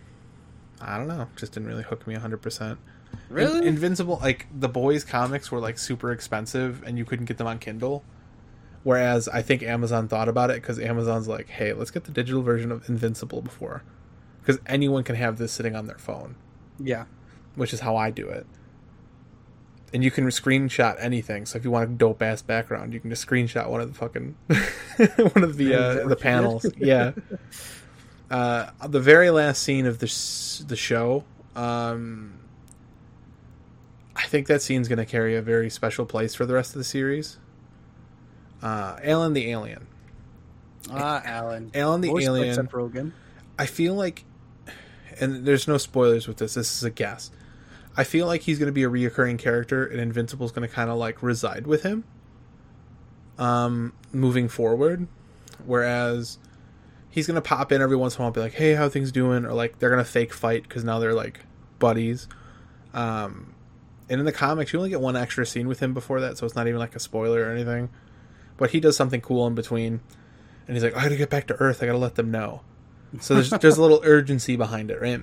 I 0.82 0.98
don't 0.98 1.08
know, 1.08 1.28
just 1.36 1.54
didn't 1.54 1.68
really 1.70 1.84
hook 1.84 2.06
me 2.08 2.16
hundred 2.16 2.42
percent. 2.42 2.80
Really? 3.30 3.60
In- 3.60 3.68
Invincible, 3.68 4.20
like 4.22 4.48
the 4.58 4.68
boys' 4.70 5.04
comics 5.04 5.52
were 5.52 5.60
like 5.60 5.78
super 5.78 6.12
expensive, 6.12 6.84
and 6.86 6.98
you 6.98 7.06
couldn't 7.06 7.26
get 7.26 7.38
them 7.38 7.48
on 7.48 7.60
Kindle. 7.60 8.04
Whereas 8.84 9.30
I 9.30 9.42
think 9.42 9.64
Amazon 9.64 10.08
thought 10.10 10.28
about 10.28 10.50
it 10.50 10.56
because 10.56 10.78
Amazon's 10.80 11.28
like, 11.28 11.48
hey, 11.50 11.72
let's 11.74 11.90
get 11.92 12.04
the 12.04 12.12
digital 12.12 12.42
version 12.42 12.72
of 12.72 12.88
Invincible 12.90 13.42
before, 13.42 13.82
because 14.42 14.60
anyone 14.66 15.04
can 15.04 15.16
have 15.16 15.38
this 15.38 15.54
sitting 15.54 15.76
on 15.76 15.88
their 15.88 15.98
phone, 15.98 16.36
yeah. 16.78 17.06
which 17.56 17.74
is 17.74 17.80
how 17.80 17.96
I 17.96 18.12
do 18.12 18.28
it. 18.28 18.46
And 19.94 20.04
you 20.04 20.12
can 20.12 20.26
screenshot 20.26 20.98
anything. 21.00 21.46
So 21.46 21.58
if 21.58 21.64
you 21.64 21.72
want 21.72 21.90
a 21.90 21.94
dope 21.94 22.22
ass 22.22 22.42
background, 22.42 22.94
you 22.94 23.00
can 23.00 23.10
just 23.12 23.26
screenshot 23.26 23.70
one 23.70 23.80
of 23.80 23.88
the 23.94 23.98
fucking 23.98 24.36
one 25.34 25.44
of 25.44 25.56
the 25.58 25.76
uh, 25.76 26.08
the 26.08 26.16
panels. 26.20 26.66
yeah. 26.78 27.12
Uh, 28.32 28.72
the 28.88 29.00
very 29.00 29.30
last 29.30 29.62
scene 29.62 29.86
of 29.86 30.00
the 30.00 30.08
s- 30.08 30.66
the 30.68 30.76
show, 30.76 31.24
um, 31.56 32.34
I 34.16 34.24
think 34.24 34.48
that 34.48 34.62
scene's 34.64 34.88
going 34.88 34.98
to 34.98 35.06
carry 35.06 35.36
a 35.36 35.42
very 35.44 35.70
special 35.70 36.06
place 36.08 36.34
for 36.34 36.46
the 36.48 36.56
rest 36.56 36.72
of 36.74 36.80
the 36.80 36.84
series. 36.84 37.38
Uh, 38.64 38.98
Alan 39.04 39.34
the 39.34 39.52
alien. 39.52 39.88
Ah, 40.90 41.22
Alan. 41.26 41.70
Alan 41.74 42.00
the 42.00 42.14
by 42.14 42.22
alien. 42.22 42.56
Seth 42.56 42.72
Rogen. 42.72 43.12
I 43.60 43.66
feel 43.66 43.94
like, 43.94 44.24
and 45.20 45.46
there's 45.46 45.68
no 45.68 45.78
spoilers 45.78 46.28
with 46.28 46.38
this. 46.38 46.54
This 46.54 46.76
is 46.78 46.84
a 46.84 46.90
guess. 46.90 47.30
I 47.96 48.06
feel 48.06 48.26
like 48.26 48.42
he's 48.42 48.58
going 48.58 48.68
to 48.68 48.74
be 48.74 48.84
a 48.84 48.90
reoccurring 48.90 49.38
character, 49.38 49.86
and 49.86 50.00
Invincible's 50.00 50.52
going 50.52 50.68
to 50.68 50.74
kind 50.74 50.90
of 50.90 50.98
like 50.98 51.22
reside 51.22 51.68
with 51.68 51.84
him, 51.84 52.06
um, 53.38 53.94
moving 54.14 54.48
forward. 54.48 55.08
Whereas 55.66 56.40
he's 57.10 57.28
going 57.28 57.36
to 57.36 57.42
pop 57.42 57.72
in 57.72 57.82
every 57.82 57.98
once 57.98 58.16
in 58.16 58.20
a 58.20 58.22
while, 58.22 58.28
and 58.28 58.36
be 58.36 58.42
like, 58.42 58.54
"Hey, 58.54 58.74
how 58.76 58.88
things 58.88 59.12
doing?" 59.12 59.46
Or 59.46 59.54
like 59.54 59.80
they're 59.80 59.92
going 59.92 60.04
to 60.04 60.10
fake 60.10 60.34
fight 60.34 60.64
because 60.64 60.84
now 60.84 61.00
they're 61.00 61.14
like 61.14 61.42
buddies. 61.80 62.28
Um, 62.94 63.54
and 64.10 64.20
in 64.20 64.26
the 64.26 64.32
comics, 64.32 64.72
you 64.72 64.80
only 64.80 64.90
get 64.90 65.02
one 65.02 65.16
extra 65.16 65.46
scene 65.46 65.68
with 65.68 65.80
him 65.80 65.94
before 65.94 66.22
that, 66.22 66.38
so 66.38 66.46
it's 66.46 66.56
not 66.56 66.68
even 66.68 66.80
like 66.80 66.96
a 66.96 67.00
spoiler 67.00 67.44
or 67.44 67.52
anything. 67.52 67.90
But 68.58 68.72
he 68.72 68.80
does 68.80 68.96
something 68.96 69.22
cool 69.22 69.48
in 69.48 69.56
between, 69.56 70.02
and 70.68 70.76
he's 70.76 70.84
like, 70.84 70.96
"I 70.96 71.04
got 71.04 71.10
to 71.10 71.18
get 71.18 71.30
back 71.30 71.48
to 71.48 71.56
Earth. 71.56 71.82
I 71.82 71.88
got 71.88 71.94
to 71.94 71.98
let 71.98 72.16
them 72.16 72.32
know." 72.32 72.62
So 73.20 73.36
there's 73.36 73.50
there's 73.62 73.78
a 73.78 73.82
little 73.82 74.02
urgency 74.04 74.56
behind 74.56 74.92
it, 74.92 75.02
right? 75.02 75.22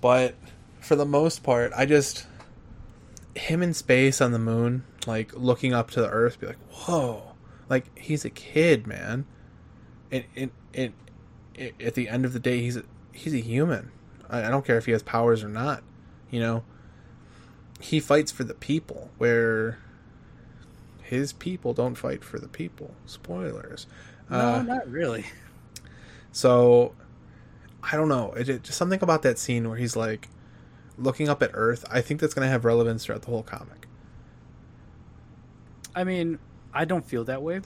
But 0.00 0.34
for 0.80 0.96
the 0.96 1.06
most 1.06 1.42
part, 1.42 1.72
I 1.74 1.86
just 1.86 2.26
him 3.34 3.62
in 3.62 3.74
space 3.74 4.20
on 4.20 4.32
the 4.32 4.38
moon, 4.38 4.84
like 5.06 5.34
looking 5.34 5.72
up 5.72 5.90
to 5.92 6.00
the 6.00 6.08
Earth, 6.08 6.40
be 6.40 6.46
like, 6.46 6.58
"Whoa!" 6.70 7.34
Like 7.68 7.96
he's 7.98 8.24
a 8.24 8.30
kid, 8.30 8.86
man. 8.86 9.26
And 10.10 10.24
and, 10.36 10.50
and, 10.74 10.92
and 11.56 11.72
at 11.80 11.94
the 11.94 12.08
end 12.08 12.24
of 12.24 12.32
the 12.32 12.40
day, 12.40 12.60
he's 12.60 12.76
a, 12.76 12.84
he's 13.12 13.34
a 13.34 13.40
human. 13.40 13.90
I, 14.28 14.44
I 14.44 14.50
don't 14.50 14.64
care 14.64 14.76
if 14.76 14.86
he 14.86 14.92
has 14.92 15.02
powers 15.02 15.42
or 15.42 15.48
not. 15.48 15.82
You 16.30 16.40
know, 16.40 16.64
he 17.80 18.00
fights 18.00 18.32
for 18.32 18.44
the 18.44 18.54
people, 18.54 19.10
where 19.18 19.78
his 21.04 21.32
people 21.32 21.72
don't 21.74 21.94
fight 21.94 22.24
for 22.24 22.38
the 22.38 22.48
people. 22.48 22.94
Spoilers. 23.06 23.86
No, 24.30 24.38
Uh, 24.38 24.62
not 24.62 24.88
really. 24.90 25.26
so 26.32 26.94
I 27.82 27.96
don't 27.96 28.08
know. 28.08 28.32
It, 28.32 28.48
it 28.48 28.62
just 28.64 28.78
something 28.78 29.02
about 29.02 29.22
that 29.22 29.38
scene 29.38 29.68
where 29.68 29.76
he's 29.76 29.94
like 29.96 30.28
looking 30.96 31.28
up 31.28 31.42
at 31.42 31.50
Earth. 31.54 31.84
I 31.90 32.00
think 32.00 32.20
that's 32.20 32.32
going 32.34 32.46
to 32.46 32.50
have 32.50 32.64
relevance 32.64 33.04
throughout 33.04 33.22
the 33.22 33.28
whole 33.30 33.42
comic. 33.42 33.86
I 35.94 36.04
mean, 36.04 36.38
I 36.72 36.84
don't 36.86 37.04
feel 37.04 37.24
that 37.24 37.42
way. 37.42 37.60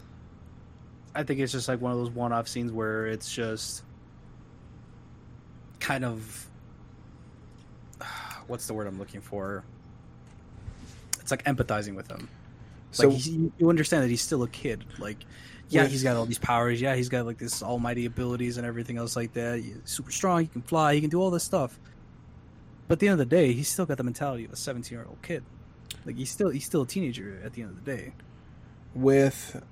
I 1.15 1.23
think 1.23 1.41
it's 1.41 1.53
just 1.53 1.69
like 1.69 1.81
one 1.81 1.93
of 1.93 1.99
those 1.99 2.11
one-off 2.11 2.49
scenes 2.49 2.73
where 2.73 3.07
it's 3.07 3.33
just 3.33 3.83
kind 5.81 6.05
of 6.05 6.49
what's 8.49 8.67
the 8.67 8.75
word 8.75 8.87
I'm 8.87 8.99
looking 8.99 9.21
for? 9.21 9.65
It's 11.21 11.31
like 11.31 11.45
empathizing 11.45 11.95
with 11.95 12.11
him. 12.11 12.29
So 12.91 13.09
like 13.09 13.27
you 13.27 13.69
understand 13.69 14.03
that 14.03 14.09
he's 14.09 14.23
still 14.23 14.43
a 14.43 14.49
kid. 14.49 14.85
Like, 14.99 15.25
yeah, 15.69 15.87
he's 15.87 16.03
got 16.03 16.17
all 16.17 16.27
these 16.27 16.39
powers. 16.39 16.81
Yeah, 16.81 16.95
he's 16.95 17.09
got 17.09 17.27
like 17.27 17.39
this 17.39 17.63
almighty 17.63 18.07
abilities 18.07 18.57
and 18.57 18.67
everything 18.67 18.97
else 18.97 19.17
like 19.17 19.35
that. 19.35 19.61
He's 19.61 19.77
super 19.85 20.11
strong. 20.11 20.43
He 20.43 20.47
can 20.47 20.63
fly. 20.63 20.95
He 20.95 21.01
can 21.01 21.11
do 21.11 21.21
all 21.21 21.31
this 21.31 21.45
stuff. 21.45 21.79
But 22.87 22.95
at 22.95 22.99
the 23.01 23.09
end 23.09 23.21
of 23.21 23.29
the 23.29 23.37
day, 23.37 23.53
he's 23.53 23.69
still 23.69 23.85
got 23.85 23.99
the 23.99 24.05
mentality 24.05 24.47
of 24.47 24.53
a 24.53 24.57
17 24.57 24.97
year 24.97 25.07
old 25.07 25.21
kid. 25.23 25.45
Like 26.07 26.17
he's 26.17 26.31
still 26.31 26.49
he's 26.51 26.65
still 26.65 26.83
a 26.83 26.87
teenager 26.87 27.41
at 27.45 27.53
the 27.53 27.63
end 27.63 27.71
of 27.73 27.85
the 27.85 27.97
day. 27.97 28.13
with 28.95 29.63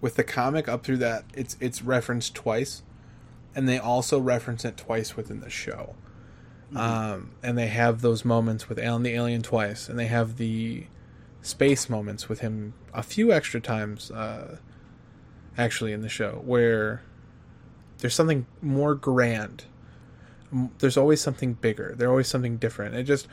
with 0.00 0.16
the 0.16 0.24
comic 0.24 0.68
up 0.68 0.84
through 0.84 0.98
that, 0.98 1.24
it's 1.34 1.56
it's 1.60 1.82
referenced 1.82 2.34
twice, 2.34 2.82
and 3.54 3.68
they 3.68 3.78
also 3.78 4.18
reference 4.18 4.64
it 4.64 4.76
twice 4.76 5.16
within 5.16 5.40
the 5.40 5.50
show. 5.50 5.94
Um, 6.74 7.32
and 7.42 7.58
they 7.58 7.66
have 7.66 8.00
those 8.00 8.24
moments 8.24 8.68
with 8.68 8.78
Alan 8.78 9.02
the 9.02 9.10
Alien 9.10 9.42
twice, 9.42 9.88
and 9.88 9.98
they 9.98 10.06
have 10.06 10.36
the 10.36 10.86
space 11.42 11.88
moments 11.88 12.28
with 12.28 12.40
him 12.40 12.74
a 12.92 13.02
few 13.02 13.32
extra 13.32 13.60
times, 13.60 14.10
uh, 14.10 14.58
actually 15.56 15.92
in 15.92 16.00
the 16.02 16.08
show 16.08 16.42
where 16.44 17.02
there's 17.98 18.14
something 18.14 18.46
more 18.62 18.94
grand. 18.94 19.64
There's 20.78 20.96
always 20.96 21.20
something 21.20 21.54
bigger. 21.54 21.94
There's 21.96 22.08
always 22.08 22.28
something 22.28 22.56
different. 22.56 22.94
It 22.94 23.04
just, 23.04 23.28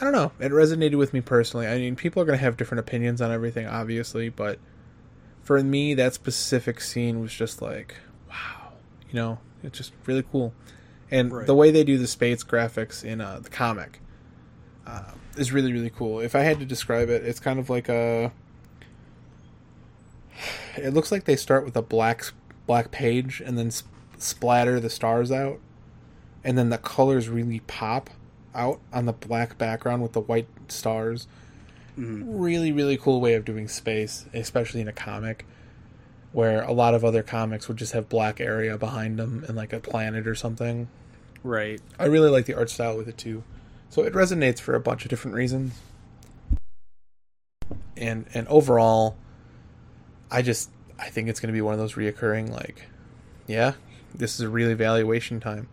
I 0.00 0.04
don't 0.04 0.12
know. 0.12 0.32
It 0.40 0.52
resonated 0.52 0.96
with 0.96 1.12
me 1.12 1.20
personally. 1.20 1.66
I 1.66 1.78
mean, 1.78 1.96
people 1.96 2.22
are 2.22 2.24
gonna 2.26 2.38
have 2.38 2.56
different 2.56 2.80
opinions 2.80 3.20
on 3.20 3.30
everything, 3.30 3.66
obviously, 3.66 4.28
but 4.28 4.58
for 5.42 5.62
me, 5.62 5.94
that 5.94 6.14
specific 6.14 6.80
scene 6.80 7.20
was 7.20 7.32
just 7.32 7.62
like, 7.62 7.96
wow. 8.28 8.72
You 9.08 9.14
know, 9.14 9.38
it's 9.62 9.78
just 9.78 9.92
really 10.06 10.24
cool. 10.30 10.52
And 11.10 11.32
Right. 11.32 11.46
the 11.46 11.54
way 11.54 11.70
they 11.70 11.84
do 11.84 11.98
the 11.98 12.06
space 12.06 12.42
graphics 12.42 13.04
in 13.04 13.20
uh, 13.20 13.40
the 13.40 13.50
comic 13.50 14.00
uh, 14.86 15.12
is 15.36 15.52
really 15.52 15.72
really 15.72 15.90
cool. 15.90 16.20
If 16.20 16.34
I 16.34 16.40
had 16.40 16.58
to 16.60 16.66
describe 16.66 17.08
it, 17.08 17.24
it's 17.24 17.40
kind 17.40 17.58
of 17.58 17.68
like 17.70 17.88
a. 17.88 18.32
It 20.76 20.92
looks 20.92 21.12
like 21.12 21.24
they 21.24 21.36
start 21.36 21.64
with 21.64 21.76
a 21.76 21.82
black 21.82 22.24
black 22.66 22.90
page 22.90 23.40
and 23.44 23.56
then 23.58 23.70
sp- 23.70 23.86
splatter 24.18 24.80
the 24.80 24.90
stars 24.90 25.30
out, 25.30 25.60
and 26.42 26.58
then 26.58 26.70
the 26.70 26.78
colors 26.78 27.28
really 27.28 27.60
pop 27.60 28.10
out 28.54 28.80
on 28.92 29.06
the 29.06 29.12
black 29.12 29.58
background 29.58 30.02
with 30.02 30.12
the 30.12 30.20
white 30.20 30.48
stars. 30.68 31.26
Mhm. 31.98 32.24
Really 32.26 32.72
really 32.72 32.96
cool 32.96 33.20
way 33.20 33.34
of 33.34 33.44
doing 33.44 33.68
space, 33.68 34.26
especially 34.34 34.80
in 34.80 34.88
a 34.88 34.92
comic. 34.92 35.46
Where 36.32 36.62
a 36.62 36.72
lot 36.72 36.94
of 36.94 37.04
other 37.04 37.22
comics 37.22 37.68
would 37.68 37.76
just 37.76 37.92
have 37.92 38.08
black 38.08 38.40
area 38.40 38.76
behind 38.76 39.20
them 39.20 39.44
and 39.46 39.56
like 39.56 39.72
a 39.72 39.78
planet 39.78 40.26
or 40.26 40.34
something. 40.34 40.88
Right. 41.44 41.80
I 41.96 42.06
really 42.06 42.28
like 42.28 42.46
the 42.46 42.54
art 42.54 42.70
style 42.70 42.96
with 42.96 43.06
it 43.06 43.16
too. 43.16 43.44
So 43.94 44.02
it 44.02 44.12
resonates 44.12 44.58
for 44.58 44.74
a 44.74 44.80
bunch 44.80 45.04
of 45.04 45.08
different 45.08 45.36
reasons. 45.36 45.72
And 47.96 48.26
and 48.34 48.48
overall 48.48 49.16
I 50.32 50.42
just 50.42 50.68
I 50.98 51.10
think 51.10 51.28
it's 51.28 51.38
going 51.38 51.46
to 51.46 51.52
be 51.52 51.60
one 51.60 51.74
of 51.74 51.78
those 51.78 51.92
reoccurring 51.92 52.50
like 52.50 52.86
yeah, 53.46 53.74
this 54.12 54.34
is 54.34 54.40
a 54.40 54.48
real 54.48 54.70
evaluation 54.70 55.38
time. 55.38 55.68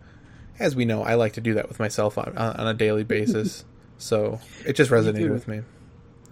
As 0.60 0.76
we 0.76 0.84
know, 0.84 1.02
I 1.02 1.14
like 1.14 1.32
to 1.32 1.40
do 1.40 1.54
that 1.54 1.66
with 1.66 1.80
myself 1.80 2.16
on, 2.16 2.38
on 2.38 2.68
a 2.68 2.74
daily 2.74 3.02
basis. 3.02 3.64
so 3.98 4.38
it 4.64 4.74
just 4.74 4.92
resonated 4.92 5.32
with 5.32 5.48
me. 5.48 5.62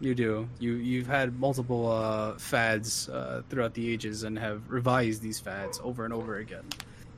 You 0.01 0.15
do. 0.15 0.49
You 0.61 0.75
you've 0.75 1.09
had 1.09 1.41
multiple 1.41 1.91
uh, 1.91 2.35
fads 2.39 3.09
uh, 3.09 3.43
throughout 3.51 3.75
the 3.75 3.93
ages 3.93 4.23
and 4.23 4.39
have 4.39 4.63
revised 4.71 5.23
these 5.23 5.41
fads 5.41 5.81
over 5.83 6.05
and 6.05 6.15
over 6.15 6.37
again. 6.37 6.67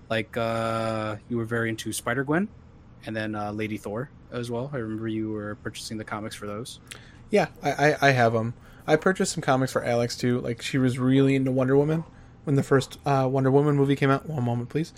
Like 0.09 0.35
uh, 0.39 1.17
you 1.29 1.37
were 1.37 1.45
very 1.45 1.69
into 1.69 1.93
Spider 1.93 2.25
Gwen, 2.25 2.49
and 3.05 3.15
then 3.15 3.35
uh, 3.35 3.53
Lady 3.53 3.77
Thor 3.77 4.09
as 4.33 4.51
well. 4.51 4.71
I 4.73 4.79
remember 4.79 5.09
you 5.09 5.31
were 5.31 5.57
purchasing 5.57 5.99
the 5.99 6.05
comics 6.05 6.35
for 6.35 6.47
those. 6.47 6.81
Yeah, 7.31 7.49
I, 7.63 7.71
I, 7.91 7.97
I 8.09 8.11
have 8.11 8.33
them. 8.33 8.55
I 8.87 8.97
purchased 8.97 9.33
some 9.33 9.43
comics 9.43 9.73
for 9.73 9.85
Alex 9.85 10.17
too. 10.17 10.41
Like 10.41 10.61
she 10.63 10.79
was 10.79 10.99
really 10.99 11.35
into 11.35 11.53
Wonder 11.53 11.77
Woman 11.77 12.05
when 12.45 12.57
the 12.57 12.63
first 12.63 12.99
uh, 13.07 13.29
Wonder 13.31 13.51
Woman 13.51 13.77
movie 13.77 13.97
came 13.97 14.11
out. 14.11 14.29
One 14.29 14.45
moment, 14.45 14.69
please. 14.69 14.93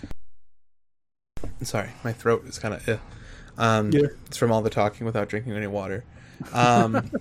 Sorry, 1.61 1.89
my 2.03 2.11
throat 2.13 2.45
is 2.47 2.57
kind 2.59 2.73
of. 2.73 2.87
Eh. 2.89 2.97
Um, 3.57 3.91
Yeah. 3.91 4.07
It's 4.25 4.37
from 4.37 4.51
all 4.51 4.61
the 4.61 4.69
talking 4.69 5.05
without 5.05 5.29
drinking 5.29 5.53
any 5.53 5.67
water. 5.67 6.03
Um, 6.51 7.11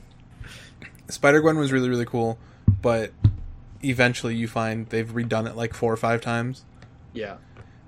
Spider 1.08 1.40
Gwen 1.40 1.58
was 1.58 1.70
really 1.72 1.88
really 1.88 2.06
cool, 2.06 2.38
but 2.82 3.12
eventually 3.82 4.34
you 4.34 4.48
find 4.48 4.86
they've 4.88 5.08
redone 5.08 5.48
it 5.48 5.56
like 5.56 5.74
four 5.74 5.92
or 5.92 5.96
five 5.96 6.20
times. 6.20 6.64
Yeah. 7.12 7.36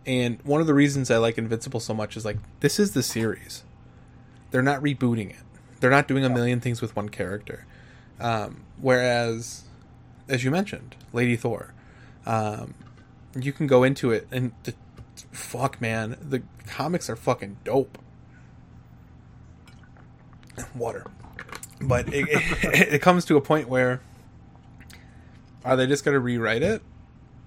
And 0.05 0.41
one 0.43 0.61
of 0.61 0.66
the 0.68 0.74
reasons 0.74 1.11
I 1.11 1.16
like 1.16 1.37
Invincible 1.39 1.81
so 1.81 1.95
much 1.95 2.16
is 2.16 2.24
like 2.24 2.37
this 2.61 2.79
is 2.79 2.93
the 2.93 3.03
series. 3.03 3.64
They're 4.51 4.62
not 4.62 4.82
rebooting 4.82 5.30
it. 5.30 5.36
They're 5.80 5.90
not 5.90 6.09
doing 6.09 6.24
a 6.24 6.28
million 6.30 6.61
things 6.61 6.80
with 6.80 6.97
one 6.97 7.09
character. 7.09 7.66
Um, 8.18 8.64
whereas, 8.80 9.64
as 10.28 10.44
you 10.44 10.51
mentioned, 10.51 10.97
Lady 11.12 11.36
Thor, 11.36 11.74
um, 12.24 12.74
you 13.38 13.53
can 13.53 13.66
go 13.66 13.82
into 13.82 14.11
it 14.11 14.26
and 14.30 14.53
the, 14.64 14.74
fuck, 15.32 15.80
man, 15.80 16.16
the 16.20 16.42
comics 16.66 17.11
are 17.11 17.16
fucking 17.16 17.59
dope. 17.64 17.99
Water, 20.74 21.05
but 21.82 22.09
it, 22.12 22.26
it, 22.30 22.64
it 22.94 23.03
comes 23.03 23.26
to 23.26 23.36
a 23.36 23.42
point 23.42 23.68
where 23.68 24.01
are 25.66 25.76
they 25.76 25.86
just 25.86 26.03
gonna 26.03 26.18
rewrite 26.18 26.62
it? 26.62 26.80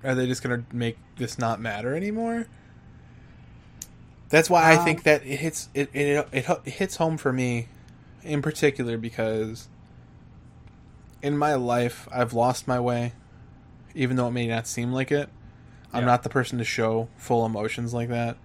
Are 0.04 0.14
they 0.14 0.28
just 0.28 0.44
gonna 0.44 0.64
make 0.72 0.98
this 1.18 1.40
not 1.40 1.60
matter 1.60 1.96
anymore? 1.96 2.46
That's 4.30 4.50
why 4.50 4.64
I 4.64 4.76
Um, 4.78 4.86
think 4.86 5.04
that 5.04 5.26
it 5.26 5.38
hits 5.38 5.70
it, 5.74 5.90
it 5.94 6.28
it 6.32 6.50
it 6.66 6.72
hits 6.74 6.98
home 6.98 7.18
for 7.18 7.34
me, 7.34 7.68
in 8.24 8.42
particular 8.42 8.98
because 8.98 9.68
in 11.22 11.38
my 11.38 11.56
life 11.56 12.08
I've 12.12 12.34
lost 12.34 12.68
my 12.68 12.80
way, 12.80 13.14
even 13.96 14.16
though 14.18 14.28
it 14.28 14.32
may 14.32 14.48
not 14.48 14.68
seem 14.68 14.92
like 14.94 15.12
it. 15.12 15.30
I'm 15.92 16.02
Yeah. 16.02 16.08
not 16.08 16.24
the 16.24 16.30
person 16.30 16.60
to 16.60 16.64
show 16.64 17.10
full 17.18 17.46
emotions 17.46 17.94
like 17.94 18.10
that. 18.10 18.38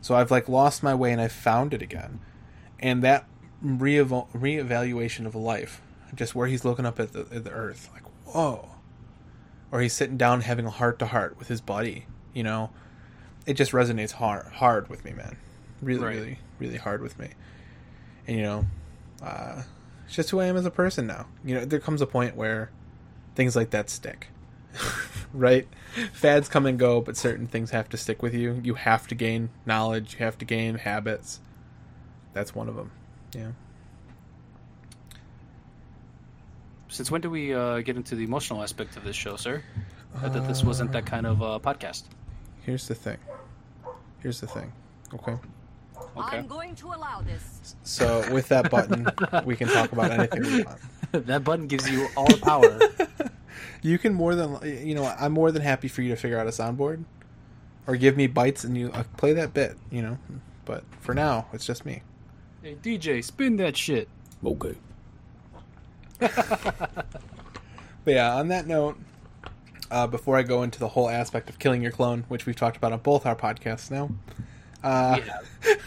So 0.00 0.16
I've 0.16 0.30
like 0.30 0.48
lost 0.48 0.82
my 0.82 0.94
way 0.94 1.12
and 1.12 1.20
I've 1.20 1.32
found 1.32 1.72
it 1.72 1.80
again, 1.80 2.18
and 2.80 3.02
that 3.02 3.24
re-eval- 3.62 4.28
reevaluation 4.34 5.24
of 5.24 5.34
life, 5.34 5.80
just 6.14 6.34
where 6.34 6.46
he's 6.48 6.64
looking 6.64 6.84
up 6.84 6.98
at 7.00 7.12
the, 7.12 7.20
at 7.32 7.44
the 7.44 7.50
earth, 7.52 7.88
like 7.94 8.02
whoa, 8.26 8.68
or 9.70 9.80
he's 9.80 9.92
sitting 9.94 10.16
down 10.18 10.40
having 10.42 10.66
a 10.66 10.70
heart 10.70 10.98
to 10.98 11.06
heart 11.06 11.38
with 11.38 11.48
his 11.48 11.60
buddy, 11.60 12.06
you 12.34 12.42
know, 12.42 12.70
it 13.46 13.54
just 13.54 13.72
resonates 13.72 14.12
hard 14.12 14.46
hard 14.46 14.88
with 14.88 15.04
me, 15.04 15.12
man, 15.12 15.36
really, 15.82 16.02
Right. 16.04 16.14
really, 16.16 16.38
really 16.58 16.76
hard 16.78 17.02
with 17.02 17.18
me, 17.18 17.30
and 18.26 18.36
you 18.36 18.42
know, 18.42 18.66
uh, 19.22 19.62
it's 20.06 20.14
just 20.14 20.30
who 20.30 20.40
I 20.40 20.46
am 20.46 20.56
as 20.56 20.66
a 20.66 20.70
person 20.70 21.06
now. 21.06 21.26
You 21.44 21.54
know, 21.56 21.64
there 21.64 21.80
comes 21.80 22.00
a 22.00 22.06
point 22.06 22.36
where 22.36 22.70
things 23.34 23.54
like 23.56 23.70
that 23.70 23.90
stick. 23.90 24.28
right? 25.32 25.68
Fads 26.12 26.48
come 26.48 26.66
and 26.66 26.78
go, 26.78 27.00
but 27.00 27.16
certain 27.16 27.46
things 27.46 27.70
have 27.70 27.88
to 27.90 27.96
stick 27.96 28.22
with 28.22 28.34
you. 28.34 28.60
You 28.64 28.74
have 28.74 29.06
to 29.08 29.14
gain 29.14 29.50
knowledge, 29.66 30.14
you 30.18 30.24
have 30.24 30.36
to 30.38 30.44
gain 30.44 30.76
habits. 30.76 31.40
That's 32.32 32.54
one 32.54 32.68
of 32.68 32.74
them. 32.74 32.90
Yeah. 33.34 33.52
Since 36.88 37.10
when 37.10 37.20
do 37.20 37.30
we 37.30 37.52
uh, 37.54 37.80
get 37.80 37.96
into 37.96 38.14
the 38.14 38.24
emotional 38.24 38.62
aspect 38.62 38.96
of 38.96 39.04
this 39.04 39.16
show, 39.16 39.36
sir? 39.36 39.62
I 40.16 40.28
thought 40.28 40.46
this 40.46 40.62
wasn't 40.62 40.92
that 40.92 41.06
kind 41.06 41.26
of 41.26 41.42
uh, 41.42 41.58
podcast. 41.62 42.04
Here's 42.64 42.88
the 42.88 42.94
thing. 42.94 43.18
Here's 44.20 44.40
the 44.40 44.46
thing. 44.46 44.72
Okay. 45.12 45.36
Okay. 46.16 46.38
I'm 46.38 46.46
going 46.46 46.74
to 46.76 46.88
allow 46.88 47.20
this. 47.20 47.76
So 47.82 48.24
with 48.32 48.48
that 48.48 48.70
button, 48.70 49.06
we 49.44 49.56
can 49.56 49.68
talk 49.68 49.92
about 49.92 50.10
anything 50.10 50.42
we 50.42 50.62
want. 50.62 50.78
that 51.26 51.44
button 51.44 51.66
gives 51.66 51.88
you 51.90 52.08
all 52.16 52.26
the 52.26 52.38
power. 52.38 52.78
You 53.82 53.98
can 53.98 54.14
more 54.14 54.34
than 54.34 54.58
you 54.62 54.94
know. 54.94 55.04
I'm 55.04 55.32
more 55.32 55.52
than 55.52 55.60
happy 55.60 55.88
for 55.88 56.00
you 56.00 56.08
to 56.08 56.16
figure 56.16 56.38
out 56.38 56.46
a 56.46 56.50
soundboard, 56.50 57.04
or 57.86 57.96
give 57.96 58.16
me 58.16 58.26
bites 58.26 58.64
and 58.64 58.76
you 58.78 58.90
uh, 58.92 59.04
play 59.18 59.34
that 59.34 59.52
bit. 59.52 59.76
You 59.90 60.00
know, 60.00 60.18
but 60.64 60.84
for 61.00 61.12
now, 61.12 61.48
it's 61.52 61.66
just 61.66 61.84
me. 61.84 62.00
hey, 62.62 62.76
DJ, 62.82 63.22
spin 63.22 63.56
that 63.58 63.76
shit. 63.76 64.08
Okay. 64.42 64.74
But 68.04 68.14
yeah, 68.14 68.34
on 68.34 68.48
that 68.48 68.66
note, 68.66 68.98
uh, 69.90 70.06
before 70.06 70.36
I 70.36 70.42
go 70.42 70.62
into 70.62 70.78
the 70.78 70.88
whole 70.88 71.08
aspect 71.08 71.50
of 71.50 71.58
killing 71.58 71.82
your 71.82 71.92
clone, 71.92 72.24
which 72.28 72.46
we've 72.46 72.56
talked 72.56 72.76
about 72.76 72.92
on 72.92 73.00
both 73.00 73.26
our 73.26 73.36
podcasts 73.36 73.90
now, 73.90 74.10
uh, 74.82 75.18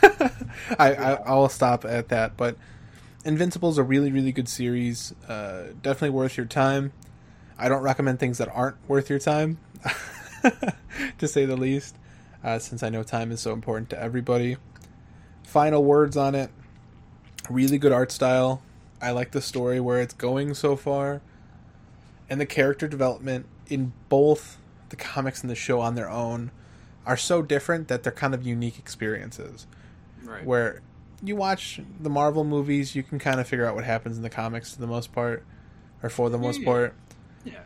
I, 0.79 0.93
I 0.93 1.13
I'll 1.25 1.49
stop 1.49 1.85
at 1.85 2.09
that. 2.09 2.37
But 2.37 2.57
Invincible 3.25 3.69
is 3.69 3.77
a 3.77 3.83
really 3.83 4.11
really 4.11 4.31
good 4.31 4.47
series. 4.49 5.13
Uh, 5.27 5.73
definitely 5.81 6.11
worth 6.11 6.37
your 6.37 6.45
time. 6.45 6.93
I 7.57 7.69
don't 7.69 7.81
recommend 7.81 8.19
things 8.19 8.37
that 8.37 8.49
aren't 8.49 8.77
worth 8.87 9.09
your 9.09 9.19
time, 9.19 9.57
to 11.17 11.27
say 11.27 11.45
the 11.45 11.57
least, 11.57 11.95
uh, 12.43 12.59
since 12.59 12.83
I 12.83 12.89
know 12.89 13.01
time 13.03 13.31
is 13.31 13.41
so 13.41 13.51
important 13.51 13.89
to 13.89 14.01
everybody. 14.01 14.57
Final 15.43 15.83
words 15.83 16.15
on 16.15 16.35
it. 16.35 16.51
Really 17.49 17.77
good 17.77 17.91
art 17.91 18.11
style. 18.11 18.61
I 19.01 19.11
like 19.11 19.31
the 19.31 19.41
story 19.41 19.79
where 19.79 20.01
it's 20.01 20.13
going 20.13 20.53
so 20.53 20.75
far 20.75 21.21
and 22.29 22.39
the 22.41 22.45
character 22.45 22.87
development 22.87 23.45
in 23.69 23.93
both 24.09 24.57
the 24.89 24.95
comics 24.95 25.41
and 25.41 25.49
the 25.49 25.55
show 25.55 25.79
on 25.79 25.95
their 25.95 26.09
own 26.09 26.51
are 27.05 27.17
so 27.17 27.41
different 27.41 27.87
that 27.87 28.03
they're 28.03 28.11
kind 28.11 28.33
of 28.33 28.45
unique 28.45 28.77
experiences. 28.79 29.67
Right. 30.23 30.45
Where 30.45 30.81
you 31.23 31.35
watch 31.35 31.79
the 31.99 32.09
Marvel 32.09 32.43
movies, 32.43 32.95
you 32.95 33.03
can 33.03 33.17
kind 33.19 33.39
of 33.39 33.47
figure 33.47 33.65
out 33.65 33.75
what 33.75 33.83
happens 33.83 34.17
in 34.17 34.23
the 34.23 34.29
comics 34.29 34.73
to 34.73 34.79
the 34.79 34.87
most 34.87 35.11
part, 35.13 35.43
or 36.03 36.09
for 36.09 36.29
the 36.29 36.37
most 36.37 36.59
Yeah. 36.59 36.65
part. 36.65 36.93
Yeah. 37.45 37.59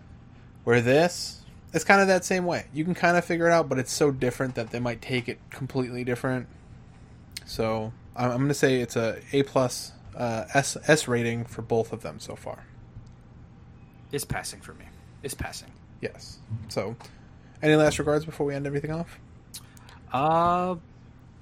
Where 0.64 0.80
this, 0.80 1.44
it's 1.74 1.84
kind 1.84 2.02
of 2.02 2.08
that 2.08 2.24
same 2.24 2.46
way. 2.46 2.66
You 2.74 2.84
can 2.84 2.94
kind 2.94 3.18
of 3.18 3.26
figure 3.26 3.48
it 3.48 3.52
out, 3.52 3.68
but 3.68 3.80
it's 3.80 3.92
so 3.92 4.12
different 4.12 4.56
that 4.56 4.70
they 4.70 4.80
might 4.80 5.02
take 5.02 5.28
it 5.28 5.40
completely 5.50 6.04
different. 6.04 6.48
So 7.46 7.94
I'm, 8.16 8.32
I'm 8.32 8.38
going 8.38 8.48
to 8.50 8.54
say 8.54 8.80
it's 8.80 8.96
a 8.96 9.20
A 9.34 9.44
plus 9.44 9.92
uh, 10.16 10.46
S 10.54 10.78
S 10.88 11.08
rating 11.08 11.46
for 11.46 11.62
both 11.62 11.92
of 11.92 12.04
them 12.04 12.20
so 12.20 12.36
far. 12.36 12.66
It's 14.12 14.26
passing 14.26 14.62
for 14.62 14.74
me. 14.74 14.86
It's 15.24 15.34
passing. 15.34 15.72
Yes. 16.02 16.40
So, 16.68 16.96
any 17.62 17.76
last 17.76 18.00
regards 18.00 18.26
before 18.26 18.46
we 18.46 18.56
end 18.56 18.68
everything 18.68 18.92
off? 18.92 19.20
Uh, 20.12 20.76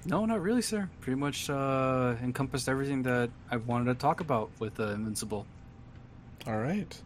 no, 0.04 0.24
not 0.26 0.40
really, 0.42 0.62
sir. 0.62 0.88
Pretty 1.00 1.18
much 1.18 1.50
uh, 1.50 2.14
encompassed 2.22 2.68
everything 2.68 3.02
that 3.02 3.30
I 3.50 3.56
wanted 3.56 3.86
to 3.86 3.94
talk 3.94 4.20
about 4.20 4.50
with 4.58 4.78
uh, 4.78 4.88
Invincible. 4.88 5.46
All 6.46 6.58
right. 6.58 7.00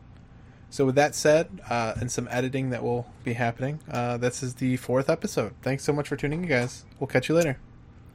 So, 0.70 0.84
with 0.84 0.96
that 0.96 1.14
said, 1.14 1.60
uh, 1.70 1.94
and 2.00 2.10
some 2.10 2.26
editing 2.30 2.70
that 2.70 2.82
will 2.82 3.06
be 3.22 3.34
happening, 3.34 3.78
uh, 3.90 4.16
this 4.16 4.42
is 4.42 4.54
the 4.54 4.76
fourth 4.76 5.08
episode. 5.08 5.54
Thanks 5.62 5.84
so 5.84 5.92
much 5.92 6.08
for 6.08 6.16
tuning 6.16 6.42
in, 6.42 6.48
guys. 6.48 6.84
We'll 6.98 7.06
catch 7.06 7.28
you 7.28 7.36
later. 7.36 7.58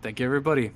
Thank 0.01 0.19
you, 0.19 0.25
everybody. 0.25 0.71